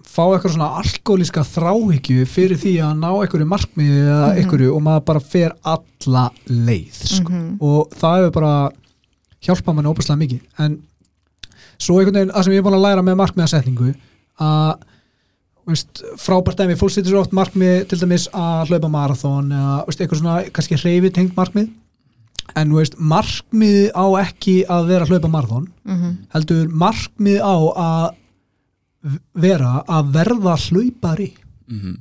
fá 0.09 0.23
eitthvað 0.25 0.55
svona 0.55 0.69
alkoholíska 0.81 1.45
þráhyggju 1.47 2.27
fyrir 2.31 2.61
því 2.61 2.75
að 2.87 3.01
ná 3.03 3.09
einhverju 3.11 3.49
markmiði 3.51 3.99
eða 4.07 4.29
einhverju 4.41 4.75
og 4.75 4.85
maður 4.87 5.05
bara 5.11 5.25
fer 5.35 5.55
alla 5.75 6.25
leið 6.49 7.01
sko. 7.13 7.33
Mhm. 7.33 7.59
og 7.61 7.97
það 7.99 8.19
hefur 8.19 8.37
bara 8.41 8.55
hjálpað 9.45 9.75
manni 9.77 9.93
óbærslega 9.93 10.23
mikið. 10.23 10.41
En 10.59 10.79
svo 11.79 11.99
einhvern 11.99 12.17
veginn, 12.17 12.33
það 12.35 12.45
sem 12.45 12.53
ég 12.57 12.63
er 12.63 12.67
búin 12.67 12.79
að 12.79 12.87
læra 12.87 13.05
með 13.07 13.21
markmiðasetningu 13.21 13.95
að 14.41 14.87
veist, 15.75 16.03
frábært 16.21 16.61
dæmi, 16.61 16.77
fólk 16.79 16.95
setur 16.95 17.15
svo 17.15 17.21
oft 17.25 17.35
markmið 17.37 17.89
til 17.91 18.01
dæmis 18.01 18.29
að 18.37 18.71
hlaupa 18.73 18.91
marathon 18.93 19.53
eða 19.53 19.75
þú 19.83 19.91
veist, 19.91 20.03
eitthvað 20.03 20.23
svona, 20.23 20.37
kannski 20.57 20.81
hreyfi 20.81 21.13
tengt 21.15 21.37
markmið. 21.39 21.69
En 22.57 22.73
þú 22.73 22.81
veist, 22.81 22.97
markmið 22.99 23.91
á 23.93 24.07
ekki 24.23 24.57
að 24.73 24.89
vera 24.93 25.05
að 25.05 25.13
hlaupa 25.13 25.33
marathon. 25.33 25.69
Mhm, 25.85 26.15
heldur 26.35 26.69
markmið 26.85 27.41
á 27.45 27.57
að 27.87 28.07
vera 29.35 29.73
að 29.89 30.13
verða 30.17 30.55
hlaupari. 30.69 31.33
Mm 31.69 31.81
-hmm. 31.81 31.97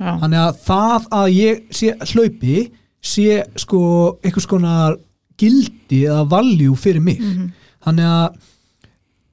Já, 0.00 0.18
þannig 0.20 0.40
að 0.40 0.58
það 0.66 1.08
að 1.10 1.28
ég 1.36 1.62
sé 1.70 1.96
hlaupi 2.12 2.70
sé 3.02 3.44
sko 3.56 4.18
einhvers 4.24 4.46
konar 4.46 4.96
gildi 5.36 6.06
eða 6.08 6.28
valjú 6.28 6.74
fyrir 6.74 7.02
mig. 7.02 7.20
Mhm. 7.20 7.52
þannig 7.86 8.04
að 8.04 8.36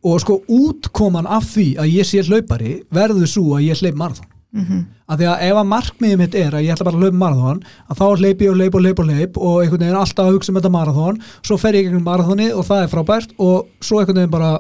og 0.04 0.20
sko 0.24 0.40
útkoman 0.52 1.28
af 1.30 1.48
því 1.54 1.68
að 1.80 1.92
ég 1.94 2.08
sé 2.10 2.24
hlaupari 2.28 2.74
verður 2.94 3.30
svo 3.30 3.58
að 3.58 3.68
ég 3.70 3.82
hleyp 3.82 3.96
marathon. 4.00 4.30
Mhm, 4.54 4.82
af 5.10 5.18
því 5.18 5.26
að 5.32 5.44
ef 5.48 5.56
að 5.58 5.70
markmiðið 5.72 6.18
mitt 6.22 6.36
er 6.38 6.52
að 6.54 6.64
ég 6.68 6.76
ætla 6.76 6.86
bara 6.86 6.98
að 6.98 7.02
hlaupa 7.04 7.22
marathon 7.24 7.64
að 7.90 7.98
þá 7.98 8.06
hleyp 8.20 8.44
ég 8.44 8.52
og 8.52 8.60
hleyp 8.60 8.76
og 8.76 8.84
hleyp 8.84 9.00
og 9.00 9.08
hleyp 9.10 9.38
og 9.38 9.56
einhvern 9.64 9.82
veginn 9.82 9.98
alltaf 9.98 10.28
að 10.28 10.36
hugsa 10.36 10.52
um 10.54 10.60
þetta 10.60 10.72
marathon 10.76 11.18
svo 11.42 11.58
fer 11.58 11.74
ég 11.74 11.88
gegnum 11.88 12.06
marathoni 12.06 12.52
og 12.54 12.68
það 12.68 12.84
er 12.84 12.92
frábært 12.92 13.34
og 13.42 13.72
svo 13.82 14.00
einhvern 14.00 14.20
veginn 14.22 14.36
bara 14.36 14.52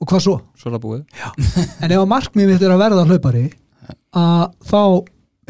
og 0.00 0.08
hvað 0.10 0.24
svo? 0.24 0.36
svo 0.58 0.70
er 0.70 0.74
það 0.74 0.84
búið 0.88 1.04
En 1.84 1.92
ef 1.92 2.00
að 2.00 2.10
markmiðið 2.10 2.50
mitt 2.50 2.66
er 2.66 2.74
að 2.74 2.82
verða 2.82 3.06
hlaupari 3.06 3.44
að 4.16 4.44
þá 4.66 4.82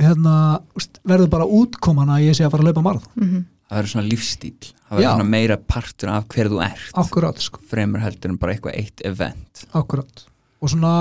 hérna, 0.00 0.34
verður 1.04 1.30
bara 1.32 1.48
útkoman 1.48 2.12
að 2.12 2.26
ég 2.28 2.36
sé 2.36 2.44
að 2.44 2.52
fara 2.54 2.64
að 2.64 2.70
hlaupa 2.70 2.84
marathon. 2.84 3.12
Mhm. 3.16 3.40
Það 3.70 3.78
verður 3.78 3.92
svona 3.94 4.10
lífstíl 4.10 4.54
það 4.58 4.98
verður 4.98 5.12
svona 5.14 5.30
meira 5.30 5.56
partur 5.70 6.10
af 6.12 6.28
hver 6.34 6.50
þú 6.50 6.62
ert. 6.66 6.92
Akkurat 6.98 7.42
sko, 7.42 7.62
fremur 7.70 8.02
heldur 8.02 8.32
en 8.32 8.38
bara 8.42 8.56
eitthvað 8.56 8.78
eitt 8.80 9.04
event. 9.06 9.66
Akkurat. 9.78 10.24
Og 10.60 10.72
svona 10.72 10.94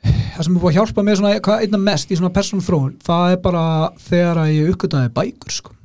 það 0.00 0.46
sem 0.46 0.56
er 0.56 0.62
búið 0.62 0.70
að 0.70 0.78
hjálpa 0.78 1.04
mér 1.04 1.20
svona 1.20 1.34
hvað 1.44 1.66
einna 1.66 1.82
mest 1.84 2.10
í 2.10 2.16
svona 2.16 2.32
persónum 2.32 2.64
þróun 2.64 2.96
það 3.04 3.34
er 3.34 3.44
bara 3.44 3.64
þegar 4.00 4.40
að 4.42 4.54
ég 4.54 4.72
uppgötaði 4.72 5.12
bækur 5.20 5.54
sko. 5.58 5.76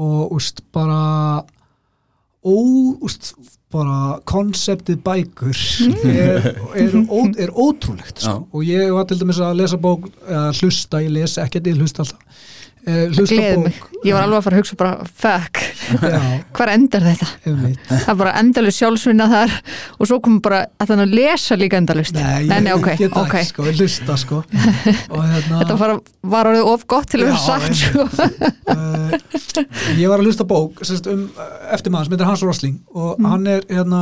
Og 0.00 0.36
úst 0.36 0.62
bara 0.74 1.00
ó, 2.40 2.54
úst, 3.04 3.34
bara 3.70 4.18
konseptið 4.28 5.02
bækur 5.06 5.60
er, 6.10 6.50
er, 6.74 6.96
ó, 7.06 7.20
er 7.38 7.52
ótrúlegt 7.54 8.24
sko. 8.24 8.48
Og 8.50 8.66
ég 8.66 8.90
var 8.96 9.06
til 9.08 9.20
dæmis 9.20 9.40
að 9.44 9.60
lesa 9.62 9.80
bók 9.80 10.10
eða 10.26 10.48
hlusta, 10.58 11.04
ég 11.04 11.14
les 11.14 11.38
ekkert, 11.40 11.70
ég 11.70 11.80
hlusta 11.80 12.04
alltaf 12.04 12.48
eh, 12.86 13.74
ég 14.04 14.14
var 14.16 14.22
alveg 14.24 14.38
að 14.38 14.44
fara 14.46 14.56
að 14.56 14.60
hugsa 14.62 14.76
bara 14.80 15.04
fuck, 15.20 15.60
hvar 16.56 16.70
endar 16.72 17.04
þetta? 17.04 17.26
Það 17.44 18.08
er 18.14 18.18
bara 18.22 18.32
endalust 18.40 18.80
sjálfsvinna 18.80 19.26
þar 19.30 19.52
og 19.98 20.08
svo 20.10 20.18
kom 20.24 20.38
bara 20.44 20.62
að 20.80 20.92
þannig 20.92 21.06
að 21.10 21.16
lesa 21.20 21.58
líka 21.60 21.80
endalust 21.80 22.14
Nei, 22.16 22.46
nei, 22.48 22.60
nei, 22.64 22.70
ég 22.72 22.78
ok, 22.78 22.88
get 23.00 23.12
það 23.12 23.26
ok. 23.26 23.34
ekki, 23.40 23.50
sko, 23.50 23.66
ég 23.68 23.80
hlusta 23.82 24.16
sko. 24.22 24.40
Hérna 25.30 25.60
Þetta 25.60 25.76
var, 25.82 25.94
var 26.36 26.50
orðið 26.52 26.70
of 26.72 26.86
gott 26.94 27.10
til 27.12 27.20
að 27.20 27.30
vera 27.30 27.42
sagt 27.44 27.76
sko. 27.82 28.06
uh, 28.70 29.12
ég 29.98 30.08
var 30.10 30.20
að 30.22 30.26
hlusta 30.30 30.46
bók 30.48 30.80
sérst, 30.86 31.06
um 31.10 31.26
eftir 31.74 31.92
maður 31.94 32.08
sem 32.10 32.16
heitir 32.16 32.30
Hans 32.32 32.46
Rosling 32.46 32.80
og 32.94 33.16
Mm. 33.20 33.26
hann 33.32 33.46
er 33.50 33.64
hérna 33.68 34.00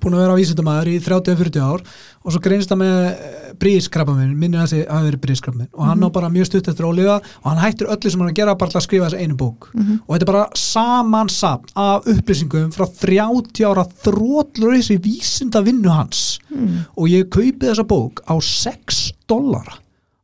búin 0.00 0.14
að 0.16 0.22
vera 0.24 0.36
vísindamæður 0.38 0.88
í 0.92 0.98
30-40 1.04 1.60
ár 1.62 1.82
og 2.24 2.32
svo 2.34 2.40
greinst 2.44 2.68
það 2.70 2.80
með 2.82 3.54
brískrabaminn, 3.58 4.36
minni 4.38 4.56
að 4.58 4.66
þessi 4.66 4.80
hafi 4.88 5.08
verið 5.10 5.20
brískrabaminn 5.24 5.68
og 5.72 5.80
Mhm. 5.80 5.88
hann 5.88 6.04
á 6.04 6.08
bara 6.12 6.28
mjög 6.30 6.46
stutt 6.46 6.68
eftir 6.68 6.84
óliða 6.86 7.16
og 7.20 7.44
hann 7.50 7.58
hættir 7.64 7.88
öllu 7.88 8.10
sem 8.10 8.20
hann 8.20 8.28
er 8.28 8.32
að 8.32 8.36
gera 8.40 8.54
bara 8.54 8.70
til 8.70 8.78
að 8.80 8.86
skrifa 8.86 9.08
þessi 9.08 9.22
einu 9.22 9.36
bók 9.36 9.68
Mhm. 9.74 10.00
og 10.08 10.14
þetta 10.14 10.22
er 10.22 10.32
bara 10.32 10.48
samansapn 10.54 11.68
af 11.76 12.04
upplýsingum 12.04 12.72
frá 12.74 12.86
30 12.86 13.64
ára 13.66 13.84
þrótlur 14.04 14.76
þessi 14.78 14.98
vísinda 15.00 15.62
vinnu 15.64 15.88
hans 15.90 16.38
Mm. 16.50 16.86
og 16.96 17.08
ég 17.08 17.28
kaupi 17.28 17.58
þessa 17.66 17.84
bók 17.86 18.20
á 18.26 18.40
6 18.40 19.12
dollara 19.28 19.74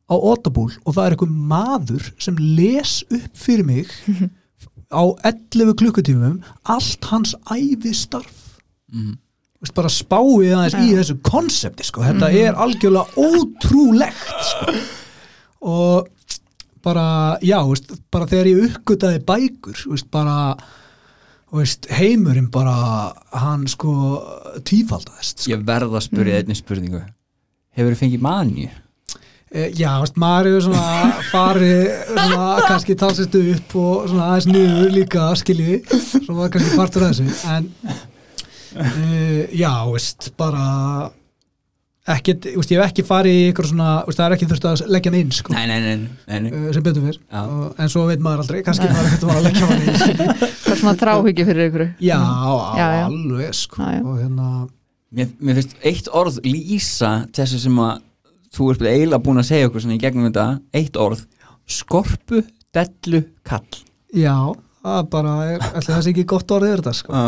á 0.09 0.13
Audible 0.15 0.73
og 0.85 0.93
það 0.95 1.05
er 1.05 1.15
einhver 1.15 1.29
maður 1.29 2.11
sem 2.19 2.35
les 2.37 3.03
upp 3.11 3.33
fyrir 3.35 3.65
mig 3.65 3.87
á 4.91 5.03
11 5.23 5.73
klukkutífum 5.75 6.41
allt 6.65 7.03
hans 7.05 7.35
æfi 7.51 7.93
starf 7.93 8.59
Mhm. 8.93 9.17
Bara 9.73 9.89
spáið 9.89 10.51
aðeins 10.55 10.77
í 10.77 10.91
Já. 10.91 10.97
þessu 10.99 11.15
konsepti 11.25 11.83
sko. 11.87 12.03
þetta 12.05 12.29
er 12.35 12.53
algjörlega 12.65 13.15
ótrúlegt 13.17 14.49
sko. 14.51 14.75
og 15.65 16.11
bara, 16.85 17.37
já, 17.41 17.57
veist, 17.65 17.91
bara 18.13 18.27
þegar 18.29 18.51
ég 18.51 18.63
uppgötaði 18.69 19.21
bækur 19.25 19.83
veist, 19.89 20.09
bara 20.13 20.55
veist, 21.55 21.87
heimurinn 21.89 22.51
bara 22.53 22.75
hann 23.33 23.65
sko 23.71 23.93
tífaldaðist 24.67 25.45
sko. 25.45 25.53
Ég 25.55 25.65
verð 25.65 25.95
að 25.97 26.05
spyrja 26.09 26.41
einni 26.41 26.57
spurningu 26.57 27.01
Hefur 27.75 27.91
þið 27.91 28.01
fengið 28.05 28.21
manju? 28.23 28.67
Eh, 29.55 29.71
Já, 29.75 29.95
veist, 30.01 30.15
maður 30.19 30.51
hefur 30.51 30.65
svona 30.67 31.21
farið 31.31 31.81
svona 32.11 32.47
kannski 32.67 32.95
talsist 32.99 33.35
upp 33.39 33.75
og 33.81 34.09
svona 34.11 34.29
aðeins 34.31 34.47
niður 34.51 34.93
líka 34.95 35.29
skilji, 35.39 35.79
svo 35.89 36.37
var 36.37 36.53
kannski 36.53 36.77
partur 36.77 37.07
af 37.07 37.15
þessu 37.15 37.49
en 37.55 37.69
uh, 38.75 39.45
já, 39.55 39.71
veist, 39.91 40.29
bara 40.39 40.65
ekkert, 42.15 42.45
veist, 42.53 42.69
ég 42.73 42.77
hef 42.81 42.91
ekki 42.91 43.05
farið 43.07 43.35
í 43.39 43.45
ykkur 43.51 43.67
svona, 43.71 43.89
veist, 44.05 44.19
það 44.19 44.27
er 44.27 44.35
ekki 44.37 44.47
þurft 44.51 44.67
að 44.69 44.83
leggja 44.93 45.11
hann 45.11 45.19
inn 45.23 45.31
sko, 45.33 45.53
Nei, 45.55 45.63
nei, 45.71 45.77
nei, 45.81 45.95
nei, 46.29 46.39
nei. 46.45 46.49
uh, 46.53 46.67
sem 46.75 46.85
betur 46.85 47.05
fyrr 47.07 47.19
og, 47.41 47.67
en 47.81 47.91
svo 47.93 48.03
veit 48.09 48.21
maður 48.25 48.43
aldrei, 48.45 48.59
kannski 48.67 48.89
maður 48.91 49.09
ekkert 49.09 49.27
var 49.29 49.39
að 49.39 49.47
leggja 49.49 49.69
hann 49.69 49.85
inn. 49.85 49.99
Það 50.65 50.73
er 50.75 50.79
svona 50.81 50.95
tráhyggju 51.01 51.45
fyrir 51.47 51.69
ykkur. 51.69 51.85
Já, 52.03 52.19
Já, 52.77 52.87
já. 52.99 53.05
alveg 53.07 53.55
sko. 53.57 53.81
Já, 53.81 53.95
já. 53.97 54.01
og 54.05 54.19
hérna 54.21 54.49
Mér, 55.15 55.29
mér 55.39 55.55
finnst 55.61 55.75
eitt 55.87 56.07
orð 56.11 56.41
lýsa 56.43 57.11
þessu 57.37 57.59
sem 57.61 57.77
að 57.79 58.01
þú 58.57 58.65
ert 58.73 58.81
eiginlega 58.89 59.21
búin 59.23 59.39
að 59.39 59.45
segja 59.47 59.69
okkur 59.69 59.83
svona 59.85 59.95
í 59.95 60.01
gegnum 60.01 60.25
þetta 60.27 60.45
eitt 60.75 60.97
orð, 60.99 61.21
skorpu, 61.71 62.41
dellu, 62.75 63.21
kall. 63.47 63.77
Já, 64.15 64.35
það 64.83 64.97
er 64.99 65.07
bara, 65.13 65.35
er, 65.53 65.63
það 65.85 66.01
sé 66.03 66.11
ekki 66.11 66.25
gott 66.33 66.51
orðið 66.57 66.73
þetta 66.81 66.93
sko 66.99 67.21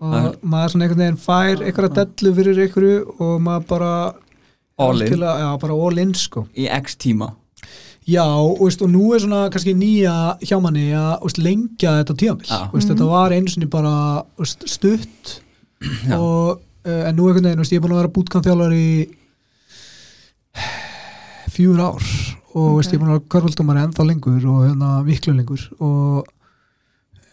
og 0.00 0.36
maður 0.46 0.72
svona 0.72 0.86
einhvern 0.86 1.02
veginn 1.02 1.20
fær 1.22 1.62
einhverja 1.66 2.04
dellu 2.04 2.34
fyrir 2.36 2.60
einhverju 2.66 2.96
og 3.18 3.40
maður 3.42 3.66
bara 3.72 3.92
All 4.78 5.00
in. 5.02 5.08
algjörlega- 5.08 5.40
já, 5.42 5.48
bara 5.60 5.74
all 5.74 5.98
in 5.98 6.14
sko. 6.14 6.46
Í 6.56 6.68
x 6.70 6.94
tíma. 6.96 7.32
Já, 8.08 8.22
og, 8.24 8.60
veist, 8.62 8.80
og 8.80 8.88
nú 8.88 9.10
er 9.14 9.18
svona 9.20 9.50
kannski 9.52 9.74
nýja 9.76 10.38
hjá 10.40 10.56
manni 10.62 10.86
að 10.96 11.20
veist, 11.26 11.38
lengja 11.44 11.96
þetta 11.98 12.14
tímabil. 12.22 12.46
Já. 12.48 12.70
veist, 12.72 12.88
þetta 12.88 13.08
var 13.10 13.34
einu 13.36 13.48
sinni 13.52 13.66
bara 13.68 14.22
veist, 14.38 14.62
stutt. 14.70 15.40
Já. 16.06 16.16
og 16.16 16.60
uh, 16.86 17.02
en 17.08 17.16
nú 17.18 17.26
einhvern 17.28 17.44
veginn, 17.50 17.58
veist, 17.60 17.72
ég 17.74 17.82
er 17.82 17.84
búin 17.84 17.92
að 17.98 18.02
vera 18.04 18.14
bútkamp 18.16 18.46
þjálfar 18.46 18.72
í 18.78 18.88
fjúr 21.52 21.80
ár. 21.82 22.02
Og 22.56 22.78
veist, 22.78 22.92
ég 22.92 22.96
er 22.98 23.02
búin 23.02 23.12
að 23.12 23.18
vera 23.18 23.28
körfaldómari 23.34 23.82
ennþá 23.84 24.06
lengur 24.08 24.46
og 24.48 24.64
hérna 24.64 24.90
viklu 25.06 25.34
lengur. 25.36 25.66
Og 25.84 26.24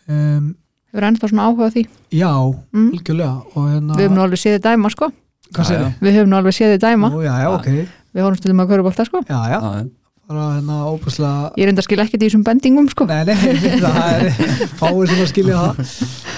um, 0.10 0.52
Hefur 0.96 1.08
ennþá 1.10 1.28
svona 1.34 1.46
áhuga 1.50 1.68
á 1.68 1.72
því? 1.76 1.82
Já, 2.16 2.32
Mm. 2.72 2.90
algjörlega 2.96 3.36
og 3.52 3.68
hérna, 3.68 3.96
Við 4.00 4.06
höfum 4.08 4.16
nú 4.16 4.24
alveg 4.24 4.40
séð 4.40 4.56
þið 4.56 4.64
dæma 4.70 4.92
sko. 4.96 5.12
Hvað 5.52 5.72
já. 5.76 5.92
Við 6.02 6.16
höfum 6.16 6.30
nú 6.32 6.38
alveg 6.40 6.56
séð 6.56 6.72
þið 6.76 6.82
dæma. 6.88 7.10
Ó, 7.12 7.20
já, 7.26 7.34
já, 7.44 7.50
ok. 7.52 7.68
Við 8.16 8.24
horfum 8.24 8.40
stundum 8.40 8.64
að 8.64 8.70
körubólta 8.72 9.06
sko. 9.06 9.22
Já, 9.28 9.40
já, 9.52 9.60
Já, 9.60 9.86
bara 10.32 10.46
hérna 10.56 10.76
óbúslega 10.90 11.52
Ég 11.60 11.64
er 11.68 11.70
enda 11.70 11.82
að 11.84 11.86
skilja 11.90 12.06
ekkert 12.08 12.24
í 12.24 12.30
þessum 12.30 12.44
bendingum 12.48 12.88
sko. 12.90 13.06
Nei, 13.06 13.26
nei, 13.26 13.36
það 13.84 14.00
er 14.16 14.30
fáið 14.80 15.12
sem 15.12 15.20
að 15.26 15.30
skilja 15.34 15.60
það. 15.60 15.92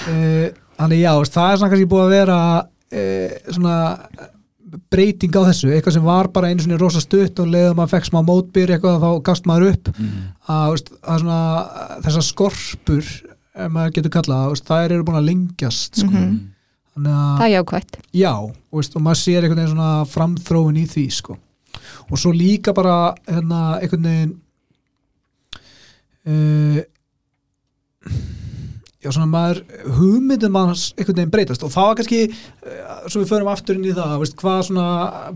Uh, 0.08 0.48
Þannig 0.78 1.00
já, 1.00 1.12
það 1.24 1.52
er 1.52 1.56
svona 1.62 1.70
kannski 1.72 1.88
búið 1.90 2.02
að 2.04 2.12
vera 2.18 2.40
uh, 2.58 3.38
svona 3.54 3.78
breyting 4.92 5.32
á 5.32 5.42
þessu, 5.48 5.70
eitthvað 5.72 5.94
sem 5.96 6.04
var 6.04 6.28
bara 6.34 6.50
einu 6.52 6.60
svona 6.64 6.76
rosa 6.78 7.00
stutt 7.00 7.40
og 7.40 7.48
leiðum 7.48 7.80
að 7.82 7.94
fekk 7.94 8.08
smá 8.10 8.20
mótbyr 8.26 8.74
eitthvað 8.76 8.98
þá 9.00 9.08
gafst 9.24 9.46
maður 9.48 9.70
upp. 9.72 9.88
Mm. 9.96 10.26
að, 10.52 10.76
að 11.08 11.22
svona, 11.24 11.38
þessar 12.04 12.26
skorpur 12.28 13.08
maður 13.66 13.96
getur 13.98 14.14
kallað, 14.14 14.62
þær 14.68 14.94
eru 14.94 15.06
búin 15.06 15.20
að 15.20 15.28
lengjast 15.32 16.00
sko. 16.02 16.12
Mhm. 16.12 16.38
þannig 16.94 17.12
að 17.18 17.38
Það 17.38 17.46
er 17.48 17.54
jákvætt 17.56 17.98
já, 18.12 18.32
og, 18.34 18.78
veist, 18.78 18.96
og 18.96 19.02
maður 19.06 19.20
sér 19.22 19.42
einhvern 19.42 19.62
veginn 19.62 19.74
svona 19.74 19.92
framþróun 20.14 20.80
í 20.82 20.86
því 20.88 21.06
sko. 21.18 21.38
og 22.10 22.18
svo 22.18 22.32
líka 22.32 22.74
bara 22.74 23.14
hérna, 23.26 23.62
einhvern 23.80 24.08
veginn 24.08 24.36
uh, 26.28 26.80
já 28.98 29.12
svona 29.14 29.28
maður 29.30 29.60
hugmyndum 29.98 30.52
manns 30.52 30.88
einhvern 30.96 31.20
veginn 31.20 31.34
breytast 31.34 31.62
og 31.62 31.70
það 31.74 31.90
var 31.90 31.98
kannski 32.00 32.22
uh, 32.28 33.04
svo 33.06 33.22
við 33.22 33.30
förum 33.30 33.50
aftur 33.52 33.78
inn 33.78 33.86
í 33.86 33.94
það 33.96 34.16
veist, 34.22 34.38
hvað 34.40 34.64
svona 34.68 34.88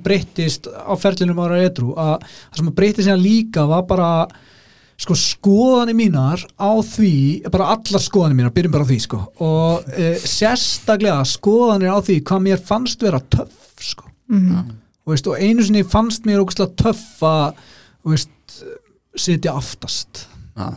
breytist 0.02 0.66
á 0.66 0.92
ferlinum 0.98 1.42
ára 1.44 1.60
etru 1.62 1.92
að 1.94 2.16
það 2.24 2.58
sem 2.58 2.72
breytist 2.80 3.08
hérna 3.08 3.22
líka 3.22 3.66
var 3.70 3.86
bara 3.86 4.10
sko 5.02 5.16
skoðanir 5.18 5.96
mínar 5.98 6.44
á 6.62 6.70
því 6.86 7.14
bara 7.50 7.72
allar 7.74 8.02
skoðanir 8.04 8.38
mínar, 8.38 8.54
byrjum 8.54 8.72
bara 8.76 8.86
á 8.86 8.90
því 8.92 8.98
sko. 9.02 9.18
Og 9.42 9.88
e, 9.98 10.12
sérstaklega 10.22 11.24
skoðanir 11.26 11.90
á 11.90 11.98
því 11.98 12.20
hvað 12.28 12.44
mér 12.46 12.62
fannst 12.62 13.02
vera 13.02 13.20
töff 13.32 13.82
sko. 13.82 14.06
Mm 14.30 14.78
og, 15.02 15.10
veist, 15.10 15.26
og 15.26 15.34
einu 15.42 15.64
sinni 15.66 15.80
fannst 15.82 16.22
mér 16.28 16.38
ógustlega 16.44 16.76
töff 16.78 17.24
að 17.26 17.56
sitja 19.18 19.56
aftast. 19.58 20.26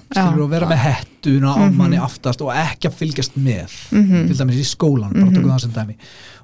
Skilur 0.09 0.45
og 0.45 0.49
vera 0.53 0.65
með 0.69 0.80
hettuna 0.82 1.51
á 1.53 1.59
Mhm. 1.67 1.76
manni 1.78 1.97
aftast 1.99 2.41
og 2.41 2.49
ekki 2.55 2.88
að 2.89 2.95
fylgjast 2.95 3.36
með 3.36 3.69
-hmm. 3.91 4.28
til 4.28 4.38
dæmis 4.38 4.55
í 4.55 4.63
skólan, 4.65 5.11
bara 5.13 5.26
Mhm. 5.26 5.36
tökum 5.36 5.51
það 5.51 5.61
sem 5.61 5.71
dæmi 5.71 5.95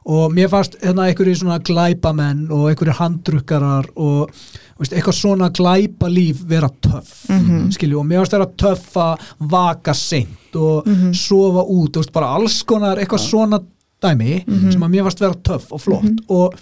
og 0.06 0.32
mér 0.34 0.50
fannst 0.50 0.76
hérna 0.82 1.06
einhverju 1.10 1.36
svona 1.42 1.60
glæpamenn 1.62 2.48
og 2.52 2.70
einhverju 2.72 2.96
handrukkarar 2.98 3.86
og 3.96 4.32
veist, 4.80 4.94
eitthvað 4.94 5.18
svona 5.20 5.50
glæpa 5.54 6.10
líf 6.10 6.42
vera 6.50 6.70
töff 6.82 7.30
Mhm. 7.30 7.70
skilju 7.72 8.00
og 8.00 8.06
mér 8.10 8.22
fannst 8.24 8.32
vera 8.32 8.48
töff 8.58 8.94
að 8.98 9.20
vaka 9.40 9.94
seint 9.94 10.56
og 10.56 10.88
Mhm. 10.88 11.14
sofa 11.14 11.64
út 11.70 11.96
og 11.98 12.02
veist, 12.04 12.12
bara 12.14 12.34
alls 12.36 12.64
konar 12.64 12.98
eitthvað 12.98 13.20
svona 13.30 13.60
dæmi 14.02 14.44
Mhm. 14.48 14.72
sem 14.72 14.82
að 14.82 14.90
mér 14.90 15.04
fannst 15.04 15.20
vera 15.20 15.34
töff 15.36 15.72
og 15.72 15.80
flott 15.82 16.04
Mhm. 16.04 16.18
og 16.30 16.54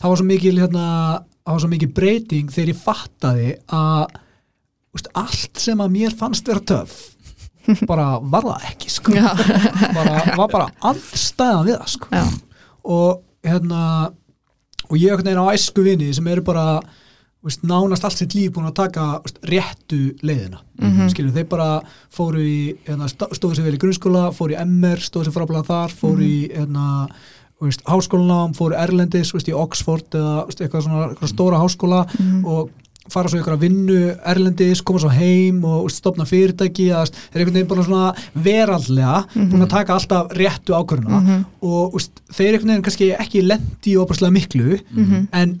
það 0.00 0.08
var 0.08 0.16
svo 0.16 0.24
mikil 0.26 0.58
hérna, 0.58 1.22
það 1.46 1.52
var 1.52 1.58
svo 1.60 1.68
mikil 1.68 1.88
breyting 1.92 2.48
þegar 2.50 2.68
ég 2.68 2.84
fattaði 2.84 3.56
að 3.68 4.06
veist, 4.94 5.08
allt 5.16 5.58
sem 5.58 5.78
að 5.78 5.90
mér 5.90 6.12
fannst 6.14 6.46
vera 6.46 6.60
töff 6.60 7.10
bara 7.86 8.20
var 8.20 8.42
það 8.42 8.60
ekki 8.70 8.90
sko 8.90 9.12
bara, 9.94 10.36
var 10.36 10.48
bara 10.48 10.68
andstæðan 10.82 11.66
við 11.66 11.78
það 11.80 11.88
sko. 11.88 12.06
já, 12.12 12.24
og 12.84 13.22
hérna 13.44 14.12
og 14.90 14.96
ég 15.00 15.10
einhvern 15.10 15.24
veginn 15.24 15.42
á 15.44 15.54
æsku 15.54 15.82
vini 15.84 16.12
sem 16.14 16.26
eru 16.28 16.42
bara 16.44 16.80
veist, 17.44 17.62
nánast 17.64 18.04
allt 18.04 18.16
sitt 18.16 18.34
líf 18.36 18.52
búin 18.54 18.68
að 18.70 18.74
taka 18.74 19.20
veist, 19.24 19.38
réttu 19.44 20.14
leiðina 20.22 20.60
Mhm. 20.80 21.08
skilju, 21.12 21.32
þeir 21.32 21.48
bara 21.48 21.82
fóru 22.10 22.40
í 22.42 22.76
hérna, 22.86 23.06
stó- 23.08 23.30
stóðu 23.32 23.54
sér 23.56 23.64
vel 23.64 23.74
í 23.76 23.78
grunnskóla, 23.78 24.32
fóru 24.34 24.54
í 24.56 24.60
MR 24.66 24.96
stóðu 24.98 25.28
sér 25.28 25.36
frábælega 25.36 25.66
þar, 25.68 25.90
fóru 25.92 26.20
í 26.24 26.50
hérna, 26.52 27.08
veist, 27.60 27.82
háskólanám, 27.84 28.54
fóru 28.56 28.74
erlendis 28.74 29.32
veist, 29.32 29.46
í 29.48 29.54
Oxford 29.54 30.10
eða 30.10 30.46
veist, 30.46 30.60
eitthvað 30.60 30.82
svona 30.82 31.08
eitthvað 31.14 31.32
stóra 31.34 31.60
háskóla 31.62 32.06
Mhm. 32.18 32.44
og 32.46 32.70
fara 33.12 33.28
svo 33.28 33.38
ykkur 33.40 33.54
að 33.56 33.64
vinnu 33.66 33.98
erlendis, 34.24 34.80
koma 34.82 34.98
svo 35.02 35.10
heim 35.12 35.62
og 35.68 35.90
stopna 35.92 36.24
fyrirtæki 36.24 36.86
veist, 36.94 37.14
er 37.34 37.40
einhvern 37.42 37.54
veginn 37.58 37.68
bara 37.68 37.84
svona 37.84 38.14
veraldlega 38.46 39.18
búin 39.34 39.62
að 39.66 39.70
taka 39.74 39.94
alltaf 39.98 40.32
réttu 40.38 40.72
ákvöruna 40.78 41.20
Mhm. 41.20 41.44
og 41.62 41.92
veist, 41.98 42.20
þeir 42.32 42.52
einhvern 42.54 42.70
veginn 42.72 42.82
kannski 42.88 43.10
ekki 43.18 43.42
lendi 43.46 43.92
í 43.94 43.96
opaslega 44.00 44.32
miklu 44.32 44.80
Mhm. 44.90 45.28
en 45.32 45.60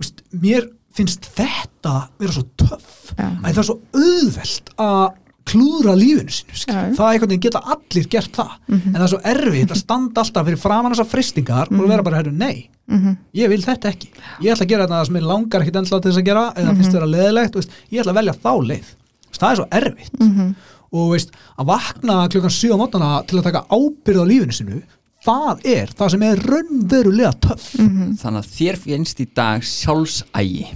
veist, 0.00 0.22
mér 0.32 0.68
finnst 0.96 1.26
þetta 1.36 2.08
vera 2.18 2.32
svo 2.32 2.44
töff 2.56 3.12
já, 3.18 3.28
að 3.42 3.52
það 3.52 3.58
er 3.58 3.68
svo 3.70 3.78
auðvelt 3.92 4.70
að 4.78 5.12
klúðra 5.46 5.94
lífinu 5.96 6.32
já. 6.32 6.92
það 6.96 7.06
er 7.06 7.12
einhvern 7.12 7.30
veginn 7.30 7.44
geta 7.46 7.60
allir 7.74 8.08
gert 8.10 8.32
það. 8.34 8.52
En 8.68 8.80
það 8.96 9.02
er 9.06 9.12
svo 9.12 9.20
erfitt 9.32 9.70
að 9.74 9.80
standa 9.82 10.20
alltaf 10.24 10.46
fyrir 10.48 10.58
framan 10.62 10.92
þessar 10.94 11.08
fristingar 11.12 11.68
og 11.72 11.86
vera 11.88 12.02
bara, 12.02 12.16
herru, 12.22 12.32
nei 12.32 12.68
Mhm. 12.86 13.16
ég 13.34 13.48
vil 13.50 13.62
þetta 13.62 13.90
ekki, 13.90 14.08
ég 14.42 14.52
ætla 14.54 14.62
að 14.62 14.68
gera 14.70 14.86
þetta 14.86 15.06
sem 15.06 15.16
ég 15.16 15.24
langar 15.26 15.60
ekkit 15.64 15.76
endla 15.80 15.98
til 16.00 16.10
þess 16.12 16.20
að 16.20 16.24
gera 16.28 16.44
eða 16.54 16.74
finnst 16.76 16.92
vera 16.94 17.06
leðilegt, 17.10 17.54
veist, 17.58 17.70
ég 17.90 18.00
ætla 18.00 18.12
að 18.12 18.18
velja 18.20 18.34
þá 18.44 18.52
leið. 18.68 18.90
Það 19.36 19.50
er 19.50 19.56
svo 19.56 19.66
erfitt. 19.72 20.18
Mhm. 20.20 20.54
og 20.92 21.10
veist, 21.12 21.30
að 21.58 21.66
vakna 21.66 22.28
klukkan 22.30 22.50
7 22.54 22.70
á 22.72 22.76
mótana 22.78 23.26
til 23.26 23.38
að 23.40 23.42
taka 23.42 23.66
ábyrð 23.74 24.22
á 24.22 24.26
lífinu 24.30 24.54
sinu 24.54 24.82
það 25.26 25.64
er 25.66 25.86
það 25.98 26.10
sem 26.10 26.22
er 26.22 26.36
raunverulega 26.36 27.32
töff. 27.40 27.74
Mhm. 27.74 28.16
þannig 28.22 28.44
að 28.44 28.52
þér 28.56 28.76
finnst 28.78 29.20
í 29.20 29.26
dag 29.34 29.60
sjálfsægi 29.62 30.66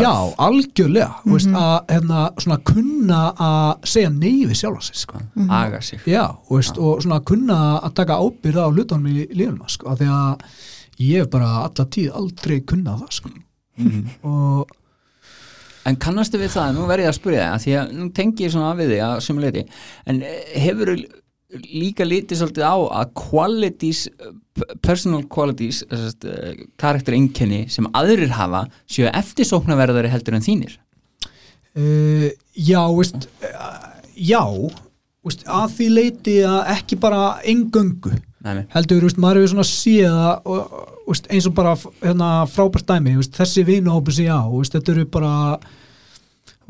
já, 0.00 0.12
algjörlega 0.46 1.08
veist, 1.28 1.52
að 1.52 1.92
hérna, 1.92 2.24
svona 2.42 2.58
kunna 2.72 3.20
að 3.46 3.88
segja 3.94 4.10
nei 4.14 4.44
við 4.48 4.58
sjálfa 4.62 4.84
sig 4.88 5.00
sko. 5.02 5.22
aga 5.48 5.80
sig. 5.84 6.04
Já, 6.08 6.24
veist, 6.50 6.78
og 6.78 7.02
svona 7.04 7.22
kunna 7.28 7.58
að 7.80 7.96
taka 8.00 8.20
ábyrð 8.22 8.62
á 8.62 8.68
hlutunum 8.72 9.08
í 9.12 9.26
lífinu 9.30 9.68
sko, 9.72 9.92
af 9.92 10.00
því 10.00 10.12
að 10.18 10.46
ég 11.02 11.24
hef 11.24 11.32
bara 11.32 11.50
alla 11.64 11.88
tíð 11.96 12.14
aldrei 12.22 12.60
kunnað 12.60 13.02
það 13.04 13.18
sko. 13.18 13.34
og 14.22 14.78
En 15.82 15.96
kannastu 15.98 16.38
við 16.38 16.52
það, 16.54 16.76
nú 16.76 16.84
verð 16.86 17.02
ég 17.02 17.10
að 17.10 17.16
spyrja 17.16 17.46
það 17.48 17.62
því 17.64 17.72
að 17.80 17.88
nú 17.98 18.04
tengi 18.14 18.44
ég 18.44 18.52
svona 18.54 18.74
við 18.78 18.92
þig 18.92 19.00
að 19.02 19.14
sem 19.26 19.40
leiti 19.42 19.64
en 20.06 20.20
hefur 20.62 20.92
líka 21.60 22.06
litið 22.06 22.40
svolítið 22.40 22.64
á 22.64 22.76
að 23.02 23.12
qualities 23.18 24.06
personal 24.84 25.24
qualities 25.32 25.82
uh, 25.88 26.08
karaktereinkenni 26.80 27.66
sem 27.72 27.88
aðrir 27.96 28.34
hafa 28.36 28.66
séu 28.90 29.08
eftirsóknarverðari 29.12 30.12
heldur 30.12 30.38
en 30.38 30.44
þínir. 30.44 30.78
Uh, 31.72 32.28
já, 32.52 32.82
veist, 32.92 33.28
uh, 33.48 33.86
já 34.16 34.42
veist, 35.24 35.46
að 35.46 35.78
því 35.78 35.88
leiti 35.96 36.36
að 36.44 36.74
ekki 36.76 37.00
bara 37.00 37.22
engöngu 37.48 38.12
Nei, 38.42 38.64
heldur, 38.74 39.04
veist, 39.06 39.20
maður 39.22 39.38
hefur 39.42 39.52
svona 39.52 39.68
séð 39.68 40.16
að 40.18 40.48
og, 40.50 40.78
veist, 41.06 41.28
eins 41.30 41.46
og 41.48 41.54
bara 41.56 41.76
hérna, 42.02 42.30
frábært 42.50 42.88
dæmi, 42.90 43.14
veist, 43.20 43.36
þessi 43.38 43.64
vinuhópu 43.68 44.14
sem 44.14 44.26
ég 44.26 44.34
á, 44.34 44.44
þetta 44.74 44.92
eru 44.96 45.06
bara 45.14 45.34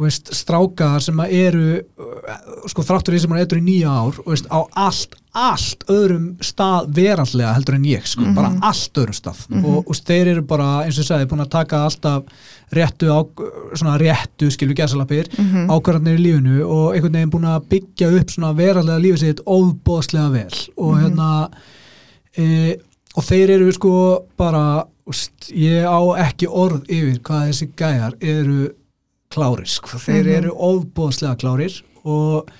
veist, 0.00 0.30
strákar 0.34 1.02
sem 1.04 1.18
að 1.20 1.34
eru 1.36 1.64
uh, 1.80 2.36
sko 2.70 2.84
þráttur 2.86 3.14
því 3.14 3.20
sem 3.22 3.34
hann 3.34 3.42
eitthvað 3.42 3.60
í 3.60 3.66
nýja 3.66 3.92
ár 3.92 4.20
veist, 4.26 4.48
á 4.48 4.60
allt, 4.84 5.16
allt 5.36 5.84
öðrum 5.92 6.28
stað 6.44 6.88
verandlega 6.96 7.54
heldur 7.56 7.78
en 7.78 7.88
ég 7.90 8.06
sko, 8.08 8.24
bara 8.36 8.52
allt 8.64 9.02
öðrum 9.02 9.16
stað. 9.16 9.42
Og 9.60 9.90
veist, 9.90 10.06
þeir 10.08 10.32
eru 10.34 10.44
bara, 10.48 10.70
eins 10.84 10.96
og 10.96 11.04
ég 11.04 11.10
sagði, 11.10 11.28
búin 11.32 11.44
að 11.44 11.52
taka 11.56 11.82
alltaf 11.86 12.48
réttu 12.72 13.10
á, 13.12 13.18
svona 13.76 13.98
réttu 14.00 14.48
skilur 14.52 14.78
gæsalapir, 14.78 15.28
mm 15.36 15.72
ákvarðanir 15.72 16.18
í 16.18 16.24
lífinu 16.26 16.62
og 16.66 16.94
einhvern 16.94 17.18
veginn 17.18 17.32
búin 17.32 17.50
að 17.50 17.68
byggja 17.72 18.08
upp 18.18 18.32
svona 18.32 18.54
verandlega 18.56 19.02
lífið 19.04 19.22
sitt 19.22 19.44
óbóðslega 19.46 20.30
vel. 20.32 20.62
Og 20.76 20.96
hérna 21.00 21.28
e, 22.36 22.76
og 23.16 23.24
þeir 23.26 23.56
eru 23.56 23.72
sko 23.72 23.94
bara 24.40 24.84
úst, 25.08 25.50
ég 25.50 25.84
á 25.84 26.00
ekki 26.22 26.48
orð 26.48 26.86
yfir 26.88 27.18
hvað 27.24 27.48
þessi 27.50 27.68
gæjar 27.76 28.16
eru 28.20 28.70
klárir, 29.32 29.68
sko. 29.70 29.98
þeir 30.02 30.30
eru 30.38 30.54
ofbóðslega 30.70 31.38
klárir 31.40 31.76
og, 32.04 32.50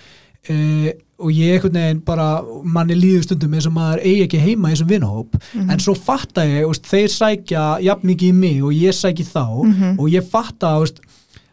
e, 0.49 0.95
og 1.23 1.31
ég 1.31 1.57
einhvern 1.57 1.79
veginn 1.79 2.03
bara 2.07 2.29
manni 2.65 2.97
líður 2.99 3.27
stundum 3.29 3.57
eins 3.57 3.69
og 3.71 3.77
maður 3.77 4.05
eigi 4.05 4.27
ekki 4.27 4.43
heima 4.43 4.71
í 4.71 4.77
þessum 4.77 4.93
vinahóp, 4.93 5.41
en 5.63 5.83
svo 5.83 5.95
fatta 5.95 6.47
ég 6.49 6.69
úst, 6.69 6.89
þeir 6.89 7.11
sækja 7.15 7.67
jafn 7.85 8.13
mikið 8.13 8.33
í 8.33 8.39
mig 8.43 8.63
og 8.63 8.75
ég 8.75 8.97
sæki 8.97 9.27
þá 9.29 9.45
og 9.99 10.07
ég 10.11 10.27
fatta 10.33 10.77
úst, 10.83 11.03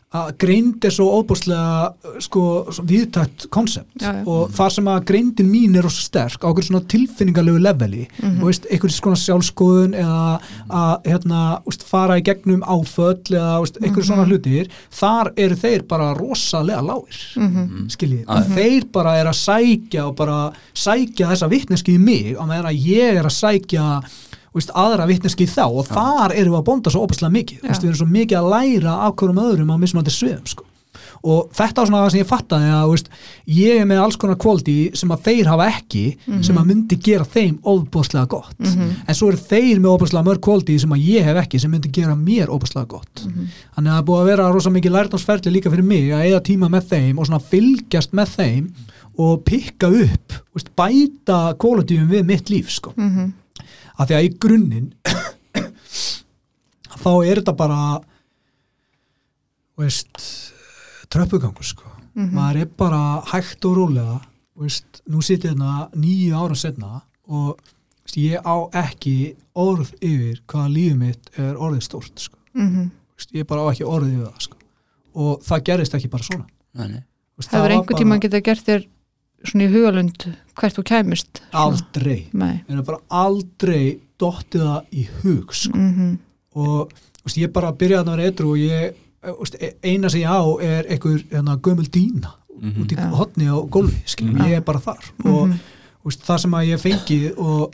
að 0.10 0.30
greind 0.42 0.86
er 0.88 0.90
svo 0.90 1.06
óbúslega 1.20 2.16
sko, 2.26 2.42
svo 2.74 2.82
viðtætt 2.90 3.44
konsept 3.54 4.02
og 4.26 4.48
það 4.58 4.70
sem 4.74 4.88
að 4.90 5.04
greindin 5.12 5.50
mín 5.52 5.76
er 5.78 5.86
rosa 5.86 6.02
sterk 6.02 6.42
á 6.42 6.50
okkur 6.50 6.66
svona 6.66 6.82
tilfinningalegu 6.90 7.60
leveli 7.62 8.08
og 8.42 8.48
veist, 8.48 8.66
einhvern 8.74 8.96
svona 8.96 9.20
sjálfskoðun 9.22 9.94
eða 9.94 10.40
að 10.80 11.06
hérna, 11.12 11.42
veist, 11.68 11.86
fara 11.86 12.18
í 12.18 12.24
gegnum 12.26 12.64
áföll 12.66 13.22
eða 13.38 13.60
veist, 13.62 13.78
einhver 13.86 14.08
svona 14.10 14.26
hlutir 14.26 14.72
þar 14.90 15.30
eru 15.38 15.56
þeir 15.62 15.86
bara 15.94 16.10
rosalega 16.18 16.82
lágir 16.90 17.22
skiljið, 17.94 18.24
Já, 18.26 18.34
já. 18.42 18.56
þeir 18.58 18.90
bara 18.98 19.14
er 19.22 19.30
að 19.30 19.38
sækja 19.44 20.08
og 20.10 20.16
bara 20.18 20.40
sækja 20.74 21.30
þessa 21.36 21.52
vitneski 21.54 22.00
í 22.00 22.02
mig 22.02 22.34
á 22.34 22.44
meðan 22.50 22.72
að 22.74 22.82
ég 22.90 23.22
er 23.22 23.30
að 23.30 23.38
sækja 23.38 23.86
veist, 24.56 24.72
aðra 24.76 25.06
vitneski 25.10 25.46
í 25.46 25.52
þá 25.52 25.66
og 25.68 25.86
þar 25.88 26.34
erum 26.36 26.56
við 26.56 26.60
að 26.62 26.68
bonda 26.72 26.90
svo 26.94 27.04
opaslega 27.06 27.32
mikið, 27.36 27.62
veist, 27.68 27.82
við 27.84 27.92
erum 27.94 28.02
svo 28.02 28.10
mikið 28.10 28.38
að 28.42 28.50
læra 28.56 28.98
af 29.08 29.16
hverjum 29.20 29.44
öðrum 29.46 29.72
á 29.74 29.76
mismandi 29.78 30.12
sviðum 30.12 30.46
sko. 30.50 30.66
og 31.24 31.50
þetta 31.54 31.82
var 31.82 31.88
svona 31.90 32.00
það 32.06 32.12
sem 32.12 32.20
ég 32.22 32.28
fattaði 32.30 32.70
að 32.74 32.90
veist, 32.94 33.10
ég 33.46 33.80
er 33.82 33.86
með 33.86 34.00
alls 34.04 34.16
konar 34.18 34.38
kvóldi 34.40 34.76
sem 34.96 35.12
að 35.12 35.24
þeir 35.28 35.50
hafa 35.52 35.66
ekki 35.68 36.04
sem 36.48 36.58
að 36.58 36.66
myndi 36.70 36.96
gera 37.04 37.26
þeim 37.26 37.58
ofbúðslega 37.64 38.28
gott. 38.32 38.56
En 39.08 39.16
svo 39.16 39.28
eru 39.30 39.38
þeir 39.38 39.80
með 39.84 39.90
ofbúðslega 39.94 40.26
mörg 40.30 40.42
kvóldi 40.42 40.78
sem 40.80 40.92
að 40.96 41.04
ég 41.10 41.24
hef 41.28 41.38
ekki 41.44 41.60
sem 41.60 41.72
myndi 41.72 41.92
gera 41.92 42.16
mér 42.16 42.48
ofbúðslega 42.50 42.88
gott. 42.88 43.26
Þannig 43.76 43.92
að 43.92 43.94
það 43.94 44.00
er 44.00 44.08
búið 44.10 44.22
að 44.22 44.30
vera 44.32 44.48
rosa 44.56 44.70
mikið 44.72 44.96
lærtámsferli 44.96 45.52
líka 45.58 45.70
fyrir 45.74 45.84
mig 45.92 46.08
að 46.16 46.26
eða 46.32 46.42
tíma 46.50 46.70
með 46.72 46.88
þeim 46.94 47.20
og 47.20 47.28
svona 47.28 47.44
fylgjast 47.52 48.14
með 48.16 48.34
þeim 48.40 48.72
og 49.20 49.44
pikka 49.44 49.88
upp 49.92 50.34
veist, 50.56 50.72
bæta 50.80 51.40
kvólitíum 51.60 52.08
við 52.10 52.24
mitt 52.26 52.50
líf 52.50 52.72
sko. 52.72 52.94
Mhm. 52.96 53.34
Að 54.00 54.08
því 54.12 54.18
að 54.20 54.28
í 54.28 54.32
grunninn 54.44 54.90
þá 57.04 57.12
er 57.28 57.40
þetta 57.42 57.56
bara 57.60 57.80
veist 59.80 60.24
tröppugangur 61.12 61.66
sko 61.68 61.88
maður 62.20 62.64
er 62.66 62.72
bara 62.80 63.02
hægt 63.32 63.64
og 63.70 63.78
rólega 63.80 64.18
veist, 64.60 65.00
nú 65.08 65.22
sitið 65.24 65.54
hérna 65.54 65.88
nýju 65.96 66.36
ára 66.36 66.58
setna 66.60 66.98
og 67.32 67.54
veist, 68.04 68.18
ég 68.20 68.42
á 68.44 68.56
ekki 68.86 69.14
orð 69.60 69.94
yfir 70.04 70.42
hvaða 70.50 70.72
lífið 70.74 70.98
mitt 71.00 71.30
er 71.40 71.56
orðið 71.60 71.86
stórt 71.88 72.20
sko. 72.26 72.36
Mhm. 72.58 72.90
veist, 73.16 73.32
ég 73.38 73.48
bara 73.48 73.64
á 73.64 73.72
ekki 73.72 73.88
orðið 73.88 74.18
yfir 74.18 74.28
það 74.34 74.48
sko. 74.50 74.58
og 75.16 75.44
það 75.48 75.64
gerist 75.70 75.96
ekki 75.96 76.10
bara 76.12 76.24
svona 76.28 76.48
Nei, 76.76 76.88
nei. 76.88 77.04
veist, 77.38 77.50
það 77.50 77.56
Hefur 77.56 77.64
var 77.64 77.76
einhver 77.78 77.94
bara- 77.94 78.02
tíma 78.04 78.20
getað 78.26 78.44
gert 78.50 78.66
þér 78.68 78.88
svona 79.44 79.66
í 79.68 79.72
hugalund 79.74 80.26
hvert 80.60 80.76
þú 80.76 80.84
kæmist? 80.84 81.42
aldrei 81.54 82.28
Nei. 82.34 82.64
mér 82.68 82.80
er 82.80 82.84
bara 82.84 83.00
aldrei 83.10 84.00
dottið 84.20 84.62
það 84.62 84.86
í 84.94 85.08
hug 85.24 85.54
sko. 85.54 85.78
Mm 85.78 86.18
og 86.60 86.90
veist, 87.24 87.38
ég 87.38 87.52
bara 87.54 87.70
byrjaði 87.72 88.10
að 88.10 88.16
vera 88.18 88.26
eitru 88.28 88.50
og 88.52 88.58
ég, 88.58 88.94
veist, 89.40 89.56
eina 89.86 90.10
sem 90.10 90.22
ég 90.22 90.28
á 90.28 90.42
er 90.66 90.88
einhver 90.90 91.22
hérna, 91.32 91.58
gömul 91.62 91.88
dýna 91.88 92.32
Mhm. 92.60 92.82
út 92.82 92.92
í 92.92 92.96
Já. 92.98 93.10
hotni 93.16 93.46
á 93.46 93.56
gólfi 93.70 94.02
skilur, 94.06 94.34
Mhm. 94.34 94.46
ég 94.50 94.58
er 94.58 94.62
bara 94.62 94.80
þar 94.80 95.12
og 95.26 95.48
Mhm. 95.48 95.60
veist, 96.04 96.22
það 96.26 96.40
sem 96.40 96.52
að 96.52 96.68
ég 96.68 96.82
fengið 96.82 97.38
og 97.38 97.74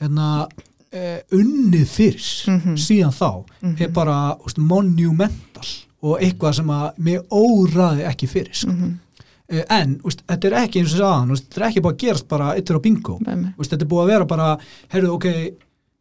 hérna, 0.00 0.48
eh, 0.92 1.20
unnið 1.30 1.86
fyrir 1.86 2.48
Mhm. 2.60 2.74
síðan 2.76 3.14
þá 3.14 3.44
er 3.80 3.88
bara 3.88 4.36
veist, 4.44 4.58
monumental 4.58 5.64
og 6.02 6.20
eitthvað 6.20 6.54
sem 6.54 6.66
að 6.66 6.96
mér 6.98 7.22
óraði 7.30 8.04
ekki 8.06 8.28
fyrir 8.28 8.52
sko. 8.54 8.70
Mhm. 8.72 8.84
Eh, 8.84 9.05
en 9.48 10.00
veist, 10.02 10.22
þetta 10.26 10.48
er 10.50 10.56
ekki 10.64 10.80
eins 10.82 10.94
og 10.98 11.28
veist, 11.30 11.46
þetta 11.50 11.60
er 11.62 11.68
ekki 11.70 11.82
bara 11.86 11.94
að 11.94 12.00
gerast 12.02 12.28
bara 12.28 12.48
eittur 12.56 12.78
á 12.78 12.80
bingo. 12.82 13.18
Veist, 13.22 13.70
þetta 13.72 13.82
er 13.86 13.90
búið 13.92 14.02
að 14.04 14.12
vera 14.12 14.26
bara 14.26 14.48
heyrðu 14.92 15.12
ok, 15.14 15.26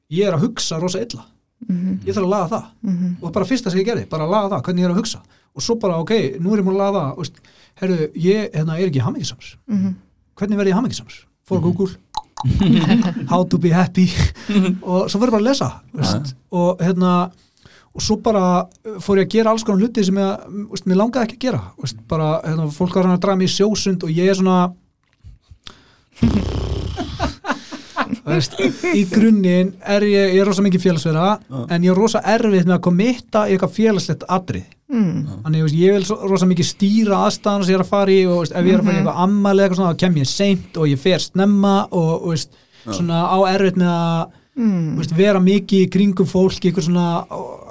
ég 0.10 0.28
er 0.28 0.34
að 0.38 0.46
hugsa 0.48 0.80
rosa 0.82 1.00
illa. 1.06 1.26
Mhm. 1.66 2.00
ég 2.06 2.14
þarf 2.14 2.26
að 2.26 2.30
laga 2.34 2.48
það. 2.52 2.66
Mhm. 2.84 3.12
og 3.24 3.32
bara 3.34 3.46
fyrsta 3.46 3.72
sem 3.72 3.80
ég 3.80 3.86
gerði, 3.88 4.10
bara 4.10 4.26
að 4.26 4.30
laga 4.36 4.50
það, 4.56 4.64
hvernig 4.66 4.82
ég 4.84 4.86
er 4.86 4.92
að 4.94 5.00
hugsa. 5.00 5.20
Og 5.56 5.62
svo 5.64 5.76
bara, 5.80 5.98
ok, 6.04 6.12
nú 6.40 6.52
er 6.54 6.60
ég 6.60 6.66
múin 6.66 6.76
að 6.76 6.84
laga 6.84 7.00
það 7.06 7.18
veist, 7.18 7.36
heyrðu, 7.82 8.10
ég 8.16 8.52
hérna, 8.54 8.76
er 8.80 8.90
ekki 8.90 9.02
hammingisamur 9.02 9.56
Mhm. 9.70 9.96
hvernig 10.36 10.58
verð 10.58 10.68
ég 10.70 10.76
hammingisamur 10.76 11.26
fór 11.48 11.58
á 11.58 11.62
Google. 11.62 11.96
How 13.30 13.44
to 13.46 13.58
be 13.58 13.70
happy. 13.70 14.08
Og 14.84 15.08
svo 15.10 15.20
fyrir 15.22 15.32
bara 15.32 15.42
að 15.42 15.48
lesa 15.50 15.70
og 16.52 16.78
hérna 16.84 17.32
og 17.96 18.04
svo 18.04 18.18
bara 18.24 18.46
uh, 18.66 18.98
fór 19.04 19.22
ég 19.22 19.30
að 19.30 19.36
gera 19.38 19.54
alls 19.54 19.64
konar 19.68 19.82
hluti 19.86 20.04
sem 20.04 20.18
ég, 20.20 20.48
veist, 20.72 20.88
mér 20.90 21.00
langaði 21.00 21.30
ekki 21.30 21.38
að 21.40 21.46
gera 21.48 21.62
veist, 21.82 22.02
bara, 22.12 22.34
hérna, 22.46 22.68
fólk 22.76 22.98
var 22.98 23.08
hann 23.08 23.18
að 23.18 23.24
draga 23.26 23.40
mig 23.42 23.52
í 23.52 23.56
sjósund 23.56 24.04
og 24.04 24.12
ég 24.12 24.32
er 24.34 24.40
svona 24.40 24.60
veist, 28.26 28.56
í 28.96 29.04
grunninn 29.10 29.74
er 29.82 30.06
ég, 30.08 30.34
ég 30.36 30.42
er 30.44 30.48
rosa 30.50 30.64
mikið 30.66 30.84
félagsverða 30.86 31.28
en 31.72 31.86
ég 31.86 31.92
er 31.94 32.00
rosa 32.00 32.22
erfið 32.36 32.66
með 32.68 32.76
að 32.78 32.84
komitta 32.88 33.46
í 33.50 33.56
eitthvað 33.56 33.78
félagslegt 33.80 34.28
atrið 34.40 34.72
Mm. 34.86 35.24
þannig 35.42 35.64
veist, 35.66 35.76
ég 35.82 35.96
vil 35.96 36.28
rosa 36.30 36.46
mikið 36.46 36.68
stýra 36.70 37.24
aðstæðan 37.26 37.64
sem 37.66 37.74
ég 37.74 37.80
er 37.80 37.82
að 37.82 37.88
fara 37.90 38.14
í 38.14 38.20
og 38.30 38.44
veist, 38.44 38.54
ef 38.54 38.68
ég 38.70 38.76
er 38.76 38.84
að 38.84 38.86
fara 38.86 38.94
í 38.94 39.00
eitthvað 39.00 39.22
ammali 39.24 39.64
eitthvað 39.64 39.80
svona 39.80 39.94
þá 39.96 40.02
kem 40.04 40.20
ég 40.20 40.28
seint 40.30 40.78
og 40.78 40.86
ég 40.92 41.00
fer 41.02 41.24
snemma 41.24 41.72
og 41.90 42.28
veist, 42.30 42.52
svona 42.86 43.24
á 43.26 43.38
erfitt 43.50 43.80
með 43.82 43.90
að 43.90 44.36
Mm. 44.56 44.96
veist, 44.96 45.12
vera 45.18 45.40
mikið 45.44 45.82
í 45.84 45.90
kringum 45.92 46.28
fólk 46.32 46.64
í 46.64 46.70
eitthvað 46.70 46.86
svona 46.88 47.26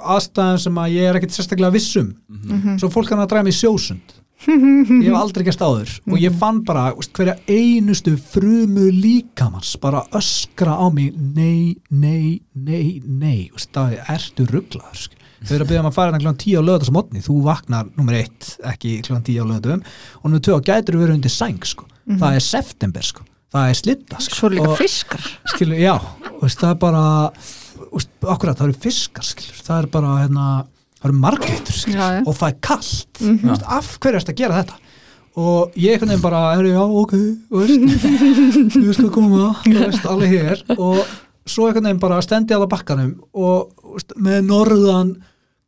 aðstæðan 0.05 0.59
sem 0.61 0.75
að 0.77 0.91
ég 0.93 1.07
er 1.09 1.17
ekkert 1.17 1.33
sérstaklega 1.33 1.73
vissum 1.73 2.11
Mhm. 2.29 2.77
svo 2.77 2.89
fólk 2.93 3.09
hann 3.09 3.19
að 3.23 3.29
draga 3.31 3.43
mig 3.47 3.53
sjósund 3.57 4.13
ég 4.45 5.07
hef 5.07 5.15
aldrei 5.17 5.45
gert 5.47 5.63
áður 5.65 5.93
og 6.11 6.17
ég 6.21 6.35
fann 6.37 6.59
bara 6.67 6.91
veist, 6.93 7.13
hverja 7.17 7.37
einustu 7.49 8.13
frumu 8.19 8.91
líkamans 8.93 9.75
bara 9.81 10.03
öskra 10.13 10.75
á 10.77 10.85
mig 10.93 11.15
nei, 11.17 11.75
nei, 11.89 12.41
nei, 12.53 13.01
nei 13.07 13.49
veist, 13.53 13.71
það 13.73 13.95
er 13.97 14.13
ertu 14.19 14.45
rugglaður 14.51 15.07
þau 15.45 15.55
eru 15.55 15.63
að 15.65 15.69
byrja 15.71 15.79
um 15.81 15.89
að 15.89 15.93
fara 15.97 16.11
hérna 16.11 16.21
kl. 16.21 16.37
10 16.37 16.57
á 16.57 16.61
lögðarsmotni 16.69 17.21
þú 17.25 17.41
vaknar 17.45 17.89
nummer 17.97 18.13
1 18.13 18.57
ekki 18.75 19.01
kl. 19.01 19.17
10 19.25 19.41
á 19.41 19.45
lögðum 19.55 19.81
og 20.21 20.25
nummer 20.29 20.39
2 20.53 20.61
gætur 20.69 20.99
verið 21.01 21.17
undir 21.17 21.33
sæng 21.33 21.65
sko. 21.65 21.85
það 22.05 22.35
er 22.35 22.39
september 22.45 23.01
sko. 23.01 23.23
Það 23.53 23.69
er 23.69 23.77
slitta 23.79 24.19
sko. 24.23 24.35
Svo 24.39 24.49
líka 24.53 24.69
Og- 24.69 24.77
fiskar. 24.79 25.25
skilur, 25.53 25.77
já, 25.79 25.95
veist, 26.41 26.59
það 26.59 26.69
er 26.71 26.79
bara 26.81 27.03
veist, 27.91 28.09
akkurat, 28.23 28.57
það 28.57 28.69
eru 28.69 28.79
fiskar 28.85 29.23
skilur, 29.27 29.61
það 29.65 29.77
er 29.83 29.87
bara, 29.93 30.15
hérna 30.23 30.47
það 31.01 31.09
eru 31.09 31.19
margætur, 31.19 31.77
og 32.25 32.33
það 32.35 32.47
er 32.49 32.57
kallt 32.61 33.21
mm 33.21 33.37
veist, 33.49 33.63
af 33.67 33.91
hverju 33.99 34.19
ertu 34.21 34.33
að 34.33 34.41
gera 34.41 34.63
þetta? 34.63 34.81
Og 35.35 35.73
ég 35.75 35.91
einhvern 35.97 36.13
veginn 36.13 36.23
bara, 36.23 36.41
herri, 36.55 36.71
já, 36.71 36.79
ok 36.79 37.13
ég 38.79 38.93
skal 38.95 39.09
koma 39.11 39.49
alveg 40.07 40.31
hér. 40.31 40.61
Og 40.79 41.01
svo 41.45 41.67
einhvern 41.67 41.89
veginn 41.89 41.99
bara 42.01 42.21
stendi 42.23 42.53
það 42.55 42.69
bakkanum 42.71 43.11
og 43.35 43.73
með 44.15 44.45
norðan 44.47 45.11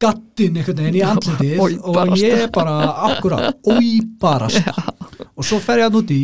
gattin 0.02 0.58
einhvern 0.58 0.80
veginn 0.82 1.00
í 1.00 1.04
andlitið 1.06 1.60
og 1.84 2.18
ég 2.18 2.48
bara, 2.56 2.78
akkurat, 3.12 3.58
oi 3.68 4.00
barast 4.22 4.62
og 5.38 5.44
svo 5.46 5.60
fer 5.64 5.84
ég 5.84 5.90
að 5.90 5.98
núti 6.00 6.20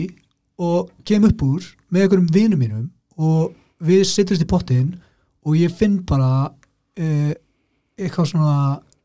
og 0.62 0.92
kem 1.08 1.26
upp 1.28 1.42
úr 1.46 1.66
með 1.90 2.06
einhverjum 2.06 2.32
vinum 2.34 2.62
mínum 2.62 2.86
og 3.18 3.54
við 3.84 4.04
sittust 4.08 4.44
í 4.44 4.50
pottin 4.50 4.94
og 5.44 5.58
ég 5.60 5.74
finn 5.74 6.00
bara 6.08 6.50
uh, 6.50 7.34
eitthvað 7.98 8.30
svona 8.32 8.58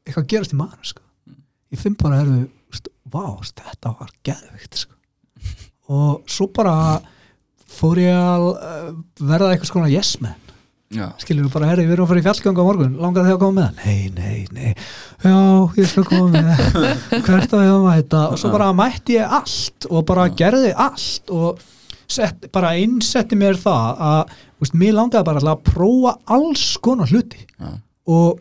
eitthvað 0.05 0.25
að 0.25 0.31
gerast 0.33 0.55
í 0.55 0.59
maður 0.59 0.91
sko. 0.93 1.03
ég 1.75 1.83
finn 1.83 1.97
bara, 2.01 2.23
herru, 2.23 2.47
vá, 3.09 3.25
þetta 3.45 3.95
var 3.99 4.13
geðvikt 4.27 4.83
sko. 4.85 4.95
og 5.93 6.29
svo 6.31 6.49
bara 6.55 7.01
fór 7.69 8.01
ég 8.01 8.15
að 8.17 8.47
uh, 8.53 8.93
verða 9.21 9.53
eitthvað 9.53 9.73
svona 9.73 9.93
yes 9.93 10.17
skilur 11.21 11.51
bara, 11.53 11.69
herri, 11.69 11.85
við 11.85 11.97
erum 11.99 12.07
að 12.07 12.13
fara 12.13 12.21
í 12.21 12.25
fjallganga 12.25 12.65
á 12.65 12.69
morgun. 12.69 12.95
Langar 13.03 13.27
þig 13.27 13.35
að 13.35 13.41
koma 13.43 13.63
með? 13.63 13.81
Nei, 13.85 14.13
nei, 14.17 14.39
nei. 14.57 14.71
Já, 15.25 15.35
ég 15.77 15.91
skal 15.91 16.05
koma 16.09 16.29
með. 16.33 16.63
Hvert 17.27 17.53
á 17.53 17.59
ég 17.61 17.73
að 17.73 17.85
mæta? 17.85 18.23
Og 18.33 18.41
svo 18.41 18.53
bara 18.55 18.69
mætti 18.77 19.19
ég 19.19 19.35
allt 19.39 19.89
og 19.91 20.07
bara 20.09 20.29
gerði 20.39 20.73
allt 20.73 21.35
og 21.35 21.65
sett, 22.09 22.49
bara 22.55 22.73
einsetti 22.81 23.37
mér 23.37 23.61
það 23.61 24.05
að, 24.09 24.37
veist, 24.63 24.79
mér 24.81 24.97
langaði 24.97 25.29
bara 25.29 25.45
að 25.45 25.67
prófa 25.69 26.15
alls 26.39 26.71
konar 26.85 27.13
hluti. 27.13 27.45
Já, 27.59 27.75
og 28.09 28.41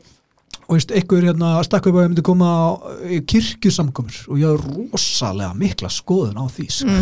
og 0.67 0.75
veist, 0.75 0.91
einhver 0.91 1.23
hérna 1.23 1.49
stakk 1.63 1.85
upp 1.87 1.95
að 1.95 2.03
ég 2.03 2.09
myndi 2.11 2.23
koma 2.27 2.47
á 2.51 2.67
í 3.07 3.21
kirkjusamkomur 3.31 4.17
og 4.27 4.39
ég 4.41 4.49
hafði 4.51 4.87
rosalega 4.91 5.53
mikla 5.55 5.87
skoðun 5.95 6.39
á 6.39 6.45
því 6.51 6.65
sko. 6.75 6.95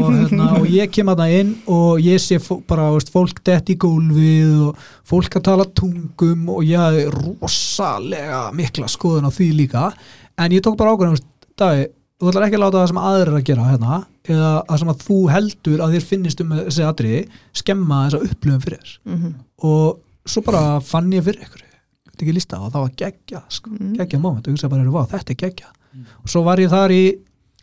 og, 0.00 0.08
hérna, 0.16 0.46
og 0.56 0.66
ég 0.72 0.90
kem 0.94 1.10
að 1.12 1.20
það 1.22 1.34
inn 1.40 1.50
og 1.76 2.00
ég 2.00 2.22
sé 2.24 2.38
bara 2.70 2.86
veist, 2.94 3.12
fólk 3.12 3.42
dett 3.44 3.68
í 3.68 3.76
gólfið 3.76 4.54
og 4.70 4.86
fólk 5.12 5.36
að 5.36 5.44
tala 5.50 5.66
tungum 5.76 6.48
og 6.54 6.62
ég 6.64 6.80
hafði 6.80 7.04
rosalega 7.16 8.44
mikla 8.56 8.88
skoðun 8.88 9.28
á 9.28 9.32
því 9.36 9.48
líka 9.58 9.90
en 10.40 10.54
ég 10.56 10.64
tók 10.64 10.78
bara 10.80 10.96
Davi, 11.60 11.82
þú 12.16 12.30
ætlar 12.30 12.46
ekki 12.46 12.56
að 12.56 12.62
láta 12.64 12.78
það 12.80 12.88
sem 12.88 12.98
eru 13.02 13.34
að 13.36 13.42
gera 13.44 13.64
hérna, 13.68 13.96
eða 14.24 14.52
það 14.70 14.78
sem 14.80 14.90
að 14.94 15.02
þú 15.04 15.16
heldur 15.34 15.82
að 15.84 15.92
þér 15.96 16.06
finnist 16.08 16.40
um 16.40 16.54
þessi 16.56 16.86
atriði 16.88 17.20
skemma 17.60 17.98
þessa 18.06 18.22
upplöfum 18.30 18.62
fyrir 18.64 18.80
þér 18.80 18.94
Mhm. 19.12 19.34
og 19.68 20.00
svo 20.24 20.42
bara 20.46 20.80
fann 20.80 21.12
ég 21.12 21.26
fyrir 21.26 21.44
ykkur 21.44 21.66
þetta 22.12 22.26
ekki 22.26 22.34
lísta 22.36 22.60
og 22.60 22.70
það 22.72 22.84
var 22.86 22.92
geggja 23.02 23.42
sko, 23.48 23.70
Mm. 23.70 23.96
geggja 23.96 24.20
moment. 24.20 24.46
Og 24.46 24.52
ég 24.52 24.56
hugsaði 24.58 24.70
bara, 24.70 24.82
"Heyrðu, 24.82 24.92
vá, 24.92 25.08
þetta 25.08 25.30
er 25.30 25.40
geggja. 25.46 25.66
Og 26.22 26.28
svo 26.28 26.42
var 26.44 26.56
ég 26.58 26.70
þar 26.70 26.90
í 26.90 27.18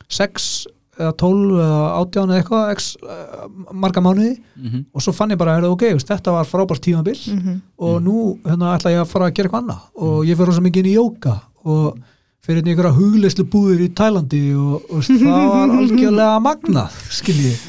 6 0.09 0.67
eða 0.99 1.13
12 1.15 1.51
eða 1.63 1.79
18 1.95 2.29
eða 2.29 2.43
eitthvað 2.43 2.71
x, 2.73 2.97
uh, 3.03 3.47
marga 3.73 4.01
mánuði. 4.01 4.37
Mhm, 4.59 4.85
og 4.93 5.01
svo 5.01 5.13
fann 5.13 5.29
ég 5.31 5.37
bara, 5.37 5.55
heyrðu, 5.59 5.71
ok, 5.71 5.81
veist, 5.93 6.07
þetta 6.07 6.31
var 6.31 6.45
frábært 6.45 6.81
tímabil. 6.81 7.15
Mhm. 7.35 7.61
og 7.79 8.01
nú 8.03 8.37
hérna, 8.43 8.75
ætla 8.77 8.91
ég 8.91 9.01
að 9.01 9.07
fara 9.07 9.29
að 9.29 9.33
gera 9.35 9.47
eitthvað 9.49 9.63
annað. 9.63 9.81
Og 9.95 10.25
ég 10.25 10.35
fyrir 10.35 10.47
rosa 10.47 10.61
mikið 10.61 10.77
inn 10.77 10.91
í 10.91 10.95
jóka 10.97 11.41
og 11.65 11.97
fyrir 12.45 12.63
einhverja 12.63 12.95
hugleyslu 12.97 13.43
búðir 13.45 13.79
í 13.87 13.93
Tælandi 13.93 14.53
og, 14.55 14.81
og 14.89 14.99
veist, 14.99 15.09
það 15.09 15.49
var 15.49 15.69
algjörlega 15.79 16.41
magnað 16.41 16.91
skiljið 17.09 17.59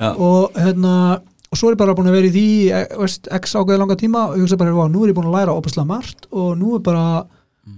Já. 0.00 0.16
og 0.18 0.52
hérna 0.54 1.20
og 1.50 1.58
svo 1.58 1.70
er 1.70 1.74
ég 1.74 1.80
bara 1.80 1.94
búin 1.98 2.10
að 2.10 2.16
vera 2.18 2.28
í 2.30 2.34
því 2.34 2.46
eh, 2.70 2.96
veist, 3.00 3.28
x 3.40 3.56
ágæði 3.58 3.80
langa 3.82 3.98
tíma 3.98 4.24
og 4.28 4.36
ég 4.38 4.44
hugsa 4.44 4.58
bara, 4.60 4.74
"Vá, 4.74 4.86
nú 4.86 5.02
er 5.02 5.10
ég 5.10 5.16
búin 5.18 5.30
að 5.30 5.36
læra 5.38 5.56
opaslega 5.56 5.86
margt 5.86 6.28
og 6.30 6.58
nú 6.58 6.76
er 6.76 6.84
bara, 6.86 7.24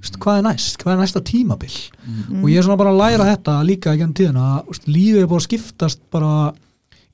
veist, 0.00 0.18
hvað 0.18 0.38
er 0.38 0.44
næst? 0.48 0.76
Hvað 0.82 0.92
er 0.92 1.00
næsta 1.00 1.20
tímabil? 1.24 1.76
Mhm, 2.06 2.44
og 2.44 2.50
ég 2.50 2.58
er 2.58 2.62
svona 2.62 2.76
bara 2.76 2.92
að 2.92 3.00
læra 3.00 3.30
þetta 3.32 3.54
líka 3.64 3.94
ekki 3.94 4.04
enn 4.04 4.14
tíðina 4.14 4.66
veist, 4.66 4.84
lífið 4.86 5.22
er 5.22 5.26
búin 5.26 5.40
að 5.40 5.48
skiptast 5.48 6.00
bara 6.10 6.52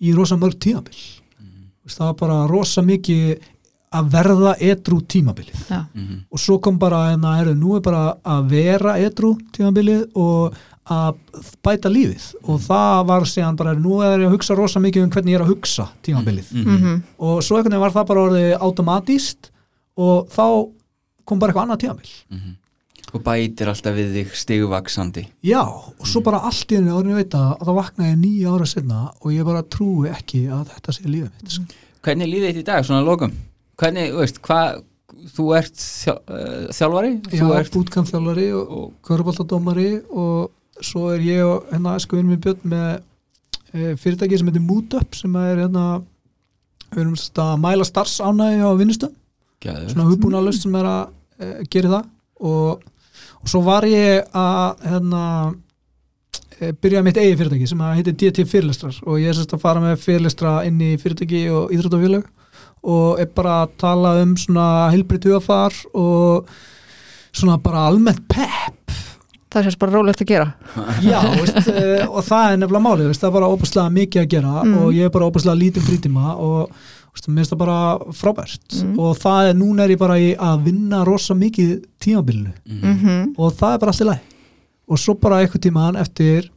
í 0.01 0.15
rosa 0.15 0.37
mörg 0.37 0.59
tímabil. 0.59 0.99
Veist, 1.85 1.99
það 1.99 2.07
var 2.11 2.15
bara 2.15 2.49
rosa 2.49 2.83
mikið 2.83 3.39
að 3.93 4.11
verða 4.11 4.55
edru 4.61 5.01
tímabilið. 5.01 5.69
Já. 5.71 5.87
mhm, 5.95 6.25
og 6.31 6.39
svo 6.39 6.61
kom 6.61 6.79
bara 6.79 7.13
en 7.13 7.21
að 7.23 7.55
nú 7.57 7.77
er 7.77 7.81
bara 7.81 8.17
að 8.25 8.51
vera 8.51 8.99
edru 8.99 9.39
tímabilið 9.53 10.11
og 10.15 10.55
að 10.89 11.19
bæta 11.67 11.91
lífið 11.93 12.27
og 12.49 12.61
það 12.65 13.01
var 13.11 13.27
síðan 13.29 13.59
bara 13.61 13.75
nú 13.77 13.99
er 14.07 14.23
ég 14.23 14.29
að 14.31 14.35
hugsa 14.37 14.57
rosa 14.59 14.81
mikið 14.81 15.05
um 15.05 15.11
hvernig 15.13 15.35
ég 15.35 15.41
er 15.41 15.45
að 15.45 15.53
hugsa 15.53 15.89
tímabilið 16.07 16.53
mhm, 16.55 16.79
Mhm. 16.79 17.03
og 17.19 17.43
svo 17.45 17.59
veginn 17.59 17.81
var 17.81 17.93
það 17.93 18.07
bara 18.13 18.25
orðið 18.29 18.55
automatíst 18.65 19.51
og 19.99 20.29
þá 20.33 20.45
kom 21.29 21.39
bara 21.39 21.53
eitthvað 21.53 21.67
annað 21.69 21.85
tímabil 21.85 22.15
mhm. 22.33 22.57
Og 23.09 23.23
bætir 23.25 23.71
alltaf 23.71 23.95
við 23.97 24.11
þig 24.19 24.33
stigvaksandi 24.37 25.23
já, 25.41 25.63
og 25.65 26.05
svo 26.05 26.21
bara 26.21 26.43
allt 26.45 26.69
í 26.73 26.77
henni 26.77 26.93
árið 26.93 27.15
ég 27.15 27.21
veit 27.23 27.37
að, 27.39 27.55
að 27.57 27.71
það 27.71 27.79
vaknaði 27.79 28.17
nýja 28.21 28.51
ára 28.53 28.67
sinna 28.69 28.99
og 29.23 29.33
ég 29.33 29.47
bara 29.49 29.63
trúi 29.65 30.11
ekki 30.13 30.43
að 30.53 30.67
þetta 30.75 30.93
sé 30.93 31.07
lífið 31.09 31.31
mitt 31.31 31.55
sko. 31.55 31.65
Hvernig 32.05 32.27
er 32.27 32.33
lífið 32.35 32.51
þitt 32.53 32.61
í 32.61 32.67
dag, 32.69 32.85
svona 32.85 33.01
lokum? 33.07 33.33
Hvernig, 33.81 34.13
veist, 34.19 34.41
hvað 34.45 34.85
Þú 35.35 35.45
ert 35.57 35.81
uh, 36.13 36.69
þjálfari 36.77 37.09
já, 37.33 37.41
Þú 37.41 37.49
ert 37.57 37.73
bútkampþjálfari 37.75 38.45
og, 38.55 38.69
og 38.77 38.93
köruboltadómari 39.09 39.89
og 40.13 40.51
svo 40.85 41.13
er 41.15 41.25
ég 41.25 41.45
og 41.47 41.69
hérna 41.73 41.97
skoðum 42.03 42.35
við 42.35 42.45
björn 42.47 42.73
með 42.73 42.89
e, 43.73 43.95
fyrirtæki 44.01 44.39
sem 44.39 44.51
heitir 44.51 44.65
Moodup 44.65 45.17
sem 45.19 45.37
er 45.41 45.65
hérna 45.65 45.87
við 46.93 47.03
erum 47.03 47.17
að 47.45 47.55
mæla 47.63 47.87
starfsánægi 47.87 48.65
á 48.65 48.73
vinnustöð 48.79 49.15
Gæður. 49.65 49.89
svona 49.93 50.09
hugbúnalust 50.09 50.65
sem 50.65 50.77
er 50.79 50.89
að 50.89 51.03
e, 51.39 51.49
gera 51.73 51.95
það. 51.97 52.13
Og, 52.49 52.85
og 53.43 53.51
svo 53.51 53.63
var 53.67 53.87
ég 53.89 54.29
að 54.37 54.87
hérna 54.87 55.23
e, 56.59 56.73
byrja 56.73 57.05
mitt 57.07 57.21
eigi 57.21 57.37
fyrirtæki 57.41 57.69
sem 57.71 57.85
heitir 57.91 58.17
DT 58.17 58.47
fyrirlestrar. 58.49 59.03
Og 59.07 59.21
ég 59.23 59.33
er 59.33 59.39
sérst 59.39 59.55
að 59.57 59.65
fara 59.67 59.83
með 59.85 60.01
fyrirlestra 60.05 60.61
inn 60.69 60.81
í 60.81 60.95
fyrirtæki 61.01 61.47
og 61.53 61.75
íþróttafélag 61.75 62.27
og 62.89 63.19
er 63.21 63.31
bara 63.35 63.65
að 63.65 63.75
tala 63.83 64.15
um 64.23 64.37
svona 64.39 64.67
heilbrið 64.95 65.33
hugafar 65.33 65.75
og 65.99 66.51
svona 67.35 67.59
bara 67.63 67.89
almennt 67.91 68.23
pepp 68.31 68.95
Það 69.49 69.65
sést 69.65 69.79
bara 69.81 69.93
rólegt 69.97 70.21
að 70.21 70.29
gera 70.29 70.47
Já, 71.01 71.21
veist, 71.41 71.69
uh, 71.73 72.05
og 72.13 72.25
það 72.27 72.53
er 72.53 72.57
nefnilega 72.61 72.85
málið, 72.85 73.07
veist, 73.09 73.23
það 73.23 73.29
er 73.31 73.37
bara 73.39 73.51
óbúslega 73.55 73.93
mikið 73.97 74.23
að 74.23 74.29
gera 74.35 74.55
Mm. 74.65 74.75
og 74.83 74.93
ég 74.93 75.05
er 75.09 75.11
bara 75.15 75.29
óbúslega 75.31 75.57
lítið 75.63 75.87
frítíma 75.89 76.35
og 76.37 76.69
veist, 77.15 77.29
mér 77.29 77.39
finnst 77.41 77.53
það 77.55 77.63
bara 77.63 77.79
frábært 78.13 78.77
Mm. 78.83 78.99
og 78.99 79.17
það 79.19 79.49
er, 79.49 79.55
núna 79.55 79.85
er 79.85 79.95
ég 79.97 79.99
bara 79.99 80.19
í 80.21 80.37
að 80.37 80.63
vinna 80.69 81.05
rosa 81.07 81.35
mikið 81.35 81.85
tímabilinu 82.01 82.53
Mhm. 82.69 82.93
Mhm. 82.93 83.35
og 83.39 83.53
það 83.57 83.75
er 83.75 83.79
bara 83.79 83.91
allt 83.93 84.01
í 84.05 84.09
læg 84.11 84.21
og 84.89 84.99
svo 84.99 85.15
bara 85.21 85.41
eitthvað 85.47 85.65
tímaðan 85.69 86.01
eftir 86.01 86.51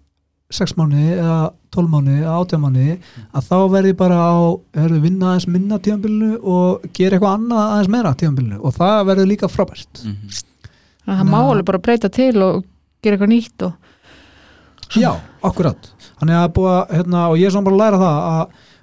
6 0.51 0.73
mánuði 0.75 1.15
eða 1.15 1.53
12 1.71 1.87
mánuði 1.87 2.21
eða 2.27 2.35
18 2.43 2.59
mánuði 2.59 2.97
að 3.33 3.45
þá 3.47 3.57
verði 3.71 3.93
bara 3.95 4.15
á 4.19 4.35
herðu, 4.75 4.99
vinna 5.01 5.25
aðeins 5.31 5.47
minna 5.47 5.79
tímabilinu 5.79 6.39
og 6.43 6.81
gera 6.93 7.15
eitthvað 7.17 7.37
annað 7.39 7.71
aðeins 7.71 7.87
meira 7.87 8.13
tímabilinu 8.19 8.59
og 8.61 8.73
það 8.75 9.05
verður 9.07 9.27
líka 9.31 9.47
frábært 9.47 10.03
Mhm. 10.03 10.43
Að 11.07 11.17
það 11.17 11.29
má 11.31 11.37
alveg 11.49 11.65
bara 11.65 11.79
breyta 11.79 12.09
til 12.11 12.37
og 12.43 12.63
gera 13.01 13.17
eitthvað 13.17 13.33
nýtt 13.33 13.67
og 13.67 13.73
Já, 14.99 15.13
akkurat. 15.47 15.87
Þannig 16.19 16.35
að 16.35 16.49
búa, 16.57 16.73
hérna, 16.91 17.27
og 17.31 17.37
ég 17.39 17.47
er 17.47 17.53
svona 17.53 17.67
bara 17.69 17.77
að 17.77 17.81
læra 17.81 17.99
það 18.01 18.17
að 18.31 18.41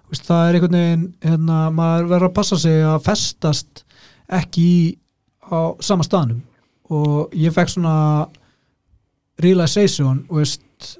veist, 0.09 0.25
það 0.25 0.45
er 0.45 0.57
einhvern 0.57 0.77
veginn 0.79 1.03
hérna, 1.27 1.59
maður 1.77 2.07
verður 2.13 2.29
að 2.31 2.37
passa 2.39 2.59
sig 2.63 2.79
að 2.89 3.03
festast 3.05 3.83
ekki 4.39 4.65
í, 4.65 4.79
á 5.53 5.59
sama 5.85 6.07
staðnum. 6.07 6.41
Og 6.89 7.37
ég 7.37 7.53
fekk 7.53 7.75
svona 7.75 7.99
realization 9.45 10.25
og 10.31 10.41
veist, 10.41 10.95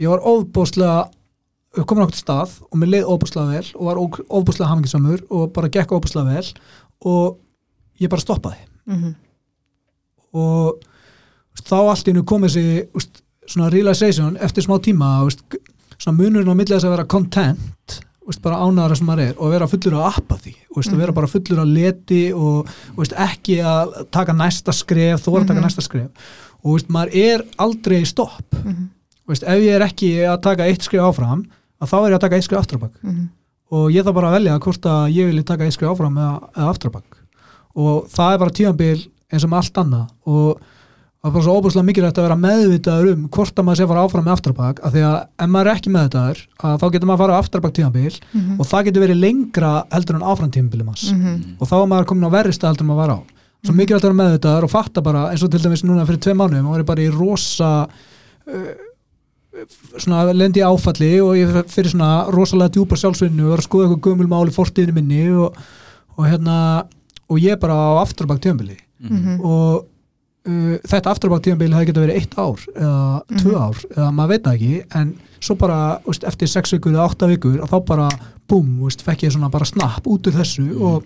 ég 0.00 0.12
var 0.12 0.26
ofbúslega 0.28 1.08
komin 1.86 2.04
á 2.04 2.06
okkur 2.08 2.18
stað 2.18 2.54
og 2.66 2.78
mér 2.82 2.92
leið 2.96 3.10
ofbúslega 3.14 3.54
vel 3.54 3.72
og 3.78 3.88
var 3.88 4.00
ofbúslega 4.02 4.68
hamingisamur 4.72 5.24
og 5.30 5.52
bara 5.54 5.70
gekk 5.72 5.94
ofbúslega 5.96 6.34
vel 6.34 6.52
og 7.06 7.40
ég 8.02 8.12
bara 8.12 8.26
stoppaði. 8.26 8.60
Mhm. 8.90 9.14
og 10.34 10.78
veist, 10.78 10.89
þá 11.66 11.76
allt 11.90 12.06
í 12.08 12.12
hennu 12.12 12.24
komið 12.28 12.54
sér 12.54 13.10
svona 13.50 13.70
realization 13.72 14.36
eftir 14.40 14.62
smá 14.66 14.78
tíma 14.82 15.08
g- 15.28 15.58
svona 15.98 16.16
munurinn 16.18 16.52
á 16.52 16.54
milli 16.54 16.74
þess 16.76 16.86
að 16.86 16.94
vera 16.96 17.04
content 17.10 18.00
veist, 18.26 18.42
bara 18.44 18.60
ánæðara 18.62 18.96
sem 18.96 19.06
maður 19.08 19.24
er 19.28 19.34
og 19.42 19.50
vera 19.50 19.66
fullur 19.66 19.96
af 20.06 20.18
apathy 20.20 20.52
veist, 20.76 20.92
að 20.92 21.00
vera 21.02 21.12
bara 21.16 21.26
fullur 21.26 21.60
af 21.64 21.66
leti 21.66 22.20
og 22.32 22.68
veist, 22.96 23.12
ekki 23.18 23.58
að 23.64 24.06
taka 24.14 24.32
næsta 24.36 24.72
skref 24.76 25.24
þó 25.24 25.32
að 25.40 25.46
taka 25.48 25.58
Mhm. 25.60 25.64
næsta 25.66 25.82
skref. 25.82 26.10
Og 26.62 26.80
maður 26.92 27.14
er 27.16 27.42
aldrei 27.58 28.04
stopp. 28.04 28.54
Veist, 29.26 29.42
ef 29.42 29.58
ég 29.62 29.74
er 29.74 29.80
ekki 29.86 30.10
að 30.28 30.42
taka 30.42 30.64
eitt 30.68 30.82
skref 30.82 31.00
áfram 31.08 31.46
að 31.80 31.88
þá 31.88 31.96
er 32.04 32.10
ég 32.10 32.16
að 32.18 32.20
taka 32.20 32.36
eitt 32.36 32.44
skref 32.44 32.60
afturabak 32.60 32.92
Mhm. 33.02 33.28
og 33.72 33.90
ég 33.90 34.04
þarf 34.04 34.14
bara 34.14 34.28
að 34.30 34.36
velja 34.38 34.58
hvort 34.60 34.82
að 34.82 35.12
ég 35.14 35.26
vilja 35.30 35.44
taka 35.44 35.64
eitt 35.64 35.72
skrif 35.72 35.90
áfram 35.90 36.14
eða, 36.18 36.50
eða 36.54 36.70
afturabak 36.70 37.16
og 37.76 38.08
það 38.10 38.32
er 38.34 38.38
bara 38.38 38.50
tíðanbíl 38.50 39.08
eins 39.32 39.44
og 39.44 39.50
með 39.50 39.56
allt 39.56 39.74
annað. 39.74 40.08
Og 40.26 40.60
það 41.20 41.28
er 41.28 41.34
bara 41.36 41.44
svo 41.44 41.54
óbúslega 41.60 41.84
mikilvægt 41.84 42.18
að 42.20 42.24
vera 42.26 42.36
meðvitaður 42.40 43.08
um 43.12 43.24
hvort 43.28 43.58
að 43.60 43.64
maður 43.66 43.76
sé 43.80 43.84
að 43.84 43.90
fara 43.92 44.04
áfram 44.06 44.24
með 44.24 44.32
afturbak 44.36 44.78
af 44.88 44.92
því 44.94 45.02
að 45.04 45.16
ef 45.44 45.50
maður 45.52 45.68
er 45.68 45.76
ekki 45.80 45.90
meðvitaður 45.96 46.38
að 46.64 46.78
þá 46.80 46.86
getur 46.94 47.08
maður 47.10 47.16
að 47.18 47.22
fara 47.24 47.34
á 47.36 47.40
afturbak 47.42 47.74
tímabil 47.76 48.14
Mhm. 48.32 48.54
og 48.60 48.66
það 48.70 48.84
getur 48.88 49.04
verið 49.04 49.20
lengra 49.20 49.72
heldur 49.92 50.16
en 50.16 50.24
áfram 50.32 50.50
tímabilið 50.54 50.86
manns 50.88 51.12
Mhm. 51.12 51.56
og 51.60 51.68
þá 51.68 51.74
er 51.82 51.86
maður 51.92 52.06
komin 52.08 52.24
á 52.24 52.30
verrista 52.32 52.68
heldur 52.70 52.84
en 52.84 52.88
maður 52.88 53.02
var 53.04 53.10
á. 53.12 53.18
Svo 53.60 53.74
mikilvægt 53.76 54.04
að 54.04 54.08
vera 54.08 54.20
meðvitaður 54.22 54.64
og 54.64 54.70
fatta 54.70 55.00
bara 55.02 55.28
eins 55.30 55.42
og 55.44 55.50
til 55.50 55.60
dæmis 55.60 55.84
núna 55.84 56.06
fyrir 56.08 56.20
tvei 56.24 56.34
og 56.64 56.72
var 56.72 56.80
ég 56.80 56.86
bara 56.86 57.02
í 57.04 57.10
rosa 57.12 57.86
uh, 58.48 58.72
lendi 60.32 60.60
áfalli 60.64 61.20
og 61.20 61.36
ég 61.36 61.52
fyrir 61.68 61.90
svona 61.92 62.30
rosalega 62.32 62.70
djúpa 62.72 62.96
sjálfsvinnu 62.96 63.44
og 63.44 63.50
var 63.50 63.58
að 63.60 63.68
skoða 63.68 63.84
eitthvað 63.90 64.04
gömul 64.08 64.28
Mhm. 70.46 70.72
uh, 70.74 70.78
þetta 70.88 71.10
afturbak 71.10 71.42
tímabili 71.44 71.74
hefði 71.74 71.90
getað 71.92 72.06
verið 72.06 72.16
eitt 72.20 72.34
ár 72.38 72.60
eða 72.74 73.40
tvö 73.42 73.54
ár 73.60 73.76
eða 73.96 74.10
maður 74.16 74.28
veit 74.28 74.42
það 74.44 74.54
ekki 74.54 74.84
en 75.00 75.14
svo 75.40 75.54
bara 75.60 75.78
veist, 76.06 76.24
eftir 76.24 76.48
sex 76.48 76.72
vikur 76.72 76.92
eða 76.92 77.08
átta 77.10 77.28
vikur 77.28 77.60
og 77.62 77.68
þá 77.68 77.78
bara 77.86 78.08
búm, 78.48 78.78
veist, 78.84 79.02
fekk 79.02 79.22
ég 79.28 79.32
svona 79.32 79.50
bara 79.50 79.64
snapp 79.68 80.06
út 80.06 80.26
úr 80.26 80.32
þessu 80.40 80.80
og 80.80 81.04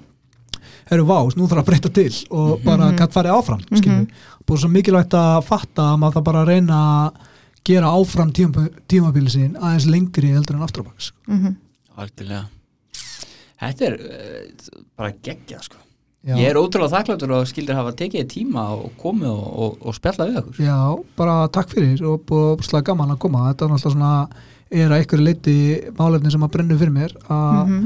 herru 0.91 1.05
vá, 1.09 1.19
nú 1.37 1.47
þarf 1.49 1.63
að 1.65 1.69
breyta 1.71 1.91
til 1.93 2.13
og 2.31 2.63
bara 2.65 2.91
Mhm. 2.93 2.97
gætt 2.99 3.13
farið 3.13 3.35
áfram 3.39 3.61
mm 3.71 3.79
Mhm. 3.83 4.07
búið 4.47 4.59
svo 4.61 4.69
mikilvægt 4.71 5.15
að 5.15 5.45
fatta 5.45 5.83
að 5.95 5.99
maður 5.99 6.15
það 6.15 6.25
bara 6.25 6.45
reyna 6.45 6.79
að 7.09 7.13
gera 7.65 7.87
áfram 7.91 8.33
tíma, 8.33 8.69
tímabili 8.89 9.31
sín 9.31 9.57
aðeins 9.57 9.87
lengri 9.87 10.33
heldur 10.35 10.57
en 10.57 10.63
afturbaks 10.63 11.13
Mhm. 11.29 11.57
Algjörlega 11.99 12.47
Þetta 13.61 13.87
er 13.87 13.95
uh, 13.95 14.81
bara 14.99 15.13
geggjað 15.23 15.63
sko 15.63 15.77
Já. 16.25 16.37
Ég 16.41 16.47
er 16.49 16.57
ótrúlega 16.57 16.89
þakkláttur 16.95 17.33
og 17.37 17.47
skildir 17.51 17.77
hafa 17.77 17.91
tekið 17.93 18.29
tíma 18.33 18.63
og 18.73 18.95
komið 19.03 19.29
og, 19.29 19.49
og, 19.61 19.75
og 19.85 19.97
spjallað 19.99 20.31
við 20.31 20.39
okkur 20.41 20.61
Já, 20.65 20.77
bara 21.21 21.35
takk 21.53 21.69
fyrir 21.75 22.01
og 22.09 22.23
búið 22.31 22.63
gaman 22.89 23.13
að 23.13 23.19
koma 23.27 23.43
þetta 23.51 23.67
er 23.67 23.75
náttúrulega 23.75 23.93
svona 23.93 24.13
er 24.73 24.89
að 24.89 25.03
einhverju 25.03 25.27
leiti 25.27 25.57
málefni 25.99 26.33
sem 26.33 26.47
að 26.47 26.53
brennu 26.57 26.79
fyrir 26.81 26.95
mér 26.97 27.13
að, 27.29 27.61
Mhm. 27.69 27.85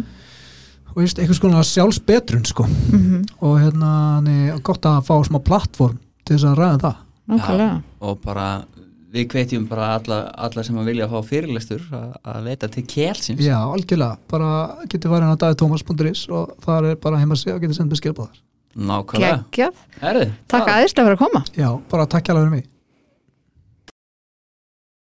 þú 0.93 1.03
veist, 1.03 1.19
einhvers 1.19 1.41
konar 1.43 1.67
sjálfsbetrun 1.67 2.47
sko 2.47 2.65
Mhm. 2.69 3.25
og 3.43 3.59
hérna, 3.59 3.91
gott 4.63 4.83
að 4.87 5.03
fá 5.11 5.15
smá 5.27 5.43
plattform 5.43 5.99
til 6.25 6.37
þess 6.37 6.45
að 6.53 6.57
ræða 6.63 6.79
það 6.79 6.97
Nákvæmlega. 7.29 7.83
og 8.01 8.21
bara 8.23 8.65
við 9.13 9.29
hvetjum 9.33 9.69
bara 9.71 9.87
alla, 9.99 10.19
alla 10.37 10.63
sem 10.67 10.77
að 10.81 10.91
vilja 10.91 11.07
fá 11.09 11.19
fyrirlestur 11.25 11.85
að, 11.97 12.11
að 12.29 12.43
leita 12.49 12.69
til 12.75 12.85
kjelsins 12.91 13.41
Já, 13.41 13.57
algjörlega, 13.65 14.19
bara 14.31 14.51
getur 14.93 15.15
farin 15.15 15.33
á 15.33 15.37
dagitomas.is 15.41 16.27
og 16.29 16.53
það 16.65 16.91
er 16.93 16.99
bara 17.07 17.21
heima 17.23 17.37
sig 17.41 17.55
og 17.55 17.63
getur 17.65 17.79
sendið 17.81 18.03
skilbáðar 18.03 18.37
Nákvæmlega. 18.79 19.39
Takk 20.47 20.67
það- 20.69 20.75
aðeinslega 20.77 21.07
fyrir 21.09 21.17
að 21.17 21.23
koma. 21.25 21.41
Já, 21.57 21.69
bara 21.91 22.05
takk 22.07 22.29
hjá 22.29 22.35
fyrir 22.37 22.51
mig 22.53 22.67